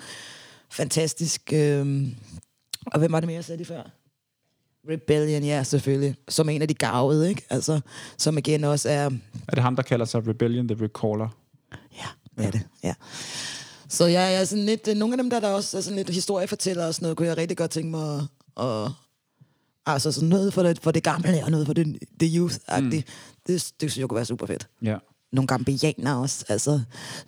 [0.71, 1.53] fantastisk.
[1.53, 2.17] Øhm,
[2.87, 3.83] og hvem var det mere, jeg sagde det før?
[4.91, 6.17] Rebellion, ja, selvfølgelig.
[6.29, 7.43] Som en af de gavede, ikke?
[7.51, 7.81] Altså,
[8.19, 9.11] som igen også er...
[9.49, 11.29] Er det ham, der kalder sig Rebellion the Recaller?
[11.97, 12.07] Ja,
[12.39, 12.95] det er det, ja.
[13.89, 14.89] Så jeg, jeg er sådan lidt...
[14.89, 17.29] øh, Nogle af dem, der, der også er sådan lidt historiefortæller og sådan noget, kunne
[17.29, 18.19] jeg rigtig godt tænke mig
[18.61, 18.65] at...
[18.67, 18.91] at
[19.87, 22.81] altså sådan noget for det, for det gamle, og noget for det, det youth-agtige.
[22.81, 22.91] Mm.
[22.91, 24.69] Det, det synes jeg kunne være super fedt.
[24.83, 24.97] Ja.
[25.33, 26.81] Nogle gambianer også, altså,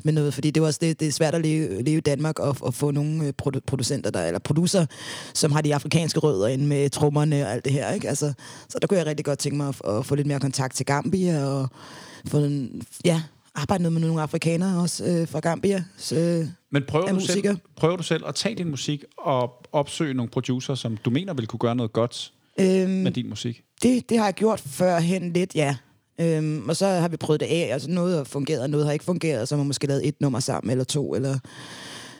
[0.04, 2.38] med noget, fordi det, var også, det, det er svært at leve, leve i Danmark
[2.38, 4.86] og, og få nogle øh, produ- producenter, der, eller producer,
[5.34, 8.08] som har de afrikanske rødder ind med trommerne og alt det her, ikke?
[8.08, 8.32] Altså,
[8.68, 10.86] så der kunne jeg rigtig godt tænke mig at, at få lidt mere kontakt til
[10.86, 11.68] Gambia, og
[12.26, 13.22] få en, ja,
[13.54, 15.84] arbejde noget med nogle afrikanere også øh, fra Gambia.
[15.96, 20.14] Så, øh, Men prøver du, selv, prøver du selv at tage din musik og opsøge
[20.14, 23.62] nogle producer, som du mener vil kunne gøre noget godt øhm, med din musik?
[23.82, 25.76] Det, det har jeg gjort førhen lidt, ja.
[26.20, 27.68] Øhm, og så har vi prøvet det af.
[27.72, 29.48] Altså noget har fungeret, og noget har ikke fungeret.
[29.48, 31.14] Så har man måske lavet et nummer sammen, eller to.
[31.14, 31.38] Eller,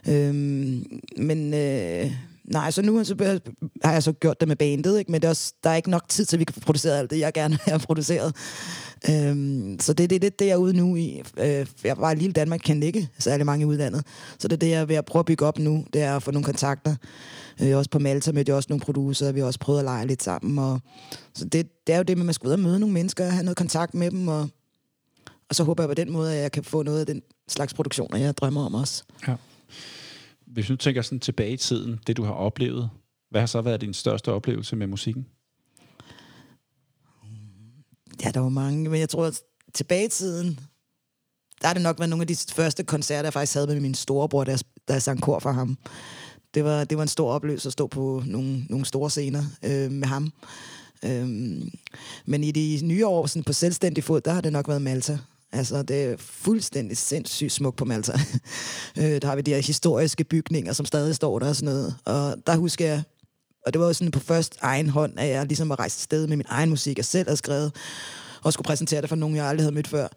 [0.08, 2.12] øhm, men øh,
[2.50, 3.40] nej, så nu så
[3.84, 4.98] har jeg så gjort det med bandet.
[4.98, 5.12] Ikke?
[5.12, 6.98] Men det er også, der er ikke nok tid til, at vi kan få produceret
[6.98, 8.34] alt det, jeg gerne vil have produceret.
[9.10, 11.22] Øhm, så det er det, det, jeg er ude nu i.
[11.36, 14.04] Øh, jeg var i lille Danmark, kendte ikke særlig mange i udlandet.
[14.38, 15.84] Så det er det, jeg er ved at prøve at bygge op nu.
[15.92, 16.96] Det er at få nogle kontakter.
[17.62, 19.32] Øh, også på Malta mødte jeg også nogle producer.
[19.32, 20.58] Vi har også prøvet at lege lidt sammen.
[20.58, 20.80] Og,
[21.34, 23.26] så det, det er jo det med, at man skal ud og møde nogle mennesker,
[23.26, 24.28] og have noget kontakt med dem.
[24.28, 24.48] Og,
[25.48, 27.74] og så håber jeg på den måde, at jeg kan få noget af den slags
[27.74, 29.02] produktioner, jeg drømmer om også.
[29.28, 29.34] Ja.
[30.52, 32.90] Hvis du tænker sådan tilbage i tiden, det du har oplevet,
[33.30, 35.26] hvad har så været din største oplevelse med musikken?
[38.24, 39.40] Ja, der var mange, men jeg tror, at
[39.74, 40.60] tilbage i tiden,
[41.62, 43.94] der er det nok været nogle af de første koncerter, jeg faktisk havde med min
[43.94, 45.78] storebror, da jeg, da jeg sang kor for ham.
[46.54, 49.92] Det var, det var en stor oplevelse at stå på nogle, nogle store scener øh,
[49.92, 50.32] med ham.
[51.04, 51.70] Øhm,
[52.26, 55.18] men i de nye år, sådan på selvstændig fod, der har det nok været Malta.
[55.52, 58.12] Altså, det er fuldstændig sindssygt smukt på Malta.
[58.98, 61.94] øh, der har vi de her historiske bygninger, som stadig står der og sådan noget.
[62.04, 63.02] Og der husker jeg,
[63.66, 66.26] og det var jo sådan på først egen hånd, at jeg ligesom var rejst sted
[66.26, 67.74] med min egen musik, jeg selv havde skrevet,
[68.42, 70.08] og skulle præsentere det for nogen, jeg aldrig havde mødt før.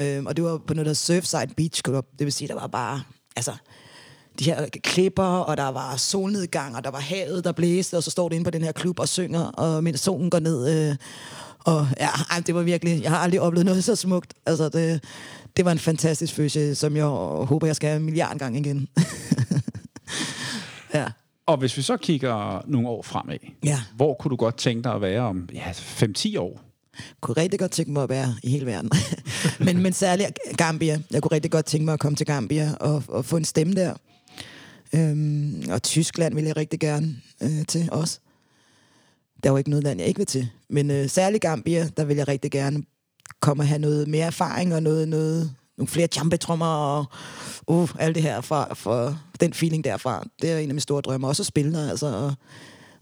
[0.00, 2.06] Øhm, og det var på noget, der Surfside Beach Club.
[2.18, 3.02] Det vil sige, der var bare,
[3.36, 3.52] altså,
[4.38, 8.10] de her klipper, og der var solnedgang, og der var havet, der blæste, og så
[8.10, 10.88] står det inde på den her klub og synger, og mens solen går ned.
[10.90, 10.96] Øh,
[11.58, 14.34] og ja, ej, det var virkelig, jeg har aldrig oplevet noget så smukt.
[14.46, 15.04] Altså, det,
[15.56, 18.88] det var en fantastisk følelse, som jeg håber, jeg skal have en milliard gang igen.
[20.94, 21.06] ja.
[21.46, 23.80] Og hvis vi så kigger nogle år fremad, Ja.
[23.96, 26.60] hvor kunne du godt tænke dig at være om ja, 5-10 år?
[27.20, 28.90] kunne rigtig godt tænke mig at være i hele verden.
[29.66, 31.00] men, men særligt Gambia.
[31.10, 33.74] Jeg kunne rigtig godt tænke mig at komme til Gambia og, og få en stemme
[33.74, 33.94] der.
[34.94, 38.20] Øhm, og Tyskland vil jeg rigtig gerne øh, til også.
[39.42, 40.48] Der er jo ikke noget land, jeg ikke vil til.
[40.70, 42.82] Men øh, særligt Gambia, der vil jeg rigtig gerne
[43.40, 47.04] komme og have noget mere erfaring og noget, noget, nogle flere champetrommer og
[47.66, 50.26] uh, alt det her fra, fra den feeling derfra.
[50.42, 51.26] Det er en af mine store drømme.
[51.28, 52.34] Også at spille der, altså, og,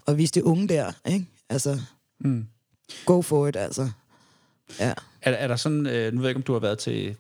[0.07, 1.27] og vise de unge der, ikke?
[1.49, 1.81] Altså,
[2.21, 2.47] Mm.
[3.07, 3.91] go for it, altså.
[4.81, 4.93] Ja.
[5.23, 7.17] Er, er der sådan, øh, nu ved jeg ikke, om du har været til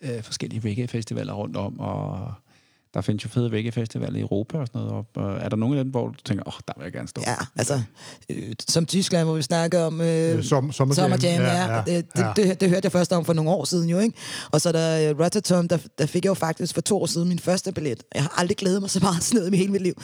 [0.00, 2.32] øh, forskellige reggae-festivaler rundt om, og
[2.94, 4.92] der findes jo fede reggae-festivaler i Europa og sådan noget.
[5.16, 6.92] Og, og er der nogen af dem, hvor du tænker, åh, oh, der vil jeg
[6.92, 7.22] gerne stå?
[7.26, 7.82] Ja, altså,
[8.30, 11.10] øh, som Tyskland, hvor vi snakker om øh, Øh, som- Summer Jam.
[11.10, 11.66] Summer Jam, ja.
[11.66, 12.32] Ja, ja, det, det, ja.
[12.36, 14.16] det, det, hørte jeg først om for nogle år siden jo, ikke?
[14.50, 17.06] Og så er der uh, Rotterdam, der, der fik jeg jo faktisk for to år
[17.06, 18.02] siden min første billet.
[18.14, 19.94] Jeg har aldrig glædet mig så meget til noget i hele mit liv.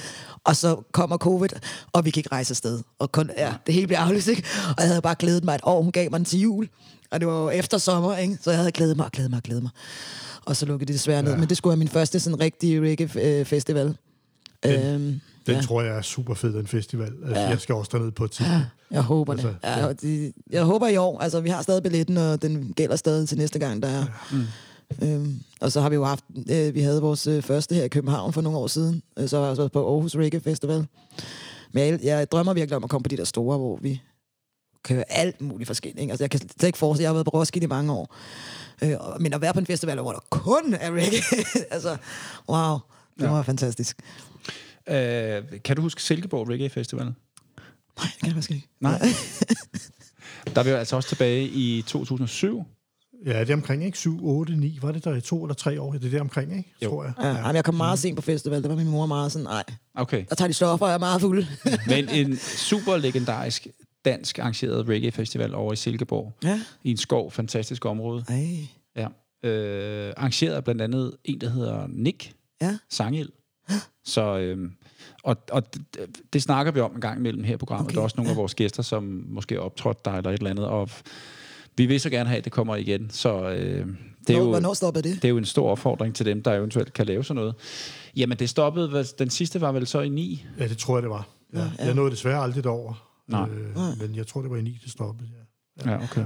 [0.44, 1.48] Og så kommer covid,
[1.92, 2.82] og vi kan ikke rejse afsted.
[2.98, 4.42] Og kun, ja, det hele blev aflyst, ikke?
[4.68, 5.82] Og jeg havde bare glædet mig et år.
[5.82, 6.68] Hun gav mig den til jul.
[7.10, 8.38] Og det var jo efter sommer, ikke?
[8.42, 9.70] Så jeg havde glædet mig og glædet mig og glædet mig.
[10.46, 11.36] Og så lukkede det desværre ned.
[11.36, 13.96] Men det skulle være min første sådan rigtige reggae-festival.
[14.66, 15.60] Øhm, Den ja.
[15.60, 17.12] tror jeg er super fed, den festival.
[17.26, 17.48] Altså, Ja.
[17.48, 18.64] Jeg skal også derned på et tidspunkt.
[18.90, 19.44] Jeg håber det.
[19.44, 21.18] Altså, Ja, jeg, de, jeg håber i år.
[21.20, 24.04] Altså, vi har stadig billetten, og den gælder stadig til næste gang, der er.
[24.32, 24.44] Mm.
[25.08, 27.88] Øhm, og så har vi jo haft, øh, vi havde vores øh, første her i
[27.88, 29.02] København for nogle år siden.
[29.18, 30.86] Øh, så var jeg også på Aarhus Reggae Festival.
[31.72, 34.02] Men jeg, jeg drømmer virkelig om at komme på de der store, hvor vi
[34.86, 36.00] kan høre alt muligt forskelligt.
[36.00, 36.10] Ikke?
[36.12, 38.16] Altså, jeg kan slet ikke forestille, jeg har været på Roskilde i mange år.
[38.82, 38.90] Øh,
[39.20, 41.20] men at være på en festival, hvor der kun er reggae,
[41.70, 41.96] altså,
[42.48, 42.78] wow,
[43.18, 43.30] det Ja.
[43.30, 43.96] var fantastisk.
[44.88, 47.04] Øh, kan du huske Silkeborg Reggae Festival?
[47.04, 47.14] Nej,
[47.98, 48.68] det kan jeg faktisk ikke.
[48.80, 48.98] Nej.
[50.54, 52.64] Der er vi jo altså også tilbage i 2007.
[53.26, 53.98] Ja, det er omkring, ikke?
[53.98, 54.78] 7, 8, 9.
[54.82, 55.92] Var det der i to eller tre år?
[55.92, 56.72] Det er det omkring, ikke?
[56.82, 56.90] Jo.
[56.90, 57.12] Tror jeg.
[57.22, 57.46] Ja, ja.
[57.48, 59.64] Jeg kom meget sent på festival, der var min mor meget sådan, nej,
[59.94, 60.24] Okay.
[60.28, 61.44] der tager de stoffer, og jeg er meget fuld.
[61.86, 62.36] Men en
[62.70, 63.66] super legendarisk
[64.06, 66.32] dansk arrangeret reggae festival over i Silkeborg.
[66.44, 66.60] ja.
[66.84, 68.24] I en skov, fantastisk område.
[68.28, 68.46] Ej.
[68.96, 69.08] Ja.
[69.48, 72.78] Øh, arrangeret blandt andet en, der hedder Nick Ja.
[72.90, 73.28] Sangild.
[74.04, 74.70] Så øh,
[75.22, 75.82] Og, og det,
[76.32, 77.86] det snakker vi om en gang imellem her i programmet.
[77.86, 78.32] Okay, der er også nogle ja.
[78.32, 80.66] af vores gæster, som måske er optrådt der eller et eller andet.
[80.66, 80.90] Og
[81.76, 83.10] vi vil så gerne have, at det kommer igen.
[83.10, 83.86] Så øh, det, er
[84.32, 85.14] Hvor, jo, hvornår stopper det?
[85.14, 87.54] det er jo en stor opfordring til dem, der eventuelt kan lave sådan noget.
[88.16, 89.04] Jamen, det stoppede...
[89.18, 90.44] Den sidste var vel så i 9?
[90.58, 91.28] Ja, det tror jeg, det var.
[91.54, 91.58] Ja.
[91.78, 91.84] ja.
[91.84, 93.05] Jeg nåede desværre aldrig derover.
[93.28, 93.48] Nej.
[93.48, 95.28] Øh, men jeg tror, det var i 9, det stoppede.
[95.84, 95.90] Ja.
[95.90, 96.24] Ja, okay.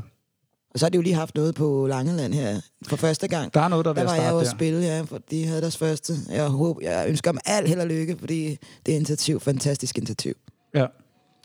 [0.75, 3.55] Og så har de jo lige haft noget på Langeland her for første gang.
[3.55, 5.47] Der er noget, der er ved Der var jeg jo at spille, ja, for de
[5.47, 6.15] havde deres første.
[6.29, 8.57] Jeg, håber, jeg ønsker dem alt held og lykke, fordi
[8.87, 10.35] det er initiativ, fantastisk initiativ.
[10.75, 10.87] Ja.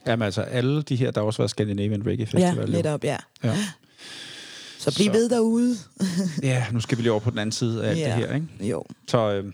[0.06, 2.54] Jamen altså, alle de her, der har også været Scandinavian Reggae Festival.
[2.56, 2.66] Ja, jo.
[2.66, 3.16] netop, ja.
[3.44, 3.56] Ja.
[4.78, 5.76] Så bliv Så- ved derude.
[6.42, 8.04] ja, nu skal vi lige over på den anden side af alt Ja.
[8.06, 8.46] det her, ikke?
[8.60, 9.52] Jo, Så øh,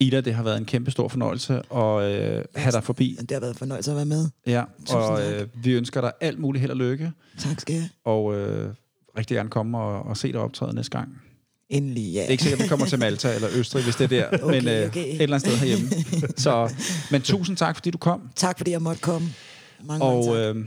[0.00, 3.16] Ida, det har været en kæmpe stor fornøjelse at øh, have dig forbi.
[3.20, 4.28] det har været en fornøjelse at være med.
[4.46, 4.60] Ja,
[4.90, 5.20] og tak.
[5.34, 7.88] øh, vi ønsker dig alt muligt held og lykke, Tak skal jeg.
[8.04, 8.70] og øh,
[9.18, 11.08] rigtig gerne komme og, og se dig optræde næste gang.
[11.70, 12.18] Endelig, ja.
[12.20, 14.38] Det er ikke sikkert, at vi kommer til Malta eller Østrig, hvis det er der,
[14.44, 15.00] Okay, men øh, okay.
[15.06, 15.88] et eller andet sted herhjemme.
[16.36, 16.74] Så,
[17.10, 19.28] men tusind tak, fordi du kom, Tak fordi jeg måtte komme.
[19.84, 20.56] Mange, og mange tak.
[20.56, 20.64] øh,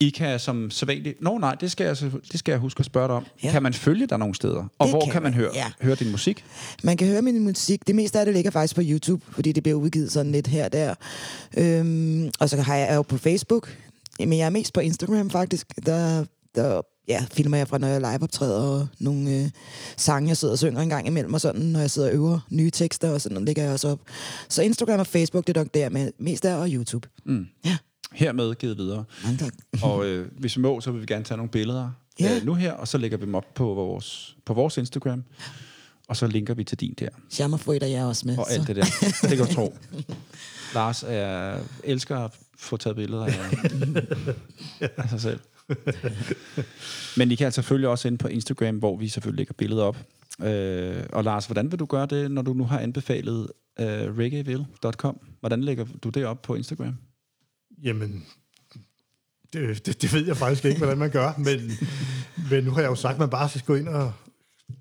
[0.00, 1.22] I kan som sædvanligt...
[1.22, 1.96] Nå nej, det skal, jeg,
[2.32, 3.26] det skal jeg huske at spørge dig om.
[3.42, 3.50] Ja.
[3.50, 4.66] Kan man følge dig nogle steder?
[4.78, 5.66] Og Det hvor kan kan man høre, ja.
[5.80, 6.44] høre din musik?
[6.82, 7.86] Man kan høre min musik.
[7.86, 10.64] Det meste af det ligger faktisk på YouTube, fordi det bliver udgivet sådan lidt her
[10.64, 10.94] og der.
[11.56, 13.76] Øhm, og så har jeg er jo på Facebook,
[14.18, 15.66] men jeg er mest på Instagram faktisk.
[15.86, 16.24] Der,
[16.54, 19.50] der ja, filmer jeg fra, når jeg live optræder, og nogle øh,
[19.96, 22.40] sange, jeg sidder og synger en gang imellem, og sådan, når jeg sidder og øver
[22.50, 24.00] nye tekster, og sådan, lægger jeg også op.
[24.48, 27.08] Så Instagram og Facebook, det er nok der, men mest er og YouTube.
[27.24, 27.46] Mm.
[27.64, 27.76] Ja.
[28.12, 29.04] Hermed givet videre.
[29.24, 29.52] Mange tak.
[29.82, 32.36] Og øh, hvis vi må, så vil vi gerne tage nogle billeder Ja.
[32.36, 35.24] øh, nu her, og så lægger vi dem op på vores, på vores Instagram.
[36.08, 37.08] Og så linker vi til din der,
[37.38, 38.38] Jammerfrød er jeg også med.
[38.38, 38.54] og så.
[38.58, 38.84] alt det der.
[39.28, 39.74] Det kan du tro.
[40.74, 43.32] Lars er, elsker at få taget billeder af,
[45.02, 45.40] af sig selv.
[47.16, 49.96] Men I kan altså selvfølgelig også ind på Instagram, hvor vi selvfølgelig lægger billeder op.
[50.42, 53.48] Øh, og Lars, hvordan vil du gøre det, når du nu har anbefalet
[53.80, 53.86] øh,
[54.18, 55.20] reggaeville.com?
[55.40, 56.94] Hvordan lægger du det op på Instagram?
[57.82, 58.26] Jamen,
[59.52, 61.70] det, det, det ved jeg faktisk ikke, hvordan man gør, men,
[62.50, 64.12] men nu har jeg jo sagt, at man bare skal gå ind og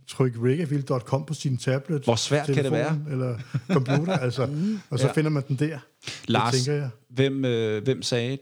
[0.07, 4.43] trykke reggaeville.com på sin tablet, Hvor svært kan det telefon Eller computer, altså,
[4.89, 5.13] og så Ja.
[5.13, 5.79] finder man den der.
[6.27, 6.89] Lars, tænker jeg.
[7.09, 8.37] hvem, øh, hvem sagde,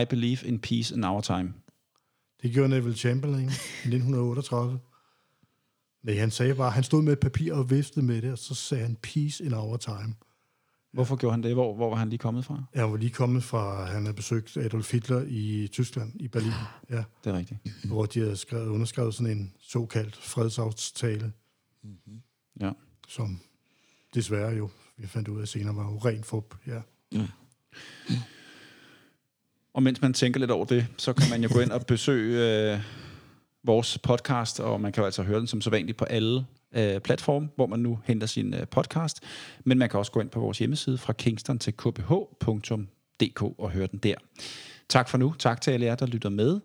[0.00, 1.52] I believe in peace in our time?
[2.42, 4.78] Det gjorde Neville Chamberlain i 1938.
[6.02, 8.54] Nej, han sagde bare, han stod med et papir og viftede med det, og så
[8.54, 10.14] sagde han, peace in our time.
[10.92, 11.54] Hvorfor gjorde han det?
[11.54, 12.64] Hvor, hvor var han lige kommet fra?
[12.74, 16.52] Jeg var lige kommet fra, han havde besøgt Adolf Hitler i Tyskland, i Berlin,
[16.90, 17.60] ja, Det er rigtigt.
[17.84, 21.32] hvor de havde skrevet, underskrevet sådan en såkaldt fredsaftale,
[22.60, 22.70] Ja.
[23.08, 23.40] som
[24.14, 26.80] desværre jo, vi fandt ud af senere, var jo ren fup, ja.
[29.74, 32.72] Og mens man tænker lidt over det, så kan man jo gå ind og besøge
[32.74, 32.80] øh,
[33.64, 37.00] vores podcast, og man kan jo altså høre den som så vanligt på alle øh,
[37.00, 39.20] platforme, hvor man nu henter sin øh, podcast.
[39.64, 43.86] Men man kan også gå ind på vores hjemmeside fra kingston til kph.dk og høre
[43.86, 44.14] den der.
[44.88, 45.34] Tak for nu.
[45.38, 46.60] Tak til alle jer, der lytter med.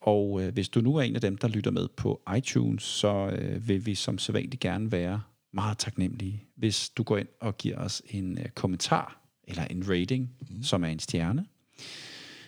[0.00, 3.30] Og øh, hvis du nu er en af dem, der lytter med på iTunes, så
[3.38, 5.22] øh, vil vi som sædvanligt gerne være
[5.52, 10.30] meget taknemmelige, hvis du går ind og giver os en øh, kommentar eller en rating,
[10.40, 10.62] mm.
[10.62, 11.44] som er en stjerne.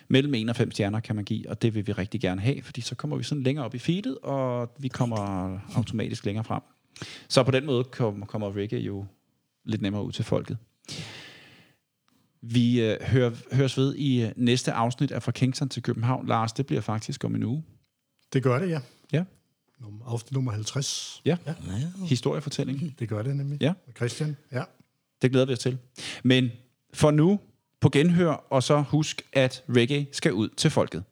[0.07, 2.61] Mellem 1 og 5 stjerner kan man give, og det vil vi rigtig gerne have,
[2.61, 6.61] fordi så kommer vi sådan længere op i feedet, og vi kommer automatisk længere frem.
[7.27, 9.05] Så på den måde kommer, kommer reggae jo
[9.65, 10.57] lidt nemmere ud til folket.
[12.41, 16.27] Vi øh, hører, høres ved i øh, næste afsnit af Fra Kingston til København.
[16.27, 17.63] Lars, det bliver faktisk om en uge.
[18.33, 18.79] Det gør det, ja.
[19.13, 19.23] Ja.
[19.81, 21.21] Num- Afsnit nummer 50.
[21.25, 21.53] Ja, Ja.
[22.05, 22.95] historiefortælling.
[22.99, 23.61] Det gør det nemlig.
[23.61, 23.73] Ja.
[23.87, 24.63] Og Christian, ja.
[25.21, 25.77] Det glæder vi os til.
[26.23, 26.49] Men
[26.93, 27.39] for nu,
[27.81, 31.03] på genhør, og så husk, at reggae skal ud til folket.